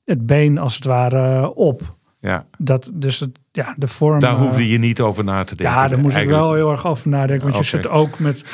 het 0.05 0.27
been 0.27 0.59
als 0.59 0.75
het 0.75 0.85
ware 0.85 1.55
op. 1.55 1.95
Ja, 2.21 2.47
Dat, 2.59 2.91
dus 2.95 3.21
het, 3.21 3.39
ja, 3.53 3.75
de 3.77 3.89
vorm... 3.89 4.21
daar 4.21 4.35
eh, 4.35 4.41
hoefde 4.41 4.69
je 4.69 4.79
niet 4.79 5.01
over 5.01 5.25
na 5.25 5.45
te 5.45 5.57
denken. 5.57 5.77
ja, 5.77 5.89
daar 5.89 5.99
moest 5.99 6.17
ik 6.17 6.29
wel 6.29 6.55
heel 6.55 6.71
erg 6.71 6.87
over 6.87 7.09
nadenken. 7.09 7.51
Want 7.51 7.57
je 7.57 7.77
zit 7.77 7.89
ook 7.89 8.19
met... 8.19 8.45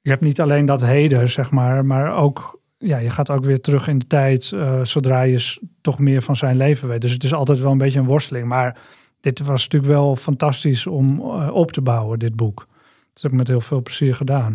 Je 0.00 0.10
hebt 0.10 0.22
niet 0.22 0.40
alleen 0.40 0.66
dat 0.66 0.80
heden, 0.84 1.30
zeg 1.30 1.50
maar. 1.50 1.84
Maar 1.84 2.14
ook... 2.16 2.60
Ja, 2.82 2.98
je 2.98 3.10
gaat 3.10 3.30
ook 3.30 3.44
weer 3.44 3.60
terug 3.60 3.88
in 3.88 3.98
de 3.98 4.06
tijd. 4.06 4.52
eh, 4.52 4.84
zodra 4.84 5.22
je 5.22 5.58
toch 5.80 5.98
meer 5.98 6.22
van 6.22 6.36
zijn 6.36 6.56
leven 6.56 6.88
weet. 6.88 7.00
Dus 7.00 7.12
het 7.12 7.24
is 7.24 7.34
altijd 7.34 7.58
wel 7.58 7.72
een 7.72 7.78
beetje 7.78 7.98
een 7.98 8.06
worsteling. 8.06 8.46
Maar 8.46 8.78
dit 9.20 9.38
was 9.40 9.62
natuurlijk 9.62 9.92
wel 9.92 10.16
fantastisch 10.16 10.86
om 10.86 11.20
eh, 11.20 11.50
op 11.52 11.72
te 11.72 11.80
bouwen, 11.80 12.18
dit 12.18 12.36
boek. 12.36 12.66
Dat 13.12 13.22
heb 13.22 13.32
ik 13.32 13.38
met 13.38 13.48
heel 13.48 13.60
veel 13.60 13.82
plezier 13.82 14.14
gedaan. 14.14 14.52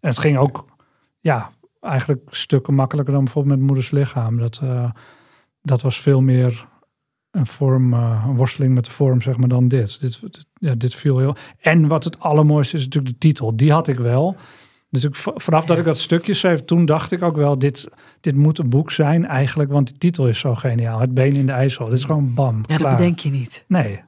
En 0.00 0.08
het 0.08 0.18
ging 0.18 0.38
ook... 0.38 0.64
Ja, 1.20 1.50
eigenlijk 1.80 2.22
stukken 2.30 2.74
makkelijker 2.74 3.14
dan 3.14 3.24
bijvoorbeeld 3.24 3.56
met 3.58 3.66
Moeders 3.66 3.90
Lichaam. 3.90 4.38
Dat, 4.38 4.58
eh, 4.62 4.90
dat 5.62 5.82
was 5.82 6.00
veel 6.00 6.20
meer 6.20 6.66
een 7.30 7.46
vorm, 7.46 7.92
een 7.92 8.36
worsteling 8.36 8.74
met 8.74 8.84
de 8.84 8.90
vorm, 8.90 9.20
zeg 9.22 9.36
maar, 9.36 9.48
dan 9.48 9.68
dit. 9.68 10.00
Dit, 10.00 10.20
dit- 10.20 10.46
ja, 10.54 10.74
dit 10.74 10.94
viel 10.94 11.18
heel. 11.18 11.36
En 11.60 11.86
wat 11.88 12.04
het 12.04 12.20
allermooiste 12.20 12.76
is 12.76 12.84
natuurlijk 12.84 13.12
de 13.12 13.18
titel. 13.28 13.56
Die 13.56 13.72
had 13.72 13.88
ik 13.88 13.98
wel. 13.98 14.36
Dus 15.00 15.04
ik, 15.04 15.14
vanaf 15.34 15.64
dat 15.64 15.78
ik 15.78 15.84
dat 15.84 15.98
stukje 15.98 16.34
schreef, 16.34 16.64
toen 16.64 16.84
dacht 16.84 17.12
ik 17.12 17.22
ook 17.22 17.36
wel, 17.36 17.58
dit, 17.58 17.88
dit 18.20 18.36
moet 18.36 18.58
een 18.58 18.68
boek 18.68 18.90
zijn 18.90 19.26
eigenlijk, 19.26 19.72
want 19.72 19.86
die 19.88 19.98
titel 19.98 20.28
is 20.28 20.38
zo 20.38 20.54
geniaal. 20.54 21.00
Het 21.00 21.14
been 21.14 21.34
in 21.34 21.46
de 21.46 21.52
ijzel. 21.52 21.84
Dit 21.84 21.94
is 21.94 22.04
gewoon 22.04 22.34
bam, 22.34 22.56
Ja, 22.66 22.76
klaar. 22.76 22.88
dat 22.90 22.98
bedenk 22.98 23.18
je 23.18 23.30
niet. 23.30 23.64
Nee, 23.68 24.00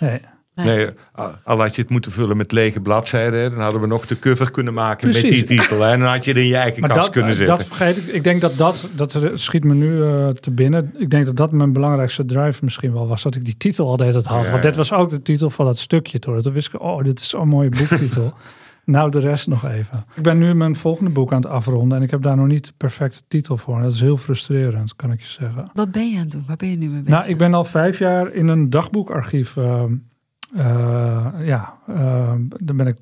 nee. 0.00 0.20
Nee, 0.54 0.88
al- 1.12 1.34
al 1.44 1.60
had 1.60 1.74
je 1.74 1.80
het 1.82 1.90
moeten 1.90 2.12
vullen 2.12 2.36
met 2.36 2.52
lege 2.52 2.80
bladzijden, 2.80 3.50
dan 3.50 3.60
hadden 3.60 3.80
we 3.80 3.86
nog 3.86 4.06
de 4.06 4.18
cover 4.18 4.50
kunnen 4.50 4.74
maken 4.74 5.06
met 5.08 5.20
die 5.20 5.42
titel. 5.44 5.84
En 5.86 6.00
dan 6.00 6.08
had 6.08 6.24
je 6.24 6.30
het 6.30 6.40
in 6.40 6.46
je 6.46 6.56
eigen 6.56 6.80
Maar 6.80 6.88
kast 6.90 7.02
dat, 7.02 7.10
kunnen 7.10 7.30
eh, 7.30 7.36
zetten. 7.36 7.56
dat 7.56 7.66
vergeet 7.66 7.96
ik. 7.96 8.06
Ik 8.06 8.24
denk 8.24 8.40
dat 8.40 8.56
dat, 8.56 8.88
dat 8.94 9.18
schiet 9.34 9.64
me 9.64 9.74
nu 9.74 10.02
eh, 10.02 10.28
te 10.28 10.52
binnen. 10.54 10.94
Ik 10.98 11.10
denk 11.10 11.24
dat 11.26 11.36
dat 11.36 11.52
mijn 11.52 11.72
belangrijkste 11.72 12.24
drive 12.24 12.64
misschien 12.64 12.92
wel 12.92 13.06
was. 13.06 13.22
Dat 13.22 13.34
ik 13.34 13.44
die 13.44 13.56
titel 13.56 13.88
al 13.88 13.96
de 13.96 14.02
hele 14.04 14.14
tijd 14.22 14.34
had. 14.34 14.44
Ja, 14.44 14.50
Want 14.50 14.62
dit 14.62 14.76
was 14.76 14.92
ook 14.92 15.10
de 15.10 15.22
titel 15.22 15.50
van 15.50 15.64
dat 15.66 15.78
stukje. 15.78 16.18
Toch? 16.18 16.42
Toen 16.42 16.52
wist 16.52 16.66
ik, 16.74 16.82
oh, 16.82 17.04
dit 17.04 17.20
is 17.20 17.28
zo'n 17.28 17.48
mooie 17.48 17.68
boektitel. 17.68 18.34
nou, 18.86 19.10
de 19.10 19.18
rest 19.18 19.46
nog 19.46 19.64
even. 19.64 20.04
Ik 20.14 20.22
ben 20.22 20.38
nu 20.38 20.54
mijn 20.54 20.76
volgende 20.76 21.10
boek 21.10 21.32
aan 21.32 21.42
het 21.42 21.50
afronden. 21.50 21.98
En 21.98 22.04
ik 22.04 22.10
heb 22.10 22.22
daar 22.22 22.36
nog 22.36 22.46
niet 22.46 22.64
de 22.64 22.72
perfecte 22.76 23.22
titel 23.28 23.56
voor. 23.56 23.80
Dat 23.80 23.92
is 23.92 24.00
heel 24.00 24.16
frustrerend, 24.16 24.96
kan 24.96 25.12
ik 25.12 25.20
je 25.20 25.28
zeggen. 25.28 25.70
Wat 25.74 25.92
ben 25.92 26.10
je 26.10 26.16
aan 26.16 26.22
het 26.22 26.30
doen? 26.30 26.44
Waar 26.46 26.56
ben 26.56 26.70
je 26.70 26.76
nu 26.76 26.88
mee 26.88 27.02
bezig? 27.02 27.18
Nou, 27.18 27.30
ik 27.30 27.38
ben 27.38 27.54
al 27.54 27.64
vijf 27.64 27.98
jaar 27.98 28.32
in 28.32 28.48
een 28.48 28.70
dagboekarchief. 28.70 29.56
eh, 29.56 29.82
eh, 30.54 31.26
ja, 31.46 31.78
eh, 31.86 32.34
daar 32.58 32.76
ben 32.76 32.86
ik 32.86 32.96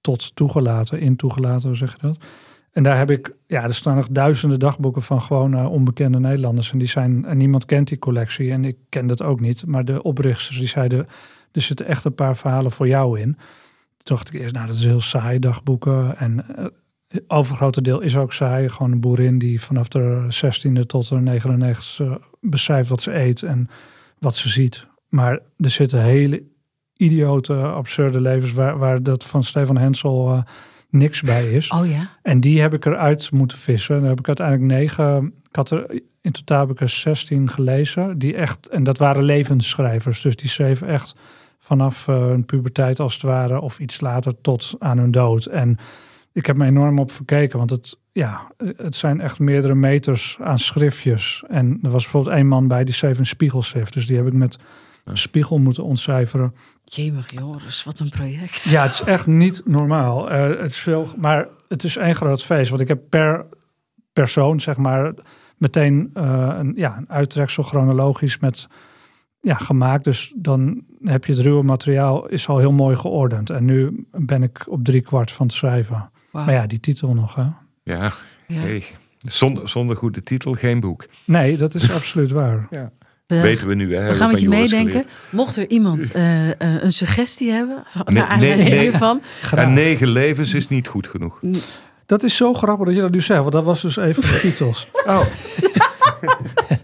tot 0.00 0.36
toegelaten, 0.36 1.00
in 1.00 1.16
toegelaten, 1.16 1.68
hoe 1.68 1.76
zeg 1.76 1.92
je 1.92 1.98
dat? 2.00 2.24
En 2.72 2.82
daar 2.82 2.98
heb 2.98 3.10
ik, 3.10 3.34
ja, 3.46 3.62
er 3.62 3.74
staan 3.74 3.96
nog 3.96 4.08
duizenden 4.08 4.58
dagboeken 4.58 5.02
van 5.02 5.20
gewoon 5.20 5.66
onbekende 5.66 6.20
Nederlanders. 6.20 6.72
En 6.72 6.78
die 6.78 6.88
zijn, 6.88 7.24
en 7.24 7.36
niemand 7.36 7.64
kent 7.64 7.88
die 7.88 7.98
collectie 7.98 8.50
en 8.50 8.64
ik 8.64 8.76
ken 8.88 9.06
dat 9.06 9.22
ook 9.22 9.40
niet. 9.40 9.66
Maar 9.66 9.84
de 9.84 10.02
oprichters 10.02 10.58
die 10.58 10.68
zeiden, 10.68 11.06
er 11.52 11.60
zitten 11.60 11.86
echt 11.86 12.04
een 12.04 12.14
paar 12.14 12.36
verhalen 12.36 12.70
voor 12.70 12.88
jou 12.88 13.20
in. 13.20 13.36
Toen 14.04 14.16
dacht 14.16 14.34
ik 14.34 14.40
eerst, 14.40 14.54
nou, 14.54 14.66
dat 14.66 14.74
is 14.74 14.84
heel 14.84 15.00
saai, 15.00 15.38
dagboeken. 15.38 16.16
En 16.16 16.56
eh, 16.56 16.66
overgrote 17.26 17.82
deel 17.82 18.00
is 18.00 18.16
ook 18.16 18.32
saai. 18.32 18.68
Gewoon 18.68 18.92
een 18.92 19.00
boerin 19.00 19.38
die 19.38 19.60
vanaf 19.60 19.88
de 19.88 20.26
16e 20.28 20.86
tot 20.86 21.08
de 21.08 21.40
99e 21.40 22.22
beschrijft 22.40 22.88
wat 22.88 23.02
ze 23.02 23.14
eet 23.14 23.42
en 23.42 23.68
wat 24.18 24.36
ze 24.36 24.48
ziet. 24.48 24.86
Maar 25.08 25.38
er 25.56 25.70
zitten 25.70 26.02
hele 26.02 26.42
idiote, 26.96 27.54
absurde 27.54 28.20
levens 28.20 28.52
waar, 28.52 28.78
waar 28.78 29.02
dat 29.02 29.24
van 29.24 29.44
Stefan 29.44 29.76
Hensel 29.76 30.32
eh, 30.32 30.42
niks 30.90 31.20
bij 31.20 31.52
is. 31.52 31.70
Oh 31.70 31.88
ja? 31.88 32.10
En 32.22 32.40
die 32.40 32.60
heb 32.60 32.74
ik 32.74 32.84
eruit 32.84 33.30
moeten 33.30 33.58
vissen. 33.58 34.00
Daar 34.00 34.08
heb 34.08 34.18
ik 34.18 34.26
uiteindelijk 34.26 34.66
negen. 34.66 35.34
Ik 35.48 35.56
had 35.56 35.70
er 35.70 36.02
in 36.20 36.32
totaal 36.32 36.60
heb 36.60 36.70
ik 36.70 36.80
er 36.80 36.88
16 36.88 37.50
gelezen. 37.50 38.18
Die 38.18 38.34
echt, 38.34 38.68
en 38.68 38.82
dat 38.84 38.98
waren 38.98 39.22
levensschrijvers. 39.22 40.20
Dus 40.22 40.36
die 40.36 40.48
schreven 40.48 40.86
echt 40.86 41.14
vanaf 41.64 42.08
eh, 42.08 42.18
hun 42.18 42.44
puberteit 42.44 43.00
als 43.00 43.14
het 43.14 43.22
ware, 43.22 43.60
of 43.60 43.78
iets 43.78 44.00
later 44.00 44.40
tot 44.40 44.74
aan 44.78 44.98
hun 44.98 45.10
dood. 45.10 45.46
En 45.46 45.78
ik 46.32 46.46
heb 46.46 46.56
me 46.56 46.66
enorm 46.66 46.98
op 46.98 47.10
verkeken, 47.10 47.58
want 47.58 47.70
het, 47.70 47.98
ja, 48.12 48.52
het 48.76 48.96
zijn 48.96 49.20
echt 49.20 49.38
meerdere 49.38 49.74
meters 49.74 50.36
aan 50.40 50.58
schriftjes. 50.58 51.44
En 51.48 51.78
er 51.82 51.90
was 51.90 52.02
bijvoorbeeld 52.02 52.36
één 52.36 52.46
man 52.46 52.68
bij 52.68 52.84
die 52.84 52.94
zeven 52.94 53.26
spiegels 53.26 53.72
heeft. 53.72 53.92
Dus 53.92 54.06
die 54.06 54.16
heb 54.16 54.26
ik 54.26 54.32
met 54.32 54.58
een 55.04 55.16
spiegel 55.16 55.58
moeten 55.58 55.84
ontcijferen. 55.84 56.54
Jemig 56.84 57.32
Joris, 57.32 57.84
wat 57.84 58.00
een 58.00 58.10
project. 58.10 58.62
Ja, 58.62 58.82
het 58.82 58.92
is 58.92 59.00
echt 59.00 59.26
niet 59.26 59.62
normaal. 59.64 60.30
Eh, 60.30 60.60
het 60.60 60.70
is 60.70 60.78
veel, 60.78 61.08
maar 61.16 61.48
het 61.68 61.84
is 61.84 61.96
één 61.96 62.16
groot 62.16 62.44
feest. 62.44 62.68
Want 62.68 62.80
ik 62.80 62.88
heb 62.88 63.00
per 63.08 63.46
persoon, 64.12 64.60
zeg 64.60 64.76
maar, 64.76 65.14
meteen 65.56 66.10
eh, 66.14 66.54
een, 66.58 66.72
ja, 66.76 66.96
een 66.96 67.10
uittreksel 67.10 67.62
chronologisch 67.62 68.38
met, 68.38 68.68
ja, 69.40 69.54
gemaakt. 69.54 70.04
Dus 70.04 70.32
dan 70.36 70.84
heb 71.04 71.24
je 71.24 71.32
het 71.32 71.40
ruwe 71.40 71.62
materiaal, 71.62 72.26
is 72.28 72.48
al 72.48 72.58
heel 72.58 72.72
mooi 72.72 72.96
geordend. 72.96 73.50
En 73.50 73.64
nu 73.64 74.06
ben 74.12 74.42
ik 74.42 74.64
op 74.68 74.84
drie 74.84 75.00
kwart 75.00 75.30
van 75.30 75.46
het 75.46 75.54
schrijven. 75.54 76.10
Maar 76.30 76.52
ja, 76.52 76.66
die 76.66 76.80
titel 76.80 77.14
nog, 77.14 77.34
hè? 77.34 77.42
Ja, 77.82 78.12
Ja. 78.46 78.60
hey. 78.60 78.84
zonder, 79.18 79.68
zonder 79.68 79.96
goede 79.96 80.22
titel 80.22 80.52
geen 80.52 80.80
boek. 80.80 81.06
Nee, 81.24 81.56
dat 81.56 81.74
is 81.74 81.90
absoluut 81.98 82.30
waar. 82.30 82.68
We, 83.26 83.40
Weten 83.40 83.66
we 83.68 83.74
nu. 83.74 83.94
Hè? 83.96 84.08
we 84.08 84.14
gaan 84.14 84.30
met 84.30 84.40
je 84.40 84.46
van 84.46 84.56
meedenken. 84.58 84.90
geleerd. 84.90 85.08
Mocht 85.30 85.56
er 85.56 85.68
iemand 85.70 86.12
eh, 86.12 86.50
eh, 86.50 86.56
een 86.58 86.92
suggestie 86.92 87.50
hebben, 87.50 87.84
Nee, 88.04 88.14
naar 88.14 88.26
aanleiding 88.26 88.68
nee, 88.68 88.92
Graag. 88.92 89.64
En 89.64 89.72
negen 89.72 90.08
levens 90.08 90.54
is 90.54 90.68
niet 90.68 90.88
goed 90.88 91.06
genoeg. 91.06 91.40
Dat 92.06 92.22
is 92.22 92.36
zo 92.36 92.54
grappig 92.54 92.86
dat 92.86 92.94
je 92.94 93.00
dat 93.00 93.10
nu 93.10 93.20
zegt, 93.20 93.40
want 93.40 93.52
dat 93.52 93.64
was 93.64 93.82
dus 93.82 93.96
even 93.96 94.22
de 94.22 94.38
titels. 94.40 94.88
Oh. 95.06 95.20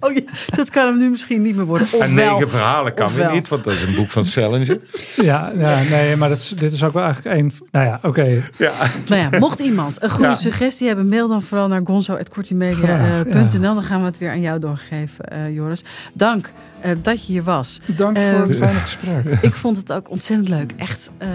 Oh 0.01 0.15
ja, 0.15 0.21
dat 0.57 0.71
kan 0.71 0.87
hem 0.87 0.99
nu 0.99 1.11
misschien 1.11 1.43
niet 1.43 1.57
meer 1.57 1.65
worden. 1.65 1.87
En 2.01 2.15
negen 2.15 2.49
verhalen 2.51 2.95
kan 2.95 3.07
ofwel. 3.07 3.25
weer 3.27 3.35
niet, 3.35 3.49
want 3.49 3.65
dat 3.65 3.73
is 3.73 3.83
een 3.83 3.95
boek 3.95 4.11
van 4.11 4.25
Salinger. 4.25 4.79
Ja, 5.17 5.53
ja 5.59 5.83
nee, 5.83 6.17
maar 6.17 6.29
dat, 6.29 6.53
dit 6.57 6.73
is 6.73 6.85
ook 6.85 6.93
wel 6.93 7.03
eigenlijk 7.03 7.37
één. 7.37 7.53
Nou 7.71 7.87
ja, 7.87 7.99
oké. 8.03 8.43
Ja. 8.57 8.73
Nou 9.09 9.21
ja, 9.31 9.39
mocht 9.39 9.59
iemand 9.61 10.03
een 10.03 10.11
goede 10.11 10.29
Ja. 10.29 10.35
suggestie 10.35 10.87
hebben, 10.87 11.09
mail 11.09 11.29
dan 11.29 11.43
vooral 11.43 11.69
naar 11.69 11.81
gonzo.kortimedia.nl. 11.85 13.75
Dan 13.75 13.83
gaan 13.83 14.01
we 14.01 14.07
het 14.07 14.19
weer 14.19 14.31
aan 14.31 14.41
jou 14.41 14.59
doorgeven, 14.59 15.25
eh, 15.25 15.55
Joris. 15.55 15.85
Dank 16.13 16.53
eh, 16.81 16.91
dat 17.03 17.27
je 17.27 17.33
hier 17.33 17.43
was. 17.43 17.81
Dank 17.87 18.17
Eh, 18.17 18.29
voor 18.29 18.47
het 18.47 18.57
fijne 18.57 18.79
gesprek. 18.79 19.25
Ik 19.41 19.55
vond 19.55 19.77
het 19.77 19.93
ook 19.93 20.11
ontzettend 20.11 20.49
leuk. 20.49 20.73
Echt 20.77 21.11
eh, 21.19 21.29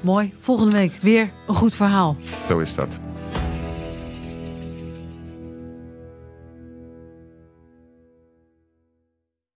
mooi. 0.00 0.32
Volgende 0.40 0.76
week 0.76 0.98
weer 1.00 1.28
een 1.48 1.54
goed 1.54 1.74
verhaal. 1.74 2.16
Zo 2.48 2.58
is 2.58 2.74
dat. 2.74 2.98